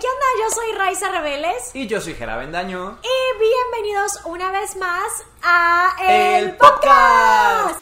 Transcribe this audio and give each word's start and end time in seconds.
¿qué 0.00 0.06
onda? 0.06 0.26
Yo 0.38 0.54
soy 0.54 0.72
Raiza 0.78 1.08
Rebeles. 1.10 1.70
Y 1.74 1.86
yo 1.86 2.00
soy 2.00 2.14
Jera 2.14 2.36
Bendaño. 2.36 2.98
Y 3.02 3.38
bienvenidos 3.38 4.20
una 4.24 4.50
vez 4.50 4.74
más 4.76 5.24
a 5.42 5.94
El, 6.00 6.44
El 6.44 6.56
Podcast. 6.56 7.80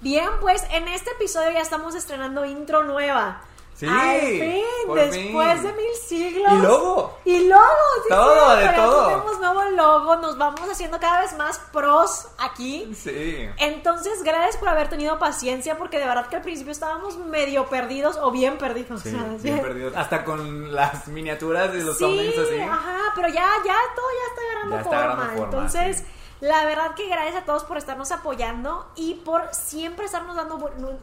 Bien, 0.00 0.30
pues 0.40 0.64
en 0.70 0.88
este 0.88 1.10
episodio 1.10 1.50
ya 1.50 1.60
estamos 1.60 1.94
estrenando 1.94 2.46
intro 2.46 2.84
nueva. 2.84 3.42
Sí, 3.78 3.86
Al 3.86 4.20
fin, 4.20 4.64
por 4.88 4.96
después 4.98 5.60
fin. 5.60 5.62
de 5.62 5.72
mil 5.74 5.94
siglos. 6.04 6.52
Y 6.52 6.56
logo. 6.62 7.18
Y 7.24 7.46
logo, 7.48 7.62
sí, 8.02 8.08
Todo, 8.08 8.56
sí, 8.56 8.62
de 8.66 8.68
todo. 8.74 9.06
Tenemos 9.06 9.38
nuevo 9.38 9.62
logo, 9.70 10.16
nos 10.16 10.36
vamos 10.36 10.60
haciendo 10.68 10.98
cada 10.98 11.20
vez 11.20 11.36
más 11.36 11.60
pros 11.72 12.26
aquí. 12.38 12.92
Sí. 12.96 13.48
Entonces, 13.58 14.24
gracias 14.24 14.56
por 14.56 14.68
haber 14.68 14.88
tenido 14.88 15.20
paciencia, 15.20 15.78
porque 15.78 16.00
de 16.00 16.06
verdad 16.06 16.26
que 16.26 16.34
al 16.36 16.42
principio 16.42 16.72
estábamos 16.72 17.18
medio 17.18 17.66
perdidos 17.66 18.16
o 18.20 18.32
bien 18.32 18.58
perdidos. 18.58 19.00
Sí, 19.02 19.16
bien 19.42 19.60
perdido. 19.60 19.92
Hasta 19.94 20.24
con 20.24 20.74
las 20.74 21.06
miniaturas 21.06 21.72
de 21.72 21.84
los 21.84 21.98
Sí, 21.98 22.04
thumbnails 22.04 22.36
así. 22.38 22.60
ajá, 22.60 22.98
pero 23.14 23.28
ya, 23.28 23.46
ya 23.64 23.76
todo 23.94 24.06
ya 24.10 24.28
está 24.28 24.42
agarrando 24.50 24.74
Ya 24.74 24.80
está 24.82 24.90
forma. 24.90 25.04
agarrando 25.12 25.32
forma, 25.40 25.44
Entonces, 25.44 25.98
sí. 25.98 26.04
la 26.40 26.64
verdad 26.64 26.94
que 26.96 27.06
gracias 27.08 27.36
a 27.36 27.44
todos 27.44 27.62
por 27.62 27.76
estarnos 27.78 28.10
apoyando 28.10 28.90
y 28.96 29.14
por 29.14 29.48
siempre 29.54 30.06
estarnos 30.06 30.34
dando 30.34 30.58
bu- 30.58 30.98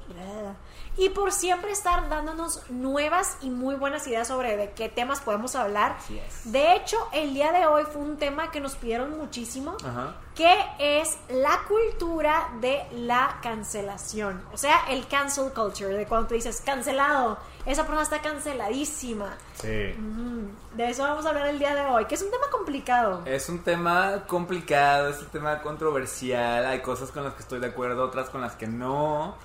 y 0.97 1.09
por 1.09 1.31
siempre 1.31 1.71
estar 1.71 2.07
dándonos 2.09 2.61
nuevas 2.69 3.37
y 3.41 3.49
muy 3.49 3.75
buenas 3.75 4.07
ideas 4.07 4.27
sobre 4.27 4.55
de 4.57 4.71
qué 4.71 4.89
temas 4.89 5.19
podemos 5.21 5.55
hablar. 5.55 5.95
Así 5.99 6.17
es. 6.19 6.51
De 6.51 6.75
hecho, 6.75 6.97
el 7.11 7.33
día 7.33 7.51
de 7.51 7.65
hoy 7.65 7.83
fue 7.83 8.01
un 8.01 8.17
tema 8.17 8.51
que 8.51 8.59
nos 8.61 8.75
pidieron 8.75 9.17
muchísimo, 9.17 9.75
Ajá. 9.83 10.15
que 10.35 10.55
es 10.79 11.17
la 11.29 11.59
cultura 11.67 12.49
de 12.61 12.85
la 12.93 13.39
cancelación. 13.41 14.41
O 14.53 14.57
sea, 14.57 14.85
el 14.89 15.07
cancel 15.07 15.51
culture, 15.53 15.93
de 15.93 16.05
cuando 16.07 16.27
tú 16.27 16.33
dices 16.35 16.61
cancelado, 16.65 17.37
esa 17.65 17.81
persona 17.83 18.03
está 18.03 18.21
canceladísima. 18.21 19.35
Sí. 19.55 19.93
Mm, 19.97 20.75
De 20.77 20.89
eso 20.89 21.03
vamos 21.03 21.25
a 21.25 21.29
hablar 21.29 21.47
el 21.47 21.57
día 21.59 21.73
de 21.73 21.81
hoy, 21.85 22.05
que 22.05 22.15
es 22.15 22.21
un 22.21 22.29
tema 22.31 22.47
complicado. 22.51 23.21
Es 23.25 23.47
un 23.49 23.63
tema 23.63 24.23
complicado, 24.27 25.09
es 25.09 25.19
un 25.19 25.27
tema 25.27 25.61
controversial. 25.61 26.65
Hay 26.65 26.81
cosas 26.81 27.11
con 27.11 27.23
las 27.23 27.33
que 27.33 27.41
estoy 27.41 27.59
de 27.59 27.67
acuerdo, 27.67 28.03
otras 28.05 28.29
con 28.29 28.41
las 28.41 28.55
que 28.55 28.67
no. 28.67 29.35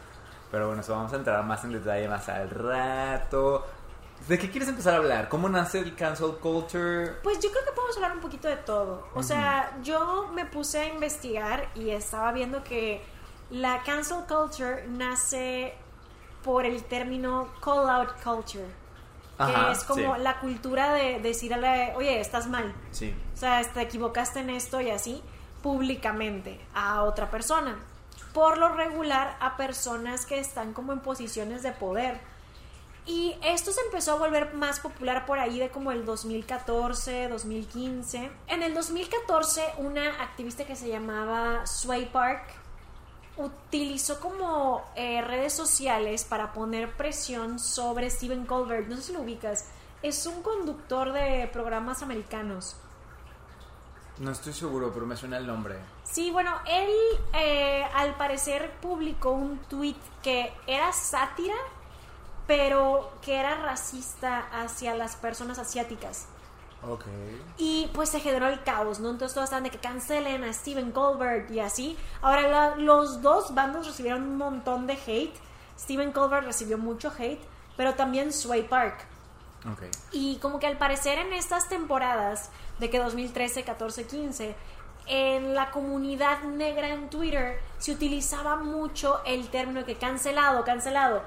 Pero 0.50 0.66
bueno, 0.66 0.80
eso 0.82 0.92
vamos 0.94 1.12
a 1.12 1.16
entrar 1.16 1.44
más 1.44 1.64
en 1.64 1.72
detalle 1.72 2.08
más 2.08 2.28
al 2.28 2.50
rato. 2.50 3.66
¿De 4.28 4.38
qué 4.38 4.50
quieres 4.50 4.68
empezar 4.68 4.94
a 4.94 4.96
hablar? 4.98 5.28
¿Cómo 5.28 5.48
nace 5.48 5.78
el 5.78 5.94
cancel 5.94 6.32
culture? 6.40 7.12
Pues 7.22 7.38
yo 7.40 7.50
creo 7.50 7.64
que 7.64 7.72
podemos 7.72 7.96
hablar 7.96 8.12
un 8.12 8.20
poquito 8.20 8.48
de 8.48 8.56
todo. 8.56 9.08
O 9.14 9.22
sea, 9.22 9.78
yo 9.82 10.28
me 10.34 10.44
puse 10.44 10.80
a 10.80 10.88
investigar 10.88 11.68
y 11.74 11.90
estaba 11.90 12.30
viendo 12.32 12.62
que 12.62 13.02
la 13.50 13.82
cancel 13.82 14.18
culture 14.28 14.86
nace 14.88 15.74
por 16.44 16.64
el 16.64 16.84
término 16.84 17.48
call 17.62 17.88
out 17.88 18.10
culture. 18.22 18.66
Que 19.36 19.42
Ajá, 19.44 19.72
es 19.72 19.84
como 19.84 20.16
sí. 20.16 20.20
la 20.20 20.38
cultura 20.38 20.92
de 20.92 21.18
decirle, 21.20 21.94
oye, 21.96 22.20
estás 22.20 22.46
mal. 22.46 22.74
Sí. 22.90 23.14
O 23.34 23.36
sea, 23.36 23.62
te 23.62 23.80
equivocaste 23.80 24.40
en 24.40 24.50
esto 24.50 24.82
y 24.82 24.90
así, 24.90 25.22
públicamente, 25.62 26.60
a 26.74 27.04
otra 27.04 27.30
persona. 27.30 27.78
Por 28.32 28.58
lo 28.58 28.68
regular, 28.68 29.36
a 29.40 29.56
personas 29.56 30.26
que 30.26 30.38
están 30.38 30.72
como 30.72 30.92
en 30.92 31.00
posiciones 31.00 31.62
de 31.62 31.72
poder. 31.72 32.20
Y 33.06 33.36
esto 33.42 33.72
se 33.72 33.80
empezó 33.80 34.12
a 34.12 34.18
volver 34.18 34.54
más 34.54 34.78
popular 34.78 35.26
por 35.26 35.38
ahí 35.38 35.58
de 35.58 35.70
como 35.70 35.90
el 35.90 36.04
2014, 36.04 37.28
2015. 37.28 38.30
En 38.46 38.62
el 38.62 38.74
2014, 38.74 39.62
una 39.78 40.22
activista 40.22 40.64
que 40.64 40.76
se 40.76 40.88
llamaba 40.88 41.66
Sway 41.66 42.06
Park 42.06 42.42
utilizó 43.36 44.20
como 44.20 44.84
eh, 44.94 45.22
redes 45.22 45.52
sociales 45.52 46.24
para 46.24 46.52
poner 46.52 46.96
presión 46.96 47.58
sobre 47.58 48.10
Stephen 48.10 48.44
Colbert. 48.44 48.86
No 48.88 48.96
sé 48.96 49.02
si 49.02 49.12
lo 49.12 49.22
ubicas. 49.22 49.68
Es 50.02 50.26
un 50.26 50.42
conductor 50.42 51.12
de 51.12 51.48
programas 51.52 52.02
americanos. 52.02 52.76
No 54.20 54.30
estoy 54.30 54.52
seguro, 54.52 54.92
pero 54.92 55.04
me 55.06 55.16
suena 55.16 55.38
el 55.38 55.46
nombre. 55.46 55.76
Sí, 56.04 56.30
bueno, 56.30 56.52
él 56.66 56.90
eh, 57.32 57.84
al 57.94 58.14
parecer 58.16 58.70
publicó 58.80 59.30
un 59.30 59.58
tweet 59.68 59.96
que 60.22 60.52
era 60.68 60.92
sátira, 60.92 61.54
pero 62.46 63.10
que 63.22 63.36
era 63.36 63.56
racista 63.56 64.46
hacia 64.52 64.94
las 64.94 65.16
personas 65.16 65.58
asiáticas. 65.58 66.26
Ok. 66.88 67.04
Y 67.58 67.90
pues 67.94 68.08
se 68.08 68.20
generó 68.20 68.48
el 68.48 68.62
caos, 68.62 69.00
¿no? 69.00 69.10
Entonces 69.10 69.34
todos 69.34 69.44
estaban 69.44 69.64
de 69.64 69.70
que 69.70 69.78
cancelen 69.78 70.44
a 70.44 70.52
Steven 70.52 70.92
Colbert 70.92 71.50
y 71.50 71.60
así. 71.60 71.96
Ahora 72.22 72.42
la- 72.48 72.76
los 72.76 73.22
dos 73.22 73.54
bandos 73.54 73.86
recibieron 73.86 74.22
un 74.22 74.36
montón 74.38 74.86
de 74.86 74.94
hate. 75.06 75.34
Steven 75.78 76.12
Colbert 76.12 76.44
recibió 76.46 76.78
mucho 76.78 77.12
hate, 77.18 77.40
pero 77.76 77.94
también 77.94 78.32
Sway 78.32 78.66
Park. 78.68 79.06
Ok. 79.70 79.82
Y 80.12 80.36
como 80.38 80.58
que 80.58 80.66
al 80.66 80.78
parecer 80.78 81.18
en 81.18 81.34
estas 81.34 81.68
temporadas 81.68 82.50
de 82.80 82.90
que 82.90 82.98
2013, 82.98 83.62
14, 83.62 84.06
15, 84.06 84.54
en 85.06 85.54
la 85.54 85.70
comunidad 85.70 86.42
negra 86.42 86.88
en 86.88 87.08
Twitter 87.10 87.60
se 87.78 87.92
utilizaba 87.92 88.56
mucho 88.56 89.20
el 89.24 89.48
término 89.48 89.84
que 89.84 89.96
cancelado, 89.96 90.64
cancelado, 90.64 91.22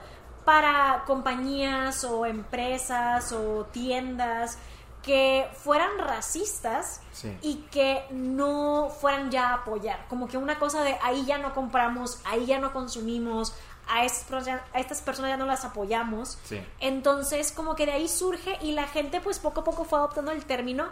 para 0.46 1.03
compañías 1.08 2.03
o 2.03 2.25
empresas 2.25 3.31
o 3.31 3.66
tiendas 3.72 4.58
que 5.02 5.47
fueran 5.53 5.97
racistas 6.00 7.02
Sí. 7.12 7.38
y 7.41 7.56
que 7.72 8.06
no 8.12 8.90
fueran 9.02 9.31
ya 9.31 9.50
a 9.50 9.53
apoyar. 9.56 10.06
Como 10.08 10.28
que 10.28 10.38
una 10.38 10.58
cosa 10.59 10.81
de 10.84 10.97
ahí 11.02 11.25
ya 11.25 11.38
no 11.38 11.53
compramos, 11.53 12.20
ahí 12.25 12.46
ya 12.46 12.59
no 12.59 12.72
consumimos, 12.74 13.53
a 13.85 14.06
estas, 14.06 14.24
personas- 14.24 14.62
a 14.74 14.80
estas 14.80 15.02
personas 15.02 15.31
ya 15.31 15.38
no 15.38 15.46
las 15.46 15.66
apoyamos. 15.66 16.38
Sí. 16.46 16.66
Entonces, 16.80 17.52
como 17.52 17.75
que 17.75 17.85
de 17.85 17.91
ahí 17.91 18.08
surge 18.08 18.58
y 18.62 18.72
la 18.72 18.88
gente 18.88 19.20
pues 19.20 19.40
poco 19.40 19.59
a 19.59 19.64
poco 19.66 19.84
fue 19.84 20.00
adoptando 20.00 20.31
el 20.31 20.46
término 20.46 20.85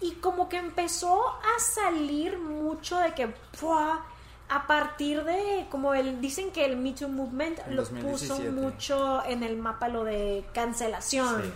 y 0.00 0.12
como 0.16 0.48
que 0.48 0.56
empezó 0.58 1.26
a 1.28 1.58
salir 1.60 2.38
mucho 2.38 2.98
de 2.98 3.14
que 3.14 3.34
¡fua! 3.54 4.04
a 4.48 4.66
partir 4.68 5.24
de 5.24 5.66
como 5.70 5.92
el 5.94 6.20
dicen 6.20 6.52
que 6.52 6.64
el 6.64 6.76
Me 6.76 6.92
Too 6.92 7.08
movement 7.08 7.58
En 7.66 7.74
lo 7.76 7.82
2017. 7.82 8.10
puso 8.40 8.52
mucho 8.52 9.24
en 9.26 9.42
el 9.42 9.56
mapa 9.56 9.88
lo 9.88 10.04
de 10.04 10.44
cancelación. 10.54 11.42
Sí. 11.42 11.52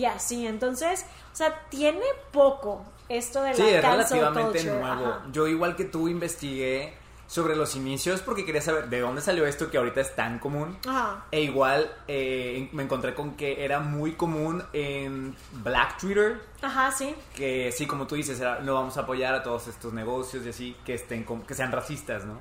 Y 0.00 0.04
así, 0.06 0.46
entonces, 0.46 1.06
o 1.32 1.36
sea, 1.36 1.62
tiene 1.70 2.04
poco 2.32 2.84
esto 3.08 3.42
de 3.42 3.50
la 3.50 3.54
Sí, 3.54 3.62
es 3.62 3.80
cancel 3.80 3.92
relativamente 4.18 4.58
culture. 4.58 4.80
nuevo. 4.80 5.06
Ajá. 5.06 5.22
Yo 5.32 5.46
igual 5.46 5.76
que 5.76 5.84
tú 5.84 6.08
investigué 6.08 6.94
sobre 7.26 7.56
los 7.56 7.74
inicios 7.74 8.20
porque 8.20 8.44
quería 8.44 8.62
saber 8.62 8.88
de 8.88 9.00
dónde 9.00 9.20
salió 9.20 9.46
esto 9.46 9.68
que 9.70 9.78
ahorita 9.78 10.00
es 10.00 10.14
tan 10.14 10.38
común. 10.38 10.78
Ajá. 10.86 11.24
E 11.32 11.40
igual 11.42 11.90
eh, 12.06 12.68
me 12.72 12.84
encontré 12.84 13.14
con 13.14 13.36
que 13.36 13.64
era 13.64 13.80
muy 13.80 14.12
común 14.12 14.62
en 14.72 15.34
Black 15.64 15.98
Twitter, 15.98 16.40
Ajá, 16.62 16.92
sí. 16.92 17.14
que 17.34 17.72
sí, 17.72 17.86
como 17.86 18.06
tú 18.06 18.14
dices, 18.14 18.38
era, 18.40 18.60
no 18.60 18.74
vamos 18.74 18.96
a 18.96 19.00
apoyar 19.00 19.34
a 19.34 19.42
todos 19.42 19.66
estos 19.68 19.92
negocios 19.92 20.46
y 20.46 20.50
así, 20.50 20.76
que, 20.84 20.94
estén 20.94 21.24
com- 21.24 21.42
que 21.42 21.54
sean 21.54 21.72
racistas, 21.72 22.24
¿no? 22.24 22.38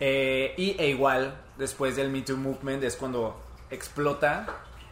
Eh, 0.00 0.54
y 0.56 0.74
e 0.78 0.88
igual, 0.88 1.36
después 1.58 1.94
del 1.94 2.08
Me 2.10 2.22
Too 2.22 2.36
Movement 2.36 2.82
es 2.82 2.96
cuando 2.96 3.38
explota 3.70 4.46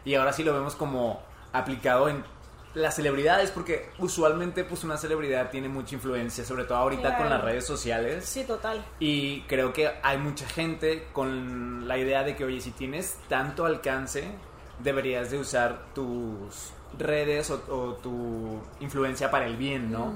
y 0.04 0.14
ahora 0.14 0.32
sí 0.32 0.44
lo 0.44 0.52
vemos 0.52 0.74
como 0.74 1.22
aplicado 1.52 2.08
en 2.08 2.24
las 2.74 2.96
celebridades, 2.96 3.50
porque 3.50 3.90
usualmente 3.98 4.64
pues 4.64 4.84
una 4.84 4.96
celebridad 4.96 5.50
tiene 5.50 5.68
mucha 5.68 5.94
influencia, 5.94 6.44
sobre 6.44 6.64
todo 6.64 6.78
ahorita 6.78 7.16
con 7.16 7.28
las 7.28 7.42
redes 7.42 7.66
sociales. 7.66 8.24
Sí, 8.24 8.44
total. 8.44 8.84
Y 8.98 9.42
creo 9.42 9.72
que 9.72 9.90
hay 10.02 10.18
mucha 10.18 10.46
gente 10.46 11.08
con 11.12 11.86
la 11.86 11.98
idea 11.98 12.22
de 12.24 12.36
que, 12.36 12.44
oye, 12.44 12.60
si 12.60 12.70
tienes 12.70 13.18
tanto 13.28 13.66
alcance, 13.66 14.30
deberías 14.78 15.30
de 15.30 15.38
usar 15.38 15.86
tus 15.94 16.72
redes 16.98 17.50
o, 17.50 17.62
o 17.68 17.94
tu 17.94 18.60
influencia 18.80 19.30
para 19.30 19.46
el 19.46 19.56
bien, 19.56 19.90
¿no? 19.90 20.14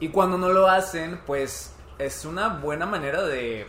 Y 0.00 0.08
cuando 0.08 0.38
no 0.38 0.48
lo 0.50 0.68
hacen, 0.68 1.20
pues 1.26 1.74
es 1.98 2.24
una 2.24 2.48
buena 2.48 2.86
manera 2.86 3.22
de 3.22 3.66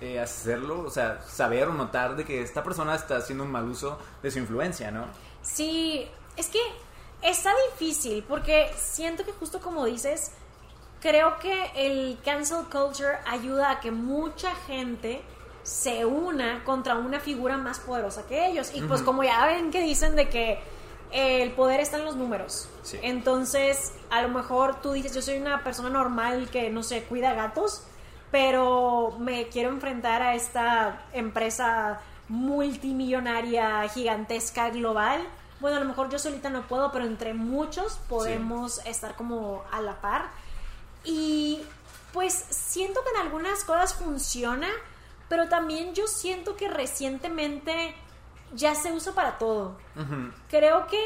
eh, 0.00 0.20
hacerlo, 0.20 0.80
o 0.80 0.90
sea, 0.90 1.20
saber 1.22 1.68
o 1.68 1.74
notar 1.74 2.16
de 2.16 2.24
que 2.24 2.42
esta 2.42 2.62
persona 2.62 2.94
está 2.94 3.16
haciendo 3.16 3.44
un 3.44 3.50
mal 3.50 3.68
uso 3.68 3.98
de 4.22 4.30
su 4.30 4.38
influencia, 4.38 4.90
¿no? 4.90 5.06
Sí, 5.42 6.08
es 6.36 6.46
que 6.48 6.60
está 7.22 7.52
difícil 7.70 8.24
porque 8.28 8.70
siento 8.76 9.24
que 9.24 9.32
justo 9.32 9.60
como 9.60 9.84
dices, 9.84 10.32
creo 11.00 11.38
que 11.38 11.70
el 11.74 12.18
cancel 12.24 12.64
culture 12.70 13.18
ayuda 13.26 13.70
a 13.70 13.80
que 13.80 13.90
mucha 13.90 14.54
gente 14.66 15.22
se 15.62 16.04
una 16.04 16.64
contra 16.64 16.96
una 16.96 17.20
figura 17.20 17.56
más 17.56 17.80
poderosa 17.80 18.26
que 18.26 18.46
ellos. 18.46 18.72
Y 18.74 18.82
pues 18.82 19.02
como 19.02 19.22
ya 19.22 19.46
ven 19.46 19.70
que 19.70 19.82
dicen 19.82 20.16
de 20.16 20.28
que 20.28 20.58
el 21.12 21.52
poder 21.52 21.80
está 21.80 21.98
en 21.98 22.04
los 22.04 22.16
números. 22.16 22.68
Sí. 22.82 22.98
Entonces, 23.02 23.92
a 24.10 24.22
lo 24.22 24.28
mejor 24.28 24.80
tú 24.80 24.92
dices, 24.92 25.14
yo 25.14 25.22
soy 25.22 25.38
una 25.38 25.62
persona 25.64 25.90
normal 25.90 26.48
que, 26.50 26.70
no 26.70 26.82
sé, 26.82 27.04
cuida 27.04 27.34
gatos, 27.34 27.82
pero 28.30 29.16
me 29.18 29.48
quiero 29.48 29.70
enfrentar 29.70 30.22
a 30.22 30.34
esta 30.34 31.02
empresa 31.12 32.00
multimillonaria, 32.28 33.88
gigantesca, 33.88 34.70
global. 34.70 35.20
Bueno, 35.60 35.76
a 35.76 35.80
lo 35.80 35.86
mejor 35.86 36.08
yo 36.08 36.18
solita 36.18 36.50
no 36.50 36.62
puedo, 36.62 36.90
pero 36.90 37.04
entre 37.04 37.34
muchos 37.34 37.98
podemos 38.08 38.84
estar 38.86 39.14
como 39.14 39.62
a 39.70 39.80
la 39.80 40.00
par. 40.00 40.30
Y 41.04 41.62
pues 42.12 42.34
siento 42.34 43.02
que 43.04 43.10
en 43.10 43.26
algunas 43.26 43.64
cosas 43.64 43.94
funciona, 43.94 44.68
pero 45.28 45.48
también 45.48 45.94
yo 45.94 46.06
siento 46.06 46.56
que 46.56 46.68
recientemente 46.68 47.94
ya 48.54 48.74
se 48.74 48.92
usa 48.92 49.12
para 49.12 49.38
todo. 49.38 49.76
Creo 50.48 50.86
que 50.86 51.02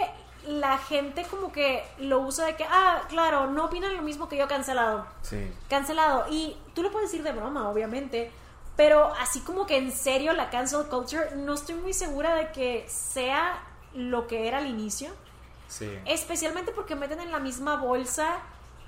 la 0.47 0.79
gente 0.79 1.25
como 1.25 1.53
que 1.53 1.85
lo 1.99 2.21
usa 2.21 2.47
de 2.47 2.57
que, 2.57 2.65
ah, 2.65 3.03
claro, 3.09 3.47
no 3.47 3.67
opinan 3.67 3.97
lo 3.97 4.03
mismo 4.03 4.29
que 4.29 4.37
yo, 4.37 4.47
cancelado. 4.47 5.07
Sí. 5.23 5.53
Cancelado. 5.69 6.27
Y 6.31 6.57
tú 6.75 6.83
lo 6.83 6.91
puedes 6.91 7.11
decir 7.11 7.25
de 7.25 7.33
broma, 7.33 7.69
obviamente. 7.69 8.31
Pero 8.77 9.12
así 9.15 9.41
como 9.41 9.67
que 9.67 9.77
en 9.77 9.93
serio 9.93 10.33
la 10.33 10.50
cancel 10.50 10.87
culture, 10.87 11.37
no 11.37 11.55
estoy 11.55 11.77
muy 11.77 11.93
segura 11.93 12.35
de 12.35 12.50
que 12.50 12.85
sea 12.89 13.62
lo 13.94 14.26
que 14.26 14.49
era 14.49 14.58
al 14.58 14.67
inicio. 14.67 15.11
Sí. 15.69 15.91
Especialmente 16.05 16.73
porque 16.73 16.94
meten 16.94 17.20
en 17.20 17.32
la 17.32 17.38
misma 17.41 17.76
bolsa 17.76 18.38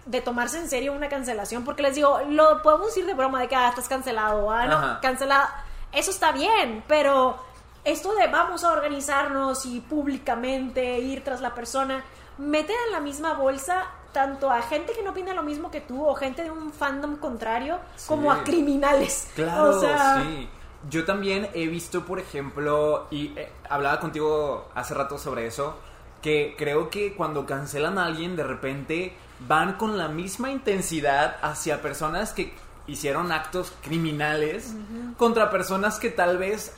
de 0.05 0.21
tomarse 0.21 0.59
en 0.59 0.69
serio 0.69 0.93
una 0.93 1.09
cancelación. 1.09 1.65
Porque 1.65 1.83
les 1.83 1.95
digo, 1.95 2.21
lo 2.29 2.63
podemos 2.63 2.89
decir 2.89 3.07
de 3.07 3.15
broma 3.15 3.41
de 3.41 3.49
que 3.49 3.57
ah, 3.57 3.69
estás 3.69 3.89
cancelado, 3.89 4.51
ah, 4.51 4.67
no, 4.67 4.77
Ajá. 4.77 5.01
cancelado. 5.01 5.49
Eso 5.93 6.11
está 6.11 6.31
bien, 6.33 6.85
pero 6.87 7.37
esto 7.85 8.15
de 8.15 8.27
vamos 8.29 8.63
a 8.65 8.73
organizarnos 8.73 9.65
y 9.67 9.81
públicamente 9.81 10.99
ir 10.99 11.25
tras 11.25 11.41
la 11.41 11.55
persona, 11.55 12.05
meten 12.39 12.77
en 12.87 12.93
la 12.93 13.01
misma 13.01 13.33
bolsa 13.35 13.87
tanto 14.13 14.51
a 14.51 14.63
gente 14.63 14.93
que 14.93 15.03
no 15.03 15.11
opina 15.11 15.35
lo 15.35 15.43
mismo 15.43 15.71
que 15.71 15.81
tú 15.83 16.07
o 16.07 16.15
gente 16.15 16.43
de 16.43 16.51
un 16.51 16.73
fandom 16.73 17.17
contrario 17.17 17.79
Sí. 17.97 18.09
como 18.09 18.33
a 18.33 18.45
criminales. 18.45 19.29
Claro, 19.35 19.77
o 19.77 19.81
sea, 19.81 20.23
sí. 20.23 20.49
Yo 20.89 21.05
también 21.05 21.49
he 21.55 21.67
visto, 21.67 22.05
por 22.05 22.19
ejemplo, 22.19 23.07
y 23.11 23.33
eh, 23.37 23.51
hablaba 23.69 23.99
contigo 23.99 24.69
hace 24.75 24.95
rato 24.95 25.19
sobre 25.19 25.47
eso, 25.47 25.77
que 26.23 26.55
creo 26.57 26.91
que 26.91 27.15
cuando 27.15 27.47
cancelan 27.47 27.99
a 27.99 28.07
alguien, 28.07 28.37
de 28.37 28.45
repente 28.45 29.15
van 29.41 29.75
con 29.75 29.99
la 29.99 30.09
misma 30.09 30.51
intensidad 30.51 31.37
hacia 31.43 31.83
personas 31.83 32.33
que 32.33 32.55
hicieron 32.87 33.33
actos 33.33 33.73
criminales 33.83 34.75
contra 35.17 35.51
personas 35.51 35.99
que 35.99 36.11
tal 36.11 36.39
vez 36.39 36.73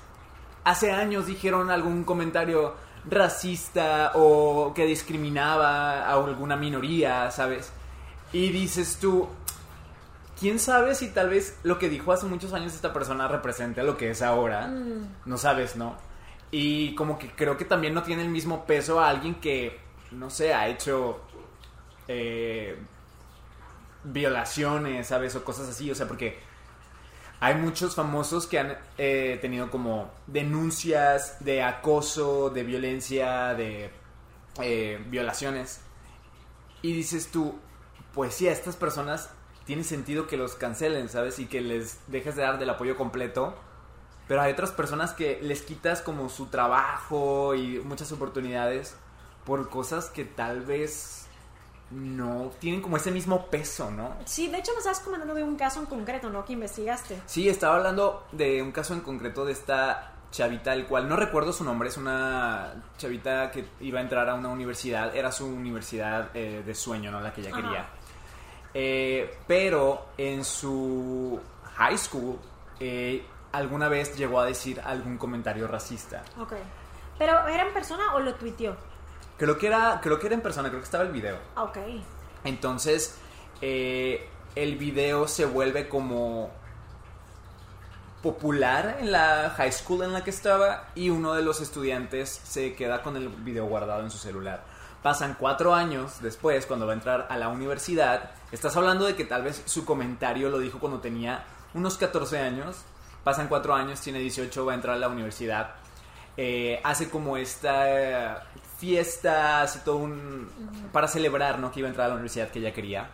hace 0.64 0.90
años 0.90 1.26
dijeron 1.26 1.70
algún 1.70 2.04
comentario 2.04 2.74
racista 3.08 4.12
o 4.14 4.72
que 4.74 4.84
discriminaba 4.86 6.02
a 6.04 6.12
alguna 6.12 6.56
minoría, 6.56 7.30
¿sabes? 7.30 7.72
Y 8.32 8.48
dices 8.48 8.98
tú, 9.00 9.28
¿quién 10.38 10.58
sabe 10.58 10.94
si 10.94 11.08
tal 11.08 11.30
vez 11.30 11.58
lo 11.62 11.78
que 11.78 11.88
dijo 11.88 12.12
hace 12.12 12.26
muchos 12.26 12.52
años 12.52 12.74
esta 12.74 12.92
persona 12.92 13.28
representa 13.28 13.82
lo 13.82 13.96
que 13.96 14.10
es 14.10 14.22
ahora? 14.22 14.68
Mm. 14.68 15.14
No 15.26 15.36
sabes, 15.36 15.76
¿no? 15.76 15.96
Y 16.50 16.94
como 16.94 17.18
que 17.18 17.30
creo 17.30 17.56
que 17.56 17.64
también 17.64 17.94
no 17.94 18.02
tiene 18.02 18.22
el 18.22 18.28
mismo 18.28 18.64
peso 18.64 19.00
a 19.00 19.08
alguien 19.08 19.34
que, 19.36 19.78
no 20.12 20.30
sé, 20.30 20.54
ha 20.54 20.68
hecho 20.68 21.20
eh, 22.06 22.78
violaciones, 24.04 25.08
¿sabes? 25.08 25.36
O 25.36 25.44
cosas 25.44 25.68
así, 25.68 25.90
o 25.90 25.94
sea, 25.94 26.06
porque 26.08 26.38
hay 27.40 27.54
muchos 27.54 27.94
famosos 27.94 28.46
que 28.46 28.58
han 28.58 28.78
eh, 28.96 29.38
tenido 29.40 29.70
como 29.70 30.10
denuncias 30.26 31.36
de 31.44 31.62
acoso, 31.62 32.50
de 32.50 32.64
violencia, 32.64 33.54
de 33.54 33.90
eh, 34.60 35.04
violaciones. 35.08 35.80
Y 36.82 36.92
dices 36.92 37.30
tú, 37.30 37.58
pues 38.14 38.34
sí, 38.34 38.48
a 38.48 38.52
estas 38.52 38.76
personas 38.76 39.30
tiene 39.68 39.84
sentido 39.84 40.26
que 40.26 40.38
los 40.38 40.54
cancelen, 40.54 41.10
¿sabes? 41.10 41.38
Y 41.38 41.44
que 41.44 41.60
les 41.60 41.98
dejes 42.06 42.34
de 42.36 42.40
dar 42.40 42.58
del 42.58 42.70
apoyo 42.70 42.96
completo. 42.96 43.54
Pero 44.26 44.40
hay 44.40 44.52
otras 44.52 44.70
personas 44.70 45.12
que 45.12 45.40
les 45.42 45.60
quitas 45.60 46.00
como 46.00 46.30
su 46.30 46.46
trabajo 46.46 47.54
y 47.54 47.78
muchas 47.80 48.10
oportunidades 48.10 48.96
por 49.44 49.68
cosas 49.68 50.08
que 50.08 50.24
tal 50.24 50.62
vez 50.62 51.26
no 51.90 52.50
tienen 52.60 52.80
como 52.80 52.96
ese 52.96 53.10
mismo 53.10 53.48
peso, 53.48 53.90
¿no? 53.90 54.16
Sí, 54.24 54.48
de 54.48 54.56
hecho 54.56 54.72
me 54.72 54.78
estabas 54.78 55.00
comentando 55.00 55.34
de 55.34 55.42
un 55.42 55.56
caso 55.56 55.80
en 55.80 55.86
concreto, 55.86 56.30
¿no? 56.30 56.46
Que 56.46 56.54
investigaste. 56.54 57.20
Sí, 57.26 57.50
estaba 57.50 57.76
hablando 57.76 58.26
de 58.32 58.62
un 58.62 58.72
caso 58.72 58.94
en 58.94 59.00
concreto 59.00 59.44
de 59.44 59.52
esta 59.52 60.14
chavita, 60.30 60.72
el 60.72 60.86
cual 60.86 61.10
no 61.10 61.16
recuerdo 61.16 61.52
su 61.52 61.62
nombre, 61.62 61.90
es 61.90 61.98
una 61.98 62.72
chavita 62.96 63.50
que 63.50 63.66
iba 63.80 63.98
a 63.98 64.02
entrar 64.02 64.30
a 64.30 64.34
una 64.34 64.48
universidad, 64.48 65.14
era 65.14 65.30
su 65.30 65.44
universidad 65.44 66.30
eh, 66.32 66.62
de 66.64 66.74
sueño, 66.74 67.10
¿no? 67.10 67.20
La 67.20 67.34
que 67.34 67.42
ella 67.42 67.50
Ajá. 67.50 67.60
quería. 67.60 67.97
Eh, 68.80 69.36
pero 69.48 70.06
en 70.16 70.44
su 70.44 71.40
high 71.74 71.98
school, 71.98 72.38
eh, 72.78 73.26
alguna 73.50 73.88
vez 73.88 74.16
llegó 74.16 74.38
a 74.38 74.44
decir 74.44 74.80
algún 74.80 75.18
comentario 75.18 75.66
racista. 75.66 76.22
Ok. 76.38 76.52
¿Pero 77.18 77.48
era 77.48 77.66
en 77.66 77.74
persona 77.74 78.14
o 78.14 78.20
lo 78.20 78.36
tuiteó? 78.36 78.76
Creo 79.36 79.58
que 79.58 79.66
era, 79.66 79.98
creo 80.00 80.20
que 80.20 80.26
era 80.26 80.36
en 80.36 80.42
persona, 80.42 80.68
creo 80.68 80.80
que 80.80 80.84
estaba 80.84 81.02
el 81.02 81.10
video. 81.10 81.38
Ah, 81.56 81.64
Ok. 81.64 81.78
Entonces, 82.44 83.18
eh, 83.60 84.28
el 84.54 84.76
video 84.76 85.26
se 85.26 85.44
vuelve 85.44 85.88
como 85.88 86.50
popular 88.22 88.98
en 89.00 89.10
la 89.10 89.52
high 89.56 89.72
school 89.72 90.04
en 90.04 90.12
la 90.12 90.22
que 90.22 90.30
estaba 90.30 90.86
y 90.94 91.10
uno 91.10 91.34
de 91.34 91.42
los 91.42 91.60
estudiantes 91.60 92.28
se 92.28 92.76
queda 92.76 93.02
con 93.02 93.16
el 93.16 93.28
video 93.28 93.66
guardado 93.66 94.02
en 94.02 94.10
su 94.12 94.18
celular. 94.18 94.62
Pasan 95.02 95.36
cuatro 95.38 95.74
años 95.74 96.20
después, 96.20 96.66
cuando 96.66 96.86
va 96.86 96.92
a 96.92 96.96
entrar 96.96 97.26
a 97.30 97.36
la 97.36 97.48
universidad, 97.48 98.30
estás 98.50 98.76
hablando 98.76 99.04
de 99.06 99.14
que 99.14 99.24
tal 99.24 99.42
vez 99.42 99.62
su 99.64 99.84
comentario 99.84 100.50
lo 100.50 100.58
dijo 100.58 100.78
cuando 100.78 100.98
tenía 100.98 101.44
unos 101.74 101.96
14 101.98 102.38
años, 102.38 102.84
pasan 103.22 103.48
cuatro 103.48 103.74
años, 103.74 104.00
tiene 104.00 104.18
18, 104.18 104.66
va 104.66 104.72
a 104.72 104.74
entrar 104.74 104.96
a 104.96 104.98
la 104.98 105.08
universidad, 105.08 105.76
eh, 106.36 106.80
hace 106.82 107.10
como 107.10 107.36
esta 107.36 108.46
fiesta, 108.78 109.62
hace 109.62 109.80
todo 109.80 109.96
un... 109.96 110.48
para 110.92 111.08
celebrar, 111.08 111.58
¿no? 111.58 111.70
Que 111.70 111.80
iba 111.80 111.88
a 111.88 111.90
entrar 111.90 112.06
a 112.06 112.08
la 112.08 112.14
universidad 112.14 112.48
que 112.50 112.60
ella 112.60 112.72
quería. 112.72 113.10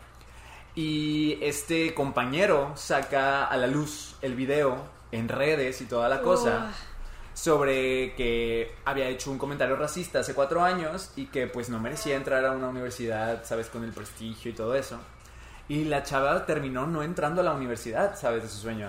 Y 0.74 1.38
este 1.40 1.94
compañero 1.94 2.72
saca 2.76 3.44
a 3.44 3.56
la 3.56 3.66
luz 3.66 4.16
el 4.22 4.34
video 4.34 4.76
en 5.12 5.28
redes 5.28 5.80
y 5.80 5.86
toda 5.86 6.08
la 6.08 6.20
cosa 6.20 6.72
sobre 7.34 8.14
que 8.14 8.74
había 8.84 9.08
hecho 9.08 9.30
un 9.30 9.38
comentario 9.38 9.76
racista 9.76 10.20
hace 10.20 10.34
cuatro 10.34 10.62
años 10.62 11.10
y 11.16 11.26
que 11.26 11.48
pues 11.48 11.68
no 11.68 11.80
merecía 11.80 12.16
entrar 12.16 12.44
a 12.44 12.52
una 12.52 12.68
universidad, 12.68 13.44
¿sabes? 13.44 13.68
Con 13.68 13.84
el 13.84 13.92
prestigio 13.92 14.52
y 14.52 14.54
todo 14.54 14.74
eso. 14.74 14.98
Y 15.68 15.84
la 15.84 16.02
chava 16.02 16.46
terminó 16.46 16.86
no 16.86 17.02
entrando 17.02 17.40
a 17.40 17.44
la 17.44 17.52
universidad, 17.52 18.16
¿sabes? 18.16 18.44
De 18.44 18.48
su 18.48 18.58
sueño. 18.58 18.88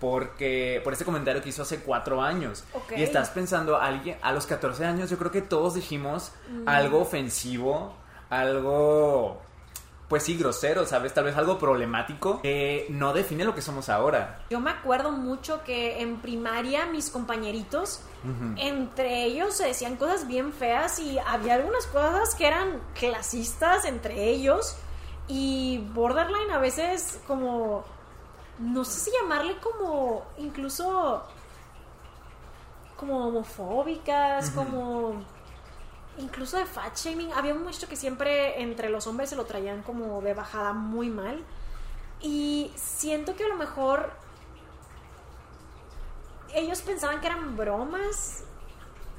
Porque, 0.00 0.80
por 0.84 0.92
ese 0.92 1.04
comentario 1.04 1.42
que 1.42 1.48
hizo 1.48 1.62
hace 1.62 1.80
cuatro 1.80 2.22
años. 2.22 2.64
Y 2.96 3.02
estás 3.02 3.30
pensando, 3.30 3.76
alguien, 3.78 4.16
a 4.22 4.32
los 4.32 4.46
14 4.46 4.84
años, 4.84 5.10
yo 5.10 5.18
creo 5.18 5.30
que 5.30 5.42
todos 5.42 5.74
dijimos 5.74 6.32
algo 6.66 7.00
ofensivo, 7.00 7.94
algo, 8.30 9.42
pues 10.08 10.22
sí, 10.22 10.36
grosero, 10.36 10.86
¿sabes? 10.86 11.12
Tal 11.12 11.24
vez 11.24 11.36
algo 11.36 11.58
problemático 11.58 12.40
que 12.40 12.86
no 12.88 13.12
define 13.12 13.44
lo 13.44 13.54
que 13.54 13.60
somos 13.60 13.90
ahora. 13.90 14.40
Yo 14.48 14.58
me 14.58 14.70
acuerdo 14.70 15.12
mucho 15.12 15.62
que 15.64 16.00
en 16.00 16.20
primaria 16.20 16.86
mis 16.86 17.10
compañeritos, 17.10 18.00
entre 18.56 19.24
ellos 19.24 19.54
se 19.54 19.66
decían 19.66 19.96
cosas 19.96 20.26
bien 20.26 20.52
feas 20.52 20.98
y 20.98 21.18
había 21.18 21.54
algunas 21.54 21.86
cosas 21.86 22.34
que 22.34 22.46
eran 22.46 22.80
clasistas 22.94 23.84
entre 23.84 24.24
ellos 24.24 24.76
y 25.28 25.86
borderline 25.92 26.50
a 26.50 26.58
veces 26.58 27.20
como, 27.26 27.84
no 28.58 28.84
sé 28.84 29.00
si 29.00 29.10
llamarle 29.20 29.56
como 29.58 30.24
incluso 30.38 31.22
como 32.96 33.28
homofóbicas, 33.28 34.50
como 34.50 35.22
incluso 36.18 36.56
de 36.56 36.66
fat 36.66 36.96
shaming. 36.96 37.32
Había 37.32 37.54
un 37.54 37.62
muchacho 37.64 37.88
que 37.88 37.96
siempre 37.96 38.60
entre 38.62 38.90
los 38.90 39.06
hombres 39.06 39.30
se 39.30 39.36
lo 39.36 39.44
traían 39.44 39.82
como 39.82 40.20
de 40.20 40.34
bajada 40.34 40.72
muy 40.72 41.10
mal. 41.10 41.42
Y 42.20 42.72
siento 42.76 43.36
que 43.36 43.44
a 43.44 43.48
lo 43.48 43.56
mejor 43.56 44.10
ellos 46.54 46.80
pensaban 46.82 47.20
que 47.20 47.26
eran 47.26 47.56
bromas, 47.56 48.42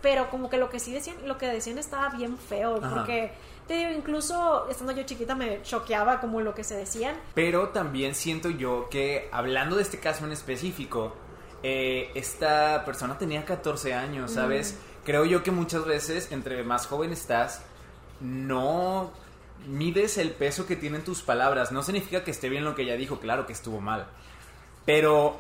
pero 0.02 0.30
como 0.30 0.50
que 0.50 0.58
lo 0.58 0.70
que 0.70 0.80
sí 0.80 0.92
decían, 0.92 1.16
lo 1.26 1.38
que 1.38 1.48
decían 1.48 1.78
estaba 1.78 2.10
bien 2.10 2.38
feo, 2.38 2.80
Ajá. 2.82 2.96
porque 2.96 3.32
te 3.68 3.76
digo, 3.76 3.92
incluso 3.92 4.68
estando 4.70 4.94
yo 4.94 5.04
chiquita 5.04 5.36
me 5.36 5.62
choqueaba 5.62 6.20
como 6.20 6.42
lo 6.42 6.56
que 6.56 6.64
se 6.64 6.76
decían. 6.76 7.16
Pero 7.36 7.70
también 7.70 8.16
siento 8.16 8.50
yo 8.50 8.90
que, 8.90 9.30
hablando 9.32 9.76
de 9.76 9.84
este 9.84 10.00
caso 10.00 10.26
en 10.26 10.32
específico, 10.32 11.14
eh, 11.62 12.12
esta 12.16 12.84
persona 12.86 13.18
tenía 13.18 13.46
14 13.46 13.94
años, 13.94 14.32
¿sabes? 14.32 14.78
Creo 15.10 15.26
yo 15.26 15.42
que 15.42 15.50
muchas 15.50 15.86
veces, 15.86 16.32
entre 16.32 16.64
más 16.64 16.86
joven 16.86 17.12
estás, 17.12 17.64
no 18.20 19.10
mides 19.66 20.20
el 20.20 20.30
peso 20.30 20.68
que 20.68 20.76
tienen 20.76 21.04
tus 21.04 21.24
palabras. 21.24 21.72
No 21.72 21.82
significa 21.82 22.24
que 22.24 22.30
esté 22.30 22.48
bien 22.48 22.64
lo 22.64 22.76
que 22.76 22.84
ella 22.84 22.96
dijo, 22.96 23.20
claro 23.20 23.48
que 23.48 23.54
estuvo 23.54 23.82
mal. 23.82 24.06
Pero 24.86 25.40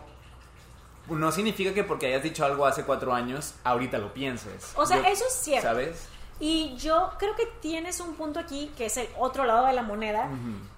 no 1.08 1.32
significa 1.32 1.72
que 1.76 1.84
porque 1.84 2.08
hayas 2.08 2.24
dicho 2.24 2.44
algo 2.44 2.66
hace 2.66 2.84
cuatro 2.84 3.14
años, 3.14 3.54
ahorita 3.64 4.00
lo 4.00 4.12
pienses. 4.12 4.72
O 4.76 4.88
sea, 4.88 5.04
Yo- 5.04 5.04
eso 5.08 5.26
es 5.28 5.34
cierto. 5.36 5.68
¿Sabes? 5.68 6.08
Y 6.40 6.76
yo 6.78 7.12
creo 7.20 7.36
que 7.36 7.46
tienes 7.62 8.00
un 8.00 8.16
punto 8.16 8.40
aquí, 8.40 8.72
que 8.76 8.88
es 8.88 8.98
el 8.98 9.08
otro 9.20 9.46
lado 9.46 9.68
de 9.68 9.74
la 9.74 9.84
moneda, 9.84 10.32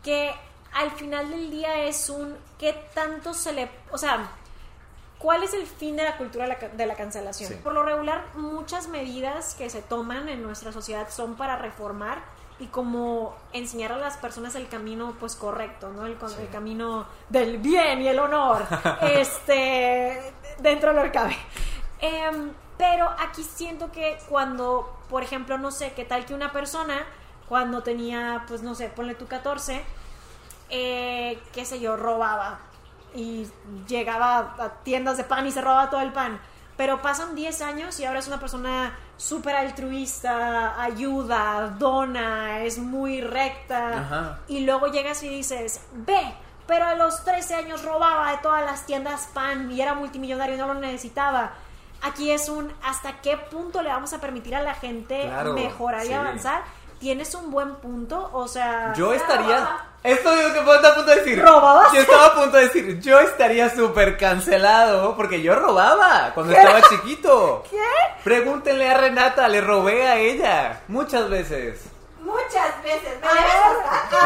que 0.04 0.34
al 0.74 0.92
final 0.92 1.30
del 1.30 1.50
día 1.50 1.86
es 1.86 2.10
un 2.10 2.36
qué 2.60 2.74
tanto 2.94 3.34
se 3.34 3.54
le... 3.54 3.72
O 3.94 3.98
sea, 3.98 4.30
¿cuál 5.22 5.44
es 5.44 5.54
el 5.54 5.68
fin 5.68 5.96
de 5.96 6.04
la 6.04 6.18
cultura 6.18 6.48
de 6.48 6.86
la, 6.86 6.96
cancelación? 6.96 7.50
Sí. 7.50 7.56
Por 7.64 7.74
lo 7.74 7.84
regular, 7.84 8.26
muchas 8.36 8.88
medidas 8.88 9.56
que 9.56 9.70
se 9.70 9.82
toman 9.82 10.28
en 10.30 10.42
nuestra 10.42 10.72
sociedad 10.72 11.10
son 11.10 11.36
para 11.36 11.56
reformar 11.56 12.20
y 12.60 12.68
como 12.68 13.36
enseñar 13.54 13.92
a 13.92 13.98
las 13.98 14.18
personas 14.18 14.56
el 14.56 14.68
camino 14.68 15.16
pues 15.20 15.36
correcto, 15.36 15.90
¿no? 15.90 16.06
El, 16.06 16.18
el 16.40 16.50
camino 16.50 17.08
del 17.30 17.58
bien 17.60 18.02
y 18.02 18.08
el 18.08 18.20
honor, 18.20 18.66
este, 19.02 20.34
dentro 20.60 20.90
de 20.90 20.96
lo 20.96 21.04
que 21.04 21.12
cabe. 21.12 21.38
Em, 22.00 22.52
pero 22.78 23.10
aquí 23.20 23.44
siento 23.44 23.92
que 23.92 24.18
cuando, 24.28 24.98
por 25.10 25.24
ejemplo, 25.24 25.58
no 25.58 25.72
sé, 25.72 25.94
qué 25.94 26.04
tal 26.04 26.26
que 26.26 26.34
una 26.34 26.52
persona 26.52 27.06
cuando 27.48 27.84
tenía, 27.84 28.46
pues 28.48 28.64
no 28.64 28.74
sé, 28.76 28.90
ponle 28.90 29.14
tú 29.14 29.28
14, 29.28 29.84
eh, 30.70 31.40
qué 31.52 31.66
sé 31.66 31.80
yo, 31.80 31.96
robaba 31.98 32.60
y 33.16 33.48
llegaba 33.88 34.56
a 34.60 34.70
tiendas 34.84 35.18
de 35.18 35.24
pan 35.24 35.48
y 35.48 35.52
se 35.52 35.62
robaba 35.62 35.90
todo 35.90 36.02
el 36.02 36.12
pan. 36.12 36.40
Pero 36.78 37.02
pasan 37.02 37.36
10 37.36 37.62
años 37.62 38.00
y 38.00 38.06
ahora 38.06 38.20
es 38.20 38.28
una 38.28 38.40
persona 38.40 38.98
súper 39.18 39.56
altruista, 39.56 40.82
ayuda, 40.82 41.76
dona, 41.78 42.62
es 42.62 42.80
muy 42.80 43.22
recta. 43.22 44.40
Y 44.48 44.62
luego 44.66 44.88
llegas 44.88 45.22
y 45.22 45.30
dices, 45.30 45.82
ve, 45.94 46.34
pero 46.66 46.86
a 46.86 46.96
los 46.96 47.24
13 47.24 47.56
años 47.56 47.84
robaba 47.84 48.32
de 48.32 48.38
todas 48.38 48.66
las 48.66 48.86
tiendas 48.86 49.30
pan 49.34 49.72
y 49.72 49.82
era 49.82 49.94
multimillonario 49.94 50.56
y 50.56 50.58
no 50.58 50.68
lo 50.68 50.76
necesitaba. 50.76 51.52
Aquí 52.02 52.32
es 52.32 52.50
un 52.50 52.74
hasta 52.84 53.22
qué 53.22 53.38
punto 53.38 53.84
le 53.84 53.90
vamos 53.90 54.14
a 54.14 54.20
permitir 54.20 54.56
a 54.56 54.62
la 54.62 54.74
gente 54.74 55.30
mejorar 55.54 56.06
y 56.08 56.14
avanzar. 56.14 56.64
Tienes 57.00 57.36
un 57.36 57.52
buen 57.52 57.76
punto, 57.76 58.30
o 58.34 58.48
sea... 58.48 58.94
Yo 58.94 59.14
estaría... 59.14 59.91
Esto 60.04 60.36
digo 60.36 60.54
que 60.54 60.62
puedo 60.62 60.76
estar 60.78 60.94
a 60.94 60.96
punto 60.96 61.12
de 61.12 61.18
decir. 61.18 61.42
¿Robabas? 61.42 61.94
Yo 61.94 62.02
estaba 62.02 62.26
a 62.26 62.34
punto 62.34 62.58
de 62.58 62.64
decir, 62.64 63.00
yo 63.02 63.20
estaría 63.20 63.70
súper 63.70 64.18
cancelado 64.18 65.16
porque 65.16 65.42
yo 65.42 65.54
robaba 65.56 66.32
cuando 66.34 66.54
estaba 66.54 66.82
chiquito. 66.90 67.64
¿Qué? 67.70 67.78
Pregúntenle 68.24 68.90
a 68.90 68.98
Renata, 68.98 69.48
le 69.48 69.62
robé 69.62 70.08
a 70.08 70.18
ella 70.18 70.82
muchas 70.88 71.30
veces. 71.30 71.82
Muchas 72.20 72.82
veces. 72.84 73.20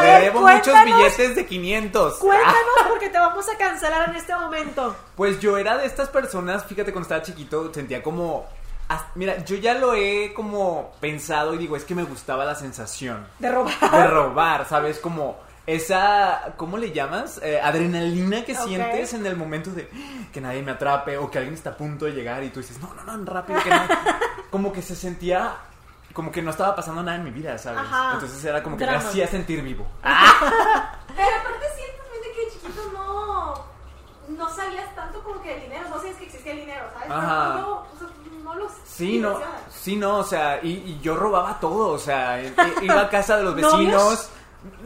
¿Me 0.00 0.06
Le 0.06 0.20
debo 0.20 0.40
muchos 0.40 0.84
billetes 0.84 1.34
de 1.34 1.44
500. 1.44 2.18
Cuéntanos 2.18 2.56
porque 2.88 3.10
te 3.10 3.18
vamos 3.18 3.46
a 3.48 3.56
cancelar 3.58 4.08
en 4.10 4.16
este 4.16 4.34
momento. 4.34 4.96
Pues 5.14 5.40
yo 5.40 5.58
era 5.58 5.76
de 5.76 5.86
estas 5.86 6.08
personas, 6.08 6.64
fíjate, 6.64 6.92
cuando 6.92 7.02
estaba 7.02 7.22
chiquito 7.22 7.72
sentía 7.74 8.02
como 8.02 8.46
Mira, 9.16 9.44
yo 9.44 9.56
ya 9.56 9.74
lo 9.74 9.94
he 9.94 10.32
como 10.32 10.92
pensado 11.00 11.54
y 11.54 11.58
digo, 11.58 11.76
es 11.76 11.84
que 11.84 11.94
me 11.94 12.04
gustaba 12.04 12.44
la 12.44 12.54
sensación. 12.54 13.26
De 13.38 13.50
robar. 13.50 13.90
De 13.90 14.06
robar, 14.06 14.68
¿sabes? 14.68 15.00
Como 15.00 15.36
esa, 15.66 16.54
¿cómo 16.56 16.78
le 16.78 16.92
llamas? 16.92 17.40
Eh, 17.42 17.60
adrenalina 17.60 18.44
que 18.44 18.54
sientes 18.54 19.14
en 19.14 19.26
el 19.26 19.36
momento 19.36 19.70
de 19.70 19.88
que 20.32 20.40
nadie 20.40 20.62
me 20.62 20.72
atrape 20.72 21.18
o 21.18 21.30
que 21.30 21.38
alguien 21.38 21.54
está 21.54 21.70
a 21.70 21.76
punto 21.76 22.04
de 22.04 22.12
llegar 22.12 22.44
y 22.44 22.50
tú 22.50 22.60
dices, 22.60 22.78
no, 22.80 22.94
no, 22.94 23.16
no, 23.16 23.24
rápido, 23.24 23.60
que 23.62 23.70
no. 23.70 23.80
como 24.50 24.72
que 24.72 24.80
se 24.80 24.94
sentía, 24.94 25.56
como 26.12 26.30
que 26.30 26.40
no 26.40 26.50
estaba 26.50 26.76
pasando 26.76 27.02
nada 27.02 27.16
en 27.16 27.24
mi 27.24 27.30
vida, 27.30 27.58
¿sabes? 27.58 27.82
Entonces 28.14 28.44
era 28.44 28.62
como 28.62 28.76
que 28.76 28.86
me 28.86 28.94
hacía 28.94 29.26
sentir 29.26 29.62
vivo. 29.62 29.86
Pero 30.02 31.36
aparte 31.40 31.66
siento 31.74 32.02
que 32.22 32.52
chiquito 32.52 32.92
no, 32.92 33.54
no 34.28 34.48
sabías 34.54 34.94
tanto 34.94 35.20
como 35.24 35.42
que 35.42 35.54
el 35.54 35.62
dinero, 35.62 35.88
no 35.88 35.96
sabías 35.96 36.16
que 36.16 36.26
existía 36.26 36.52
el 36.52 36.60
dinero, 36.60 36.84
¿sabes? 36.92 37.10
Ajá. 37.10 37.58
No, 37.60 37.86
no 38.44 38.54
los 38.54 38.72
Sí, 38.84 39.18
no, 39.18 39.40
sí, 39.68 39.96
no, 39.96 40.18
o 40.18 40.24
sea, 40.24 40.60
y, 40.62 40.98
yo 41.02 41.16
robaba 41.16 41.58
todo, 41.58 41.88
o 41.90 41.98
sea, 41.98 42.40
iba 42.80 43.00
a 43.00 43.10
casa 43.10 43.36
de 43.36 43.42
los 43.42 43.54
vecinos. 43.56 44.30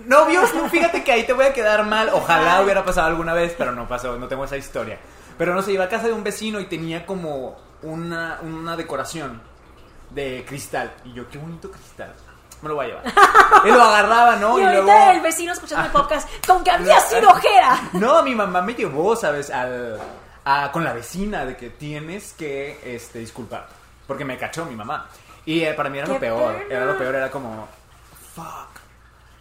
Novios, 0.06 0.54
no, 0.54 0.68
fíjate 0.68 1.04
que 1.04 1.12
ahí 1.12 1.24
te 1.24 1.32
voy 1.32 1.46
a 1.46 1.52
quedar 1.52 1.84
mal. 1.84 2.10
Ojalá 2.12 2.62
hubiera 2.62 2.84
pasado 2.84 3.06
alguna 3.08 3.34
vez, 3.34 3.54
pero 3.56 3.72
no 3.72 3.88
pasó, 3.88 4.16
no 4.16 4.28
tengo 4.28 4.44
esa 4.44 4.56
historia. 4.56 4.98
Pero 5.38 5.54
no 5.54 5.62
sé, 5.62 5.72
iba 5.72 5.84
a 5.84 5.88
casa 5.88 6.06
de 6.06 6.12
un 6.12 6.22
vecino 6.22 6.60
y 6.60 6.66
tenía 6.66 7.06
como 7.06 7.56
una, 7.82 8.38
una 8.42 8.76
decoración 8.76 9.40
de 10.10 10.44
cristal. 10.46 10.92
Y 11.04 11.12
yo, 11.12 11.28
qué 11.28 11.38
bonito 11.38 11.70
cristal. 11.70 12.12
Me 12.62 12.68
lo 12.68 12.74
voy 12.74 12.86
a 12.86 12.88
llevar. 12.88 13.04
Y 13.64 13.68
lo 13.68 13.82
agarraba, 13.82 14.36
¿no? 14.36 14.58
Y, 14.58 14.62
luego... 14.62 14.92
el 15.10 15.20
vecino 15.20 15.52
escuchando 15.52 15.86
el 15.86 15.92
podcast 15.92 16.28
con 16.46 16.62
que 16.62 16.70
había 16.70 17.00
sido 17.08 17.28
ojera. 17.30 17.90
No, 17.92 18.22
mi 18.22 18.34
mamá 18.34 18.62
me 18.62 18.74
llevó, 18.74 19.16
¿sabes? 19.16 19.50
Al, 19.50 19.98
con 20.72 20.84
la 20.84 20.92
vecina 20.92 21.44
de 21.44 21.56
que 21.56 21.70
tienes 21.70 22.32
que 22.32 22.80
este, 22.94 23.18
disculpar. 23.18 23.66
Porque 24.06 24.24
me 24.24 24.36
cachó 24.38 24.64
mi 24.64 24.74
mamá. 24.74 25.08
Y 25.44 25.60
eh, 25.62 25.74
para 25.74 25.88
mí 25.88 25.98
era 25.98 26.06
lo 26.06 26.18
peor. 26.18 26.66
Era 26.68 26.84
lo 26.84 26.98
peor, 26.98 27.14
era 27.14 27.30
como, 27.30 27.68
fuck. 28.34 28.79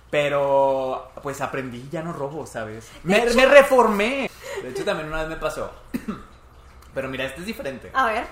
Pero 0.09 1.11
pues 1.21 1.39
aprendí, 1.41 1.87
ya 1.91 2.01
no 2.01 2.13
robo, 2.13 2.45
¿sabes? 2.45 2.89
Me, 3.03 3.25
reformé. 3.45 4.29
De 4.63 4.69
hecho, 4.69 4.83
también 4.83 5.07
una 5.07 5.19
vez 5.19 5.29
me 5.29 5.35
pasó. 5.35 5.71
Pero 6.93 7.09
mira, 7.09 7.25
este 7.25 7.41
es 7.41 7.45
diferente. 7.45 7.91
A 7.93 8.07
ver. 8.07 8.25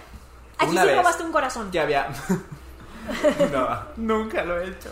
Aquí 0.58 0.76
sí 0.76 0.96
robaste 0.96 1.24
un 1.24 1.32
corazón. 1.32 1.70
Que 1.70 1.80
había. 1.80 2.10
no, 3.52 3.80
nunca 3.98 4.44
lo 4.44 4.60
he 4.60 4.70
hecho. 4.70 4.90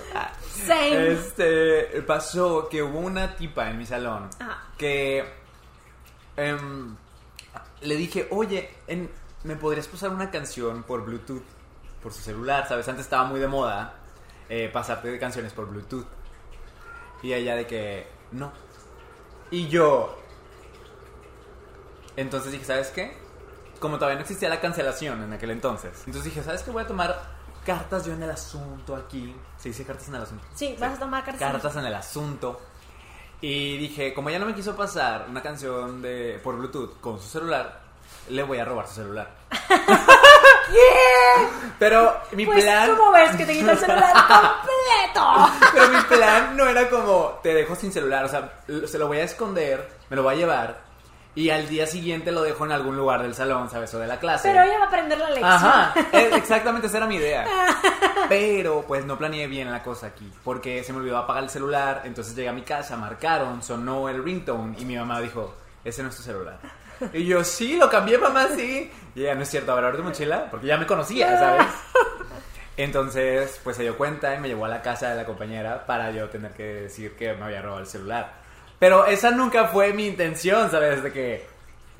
Same. 0.65 1.13
Este, 1.13 2.01
pasó 2.04 2.70
que 2.70 2.84
hubo 2.84 3.00
una 3.00 3.36
tipa 3.36 3.70
en 3.70 3.77
mi 3.80 3.86
salón 3.86 4.30
que 4.77 5.25
em, 6.38 6.96
le 7.82 7.96
dije, 7.96 8.27
oye, 8.30 8.70
¿me 9.44 9.56
podrías 9.56 9.88
pasar 9.88 10.12
una 10.12 10.30
canción 10.30 10.84
por 10.84 11.04
Bluetooth? 11.04 11.44
Por 12.04 12.13
su 12.13 12.22
celular, 12.22 12.68
¿sabes? 12.68 12.88
Antes 12.88 13.06
estaba 13.06 13.24
muy 13.25 13.39
de 13.39 13.48
moda 13.48 13.96
eh, 14.48 14.70
pasarte 14.72 15.10
de 15.10 15.18
canciones 15.18 15.54
por 15.54 15.68
Bluetooth. 15.68 16.06
Y 17.25 17.34
ella 17.34 17.55
de 17.55 17.65
que, 17.65 18.05
no. 18.34 18.51
Y 19.50 19.67
yo... 19.67 20.15
Entonces 22.15 22.51
dije, 22.51 22.65
¿sabes 22.65 22.89
qué? 22.89 23.17
Como 23.79 23.96
todavía 23.96 24.17
no 24.17 24.22
existía 24.22 24.48
la 24.48 24.62
cancelación 24.62 25.24
en 25.24 25.34
aquel 25.34 25.50
entonces. 25.50 26.03
Entonces 26.05 26.25
dije, 26.25 26.44
¿sabes 26.44 26.62
qué? 26.62 26.70
Voy 26.70 26.84
a 26.84 26.88
tomar 26.88 27.20
cartas 27.65 28.05
yo 28.05 28.13
en 28.13 28.22
el 28.22 28.29
asunto 28.29 28.96
aquí. 28.96 29.36
¿Se 29.58 29.70
dice 29.70 29.84
cartas 29.84 30.08
en 30.10 30.15
el 30.15 30.22
asunto? 30.22 30.46
Sí, 30.53 30.75
vas 30.79 30.98
a 30.98 31.00
tomar 31.00 31.25
cartas. 31.25 31.51
Cartas 31.51 31.75
en 31.77 31.86
el 31.86 31.96
asunto. 31.96 32.62
Y 33.41 33.77
dije, 33.77 34.13
como 34.13 34.29
ella 34.29 34.38
no 34.38 34.46
me 34.46 34.53
quiso 34.53 34.75
pasar 34.75 35.25
una 35.27 35.41
canción 35.41 36.03
de 36.03 36.39
por 36.44 36.58
Bluetooth 36.58 37.00
con 37.01 37.20
su 37.20 37.27
celular, 37.27 37.82
le 38.29 38.44
voy 38.44 38.60
a 38.60 38.65
robar 38.65 38.88
su 38.88 38.94
celular. 38.94 39.36
Pero 41.79 42.22
mi 42.31 42.45
pues, 42.45 42.63
plan. 42.63 42.95
¿Cómo 42.95 43.12
ves 43.12 43.36
que 43.36 43.45
te 43.45 43.53
quita 43.53 43.72
el 43.74 43.77
celular 43.77 44.13
completo? 44.13 45.51
Pero 45.74 45.89
mi 45.89 46.01
plan 46.03 46.55
no 46.55 46.67
era 46.67 46.89
como 46.89 47.39
te 47.43 47.53
dejo 47.53 47.75
sin 47.75 47.91
celular, 47.91 48.25
o 48.25 48.29
sea, 48.29 48.53
se 48.86 48.98
lo 48.98 49.07
voy 49.07 49.17
a 49.17 49.24
esconder, 49.24 49.89
me 50.10 50.15
lo 50.15 50.24
voy 50.24 50.36
a 50.36 50.38
llevar. 50.38 50.86
Y 51.36 51.50
al 51.50 51.67
día 51.67 51.86
siguiente 51.86 52.31
lo 52.31 52.43
dejo 52.43 52.65
en 52.65 52.72
algún 52.72 52.95
lugar 52.95 53.22
del 53.22 53.36
salón, 53.36 53.69
¿sabes? 53.69 53.93
O 53.93 54.00
de 54.00 54.07
la 54.07 54.19
clase. 54.19 54.48
Pero 54.48 54.63
ella 54.63 54.79
va 54.79 54.86
a 54.86 54.88
aprender 54.88 55.17
la 55.17 55.29
lección. 55.29 55.51
Ajá, 55.51 55.93
exactamente 56.13 56.88
esa 56.88 56.98
era 56.98 57.07
mi 57.07 57.17
idea. 57.17 57.45
Pero 58.29 58.86
pues 58.88 59.05
no 59.05 59.17
planeé 59.17 59.45
bien 59.48 59.69
la 59.69 59.84
cosa 59.84 60.07
aquí. 60.07 60.31
Porque 60.45 60.81
se 60.86 60.93
me 60.93 61.00
olvidó 61.00 61.17
apagar 61.17 61.43
el 61.43 61.50
celular. 61.50 62.03
Entonces 62.05 62.36
llegué 62.38 62.48
a 62.48 62.53
mi 62.53 62.62
casa, 62.62 62.95
marcaron, 62.95 63.62
sonó 63.62 64.07
el 64.07 64.24
ringtone. 64.24 64.79
Y 64.79 64.86
mi 64.86 64.95
mamá 64.95 65.19
dijo: 65.19 65.53
Ese 65.84 66.03
no 66.03 66.10
es 66.10 66.15
tu 66.15 66.24
celular. 66.24 66.57
Y 67.14 67.25
yo, 67.25 67.44
sí, 67.44 67.78
lo 67.78 67.90
cambié, 67.90 68.18
mamá, 68.18 68.48
sí. 68.56 68.92
Y 69.16 69.22
ella, 69.22 69.36
no 69.36 69.44
es 69.44 69.50
cierto, 69.50 69.72
ahora 69.72 69.92
de 69.92 70.02
mochila, 70.02 70.48
porque 70.50 70.68
ya 70.68 70.78
me 70.78 70.86
conocía, 70.86 71.38
¿sabes? 71.38 71.66
Entonces, 72.78 73.60
pues 73.64 73.78
se 73.78 73.84
dio 73.84 73.98
cuenta 73.98 74.36
y 74.36 74.40
me 74.40 74.50
llevó 74.50 74.66
a 74.66 74.70
la 74.70 74.82
casa 74.82 75.10
de 75.10 75.16
la 75.16 75.25
compañera 75.25 75.86
para 75.86 76.12
yo 76.12 76.28
tener 76.30 76.52
que 76.52 76.64
decir 76.64 77.16
que 77.16 77.34
me 77.34 77.46
había 77.46 77.62
robado 77.62 77.82
el 77.82 77.88
celular. 77.88 78.34
Pero 78.80 79.06
esa 79.06 79.32
nunca 79.32 79.70
fue 79.70 79.94
mi 79.94 80.08
intención, 80.08 80.70
¿sabes? 80.70 81.02
De 81.02 81.14
que 81.14 81.48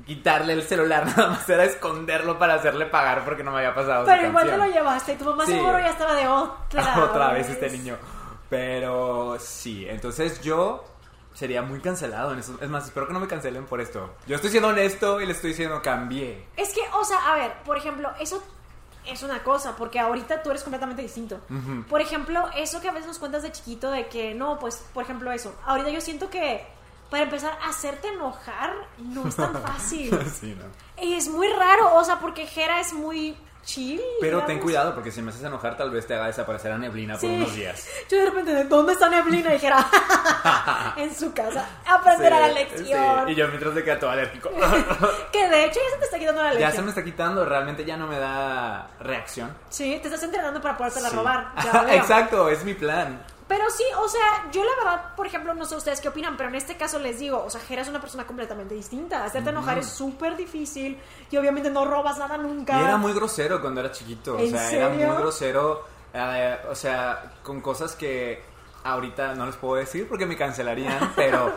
quitarle 0.04 0.52
el 0.52 0.62
celular 0.62 1.06
nada 1.16 1.30
más 1.30 1.48
era 1.48 1.64
esconderlo 1.64 2.38
para 2.38 2.54
hacerle 2.54 2.86
pagar 2.86 3.24
porque 3.24 3.42
no 3.42 3.50
me 3.50 3.58
había 3.58 3.74
pasado 3.74 4.04
Pero 4.04 4.26
igual 4.26 4.50
te 4.50 4.56
lo 4.56 4.66
llevaste 4.66 5.12
y 5.14 5.16
tu 5.16 5.24
mamá 5.24 5.46
seguro 5.46 5.78
ya 5.78 5.90
estaba 5.90 6.14
de 6.14 6.28
otra. 6.28 7.04
otra 7.04 7.32
vez 7.32 7.48
este 7.48 7.70
niño. 7.70 7.96
Pero 8.50 9.38
sí, 9.40 9.86
entonces 9.88 10.40
yo 10.42 10.84
sería 11.36 11.62
muy 11.62 11.80
cancelado 11.80 12.32
en 12.32 12.38
eso. 12.38 12.56
Es 12.60 12.68
más, 12.68 12.86
espero 12.86 13.06
que 13.06 13.12
no 13.12 13.20
me 13.20 13.28
cancelen 13.28 13.66
por 13.66 13.80
esto. 13.80 14.14
Yo 14.26 14.36
estoy 14.36 14.50
siendo 14.50 14.68
honesto 14.68 15.20
y 15.20 15.26
le 15.26 15.32
estoy 15.32 15.50
diciendo 15.50 15.80
cambié. 15.82 16.46
Es 16.56 16.72
que, 16.72 16.80
o 16.94 17.04
sea, 17.04 17.18
a 17.32 17.36
ver, 17.36 17.52
por 17.64 17.76
ejemplo, 17.76 18.10
eso 18.18 18.42
es 19.04 19.22
una 19.22 19.42
cosa, 19.44 19.76
porque 19.76 20.00
ahorita 20.00 20.42
tú 20.42 20.50
eres 20.50 20.62
completamente 20.62 21.02
distinto. 21.02 21.38
Por 21.88 22.00
ejemplo, 22.00 22.42
eso 22.56 22.80
que 22.80 22.88
a 22.88 22.92
veces 22.92 23.06
nos 23.06 23.18
cuentas 23.18 23.42
de 23.42 23.52
chiquito 23.52 23.90
de 23.90 24.06
que 24.08 24.34
no, 24.34 24.58
pues, 24.58 24.84
por 24.94 25.04
ejemplo, 25.04 25.30
eso. 25.30 25.54
Ahorita 25.66 25.90
yo 25.90 26.00
siento 26.00 26.30
que 26.30 26.66
para 27.10 27.22
empezar 27.24 27.56
a 27.62 27.68
hacerte 27.68 28.08
enojar 28.08 28.72
no 28.98 29.28
es 29.28 29.36
tan 29.36 29.52
fácil. 29.62 30.18
sí, 30.28 30.56
no. 30.58 31.04
Y 31.04 31.14
es 31.14 31.28
muy 31.28 31.48
raro, 31.48 31.94
o 31.96 32.02
sea, 32.04 32.18
porque 32.18 32.46
Jera 32.46 32.80
es 32.80 32.92
muy 32.94 33.36
chill. 33.66 34.00
Pero 34.20 34.42
ten 34.44 34.58
cuidado 34.58 34.94
porque 34.94 35.10
si 35.10 35.20
me 35.20 35.30
haces 35.30 35.42
enojar 35.42 35.76
tal 35.76 35.90
vez 35.90 36.06
te 36.06 36.14
haga 36.14 36.28
desaparecer 36.28 36.72
a 36.72 36.78
Neblina 36.78 37.18
por 37.18 37.28
unos 37.28 37.54
días. 37.54 37.86
Yo 38.08 38.18
de 38.18 38.24
repente, 38.26 38.54
¿de 38.54 38.64
dónde 38.64 38.94
está 38.94 39.10
Neblina? 39.10 39.50
Y 39.50 39.54
dijera, 39.54 39.86
en 40.96 41.14
su 41.14 41.34
casa, 41.34 41.68
aprenderá 41.84 42.40
la 42.40 42.48
lección. 42.48 43.28
Y 43.28 43.34
yo 43.34 43.48
mientras 43.48 43.74
te 43.74 43.84
queda 43.84 43.98
todo 43.98 44.10
alérgico. 44.10 44.50
que 45.32 45.48
de 45.48 45.64
hecho 45.66 45.80
ya 45.84 45.90
se 45.90 45.98
te 45.98 46.04
está 46.04 46.18
quitando 46.18 46.42
la 46.42 46.50
lección. 46.50 46.70
Ya 46.70 46.76
se 46.76 46.82
me 46.82 46.88
está 46.88 47.04
quitando, 47.04 47.44
realmente 47.44 47.84
ya 47.84 47.96
no 47.96 48.06
me 48.06 48.18
da 48.18 48.88
reacción. 49.00 49.54
Sí, 49.68 49.98
te 50.00 50.08
estás 50.08 50.22
entrenando 50.22 50.62
para 50.62 50.78
podértela 50.78 51.10
robar. 51.10 51.52
Exacto, 51.90 52.48
es 52.48 52.64
mi 52.64 52.74
plan. 52.74 53.20
Pero 53.48 53.70
sí, 53.70 53.84
o 53.98 54.08
sea, 54.08 54.50
yo 54.50 54.64
la 54.64 54.70
verdad, 54.76 55.14
por 55.14 55.26
ejemplo, 55.26 55.54
no 55.54 55.64
sé 55.64 55.76
ustedes 55.76 56.00
qué 56.00 56.08
opinan, 56.08 56.36
pero 56.36 56.48
en 56.48 56.56
este 56.56 56.76
caso 56.76 56.98
les 56.98 57.20
digo, 57.20 57.44
o 57.44 57.50
sea, 57.50 57.60
Jera 57.60 57.82
es 57.82 57.88
una 57.88 58.00
persona 58.00 58.26
completamente 58.26 58.74
distinta. 58.74 59.24
Hacerte 59.24 59.50
enojar 59.50 59.78
es 59.78 59.86
súper 59.86 60.36
difícil 60.36 60.98
y 61.30 61.36
obviamente 61.36 61.70
no 61.70 61.84
robas 61.84 62.18
nada 62.18 62.36
nunca. 62.36 62.80
Y 62.80 62.82
era 62.82 62.96
muy 62.96 63.12
grosero 63.12 63.60
cuando 63.60 63.80
era 63.80 63.92
chiquito, 63.92 64.36
o 64.36 64.46
sea, 64.46 64.70
era 64.72 64.88
muy 64.88 65.04
grosero, 65.04 65.84
eh, 66.12 66.58
o 66.68 66.74
sea, 66.74 67.34
con 67.44 67.60
cosas 67.60 67.94
que 67.94 68.42
ahorita 68.82 69.34
no 69.34 69.46
les 69.46 69.56
puedo 69.56 69.76
decir 69.76 70.08
porque 70.08 70.26
me 70.26 70.36
cancelarían, 70.36 71.12
pero 71.16 71.52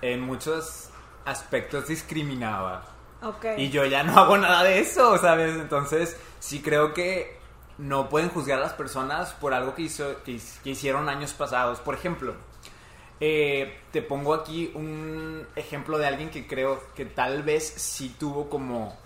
en 0.00 0.22
muchos 0.22 0.88
aspectos 1.26 1.88
discriminaba. 1.88 2.82
Okay. 3.22 3.62
Y 3.64 3.70
yo 3.70 3.84
ya 3.84 4.02
no 4.02 4.18
hago 4.18 4.38
nada 4.38 4.62
de 4.62 4.78
eso, 4.78 5.18
¿sabes? 5.18 5.54
Entonces, 5.56 6.16
sí 6.38 6.62
creo 6.62 6.94
que 6.94 7.35
no 7.78 8.08
pueden 8.08 8.30
juzgar 8.30 8.58
a 8.58 8.62
las 8.62 8.72
personas 8.72 9.32
por 9.34 9.52
algo 9.54 9.74
que, 9.74 9.82
hizo, 9.82 10.22
que, 10.24 10.40
hicieron 10.64 11.08
años 11.08 11.32
pasados. 11.32 11.80
Por 11.80 11.94
ejemplo, 11.94 12.34
eh, 13.20 13.80
te 13.92 14.02
pongo 14.02 14.34
aquí 14.34 14.70
un 14.74 15.46
ejemplo 15.56 15.98
de 15.98 16.06
alguien 16.06 16.30
que 16.30 16.46
creo 16.46 16.82
que 16.94 17.04
tal 17.04 17.42
vez 17.42 17.66
sí 17.66 18.14
tuvo 18.18 18.48
como 18.48 18.96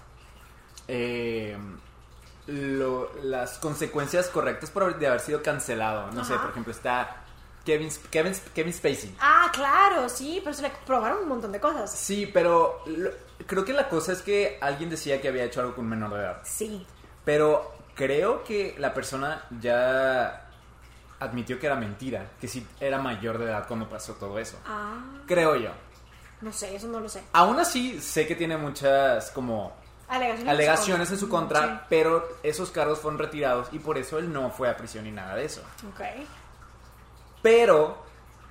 eh, 0.88 1.56
las 2.46 3.58
consecuencias 3.58 4.28
correctas 4.28 4.70
por 4.70 4.98
de 4.98 5.06
haber 5.06 5.20
sido 5.20 5.42
cancelado. 5.42 6.10
No 6.12 6.24
sé, 6.24 6.34
por 6.34 6.50
ejemplo, 6.50 6.72
está 6.72 7.24
Kevin, 7.64 7.90
Kevin, 8.10 8.34
Kevin 8.54 8.72
Spacey. 8.72 9.14
Ah, 9.20 9.50
claro, 9.52 10.08
sí, 10.08 10.40
pero 10.42 10.54
se 10.54 10.62
le 10.62 10.72
probaron 10.86 11.22
un 11.22 11.28
montón 11.28 11.52
de 11.52 11.60
cosas. 11.60 11.92
Sí, 11.92 12.28
pero 12.32 12.82
creo 13.46 13.64
que 13.64 13.72
la 13.72 13.88
cosa 13.88 14.12
es 14.12 14.22
que 14.22 14.58
alguien 14.60 14.90
decía 14.90 15.20
que 15.20 15.28
había 15.28 15.44
hecho 15.44 15.60
algo 15.60 15.74
con 15.74 15.88
menor 15.88 16.10
de 16.14 16.20
edad. 16.20 16.40
Sí. 16.44 16.86
Pero 17.24 17.79
creo 17.94 18.44
que 18.44 18.74
la 18.78 18.92
persona 18.94 19.44
ya 19.60 20.48
admitió 21.18 21.58
que 21.58 21.66
era 21.66 21.76
mentira, 21.76 22.30
que 22.40 22.48
sí 22.48 22.66
era 22.80 22.98
mayor 22.98 23.38
de 23.38 23.46
edad 23.46 23.66
cuando 23.66 23.88
pasó 23.88 24.14
todo 24.14 24.38
eso. 24.38 24.58
Ah. 24.66 24.98
Creo 25.26 25.56
yo. 25.56 25.70
No 26.40 26.52
sé, 26.52 26.74
eso 26.74 26.88
no 26.88 27.00
lo 27.00 27.08
sé. 27.08 27.22
Aún 27.32 27.58
así, 27.60 28.00
sé 28.00 28.26
que 28.26 28.34
tiene 28.34 28.56
muchas 28.56 29.30
como 29.30 29.74
alegaciones, 30.08 31.10
en 31.10 31.18
su 31.18 31.28
contra, 31.28 31.86
pero 31.88 32.26
esos 32.42 32.70
cargos 32.70 32.98
fueron 32.98 33.18
retirados 33.18 33.68
y 33.72 33.78
por 33.78 33.98
eso 33.98 34.18
él 34.18 34.32
no 34.32 34.50
fue 34.50 34.68
a 34.68 34.76
prisión 34.76 35.04
ni 35.04 35.12
nada 35.12 35.36
de 35.36 35.44
eso. 35.44 35.62
Ok. 35.92 36.00
Pero 37.42 38.02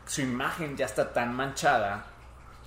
su 0.06 0.22
imagen 0.22 0.78
ya 0.78 0.86
está 0.86 1.12
tan 1.12 1.36
manchada 1.36 2.06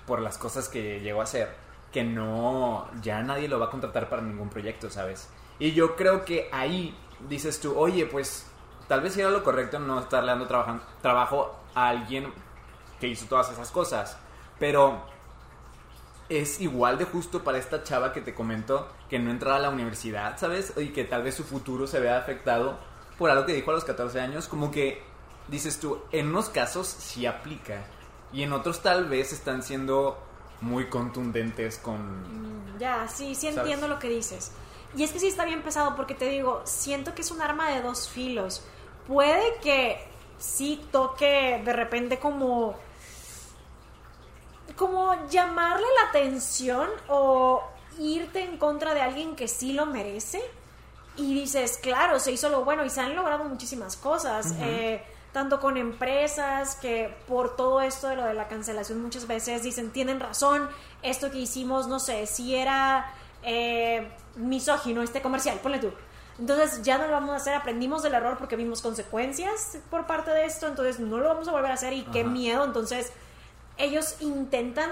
por 0.06 0.20
las 0.20 0.36
cosas 0.36 0.68
que 0.68 1.00
llegó 1.00 1.20
a 1.20 1.24
hacer 1.24 1.62
que 1.92 2.02
no, 2.02 2.88
ya 3.02 3.22
nadie 3.22 3.46
lo 3.46 3.60
va 3.60 3.66
a 3.66 3.70
contratar 3.70 4.08
para 4.08 4.22
ningún 4.22 4.48
proyecto, 4.48 4.90
¿sabes? 4.90 5.28
Y 5.58 5.72
yo 5.72 5.96
creo 5.96 6.24
que 6.24 6.48
ahí 6.52 6.96
dices 7.28 7.60
tú, 7.60 7.78
oye, 7.78 8.06
pues 8.06 8.46
tal 8.88 9.00
vez 9.00 9.16
era 9.16 9.30
lo 9.30 9.44
correcto 9.44 9.78
no 9.78 10.00
estarle 10.00 10.30
dando 10.30 10.46
trabajo 11.00 11.56
a 11.74 11.88
alguien 11.88 12.32
que 13.00 13.08
hizo 13.08 13.26
todas 13.26 13.50
esas 13.50 13.70
cosas, 13.70 14.16
pero 14.58 15.02
es 16.28 16.60
igual 16.60 16.98
de 16.98 17.04
justo 17.04 17.42
para 17.42 17.58
esta 17.58 17.82
chava 17.82 18.12
que 18.12 18.20
te 18.20 18.34
comento 18.34 18.88
que 19.08 19.18
no 19.18 19.30
entrara 19.30 19.56
a 19.56 19.60
la 19.60 19.70
universidad, 19.70 20.38
¿sabes? 20.38 20.72
Y 20.76 20.88
que 20.88 21.04
tal 21.04 21.22
vez 21.22 21.34
su 21.34 21.44
futuro 21.44 21.86
se 21.86 22.00
vea 22.00 22.18
afectado 22.18 22.78
por 23.18 23.30
algo 23.30 23.44
que 23.44 23.52
dijo 23.52 23.70
a 23.70 23.74
los 23.74 23.84
14 23.84 24.20
años, 24.20 24.48
como 24.48 24.70
que 24.70 25.02
dices 25.48 25.78
tú, 25.78 26.02
en 26.12 26.28
unos 26.28 26.48
casos 26.48 26.86
sí 26.86 27.26
aplica 27.26 27.84
y 28.32 28.42
en 28.42 28.52
otros 28.52 28.82
tal 28.82 29.08
vez 29.08 29.32
están 29.32 29.62
siendo 29.62 30.18
muy 30.60 30.88
contundentes 30.88 31.78
con... 31.78 32.74
Mm, 32.74 32.78
ya, 32.78 33.06
sí, 33.08 33.34
sí 33.34 33.48
entiendo 33.48 33.88
lo 33.88 33.98
que 33.98 34.08
dices. 34.08 34.52
Y 34.96 35.04
es 35.04 35.12
que 35.12 35.18
sí 35.18 35.28
está 35.28 35.44
bien 35.44 35.62
pesado 35.62 35.96
porque 35.96 36.14
te 36.14 36.28
digo, 36.28 36.62
siento 36.64 37.14
que 37.14 37.22
es 37.22 37.30
un 37.30 37.40
arma 37.40 37.70
de 37.70 37.82
dos 37.82 38.08
filos. 38.08 38.62
Puede 39.06 39.56
que 39.62 40.04
sí 40.38 40.84
toque 40.90 41.62
de 41.64 41.72
repente 41.72 42.18
como... 42.18 42.74
como 44.76 45.28
llamarle 45.28 45.86
la 46.00 46.08
atención 46.10 46.88
o 47.08 47.62
irte 47.98 48.42
en 48.42 48.58
contra 48.58 48.94
de 48.94 49.00
alguien 49.00 49.36
que 49.36 49.48
sí 49.48 49.72
lo 49.72 49.86
merece. 49.86 50.42
Y 51.16 51.34
dices, 51.34 51.78
claro, 51.82 52.18
se 52.18 52.32
hizo 52.32 52.48
lo 52.48 52.64
bueno 52.64 52.84
y 52.84 52.90
se 52.90 53.00
han 53.00 53.14
logrado 53.14 53.44
muchísimas 53.44 53.96
cosas 53.96 54.54
tanto 55.32 55.60
con 55.60 55.76
empresas 55.76 56.76
que 56.76 57.14
por 57.26 57.56
todo 57.56 57.80
esto 57.80 58.08
de 58.08 58.16
lo 58.16 58.24
de 58.24 58.34
la 58.34 58.48
cancelación 58.48 59.00
muchas 59.02 59.26
veces 59.26 59.62
dicen, 59.62 59.90
tienen 59.90 60.20
razón, 60.20 60.68
esto 61.02 61.30
que 61.30 61.38
hicimos, 61.38 61.88
no 61.88 61.98
sé, 61.98 62.26
si 62.26 62.54
era 62.54 63.12
eh, 63.42 64.08
misógino 64.36 65.02
este 65.02 65.22
comercial, 65.22 65.58
ponle 65.62 65.78
tú. 65.78 65.92
Entonces 66.38 66.82
ya 66.82 66.98
no 66.98 67.06
lo 67.06 67.12
vamos 67.12 67.30
a 67.30 67.36
hacer, 67.36 67.54
aprendimos 67.54 68.02
del 68.02 68.14
error 68.14 68.38
porque 68.38 68.56
vimos 68.56 68.80
consecuencias 68.80 69.78
por 69.90 70.06
parte 70.06 70.30
de 70.30 70.46
esto, 70.46 70.66
entonces 70.66 70.98
no 70.98 71.18
lo 71.18 71.28
vamos 71.28 71.46
a 71.48 71.52
volver 71.52 71.70
a 71.70 71.74
hacer 71.74 71.92
y 71.92 72.04
qué 72.04 72.24
miedo, 72.24 72.64
entonces 72.64 73.12
ellos 73.76 74.16
intentan 74.20 74.90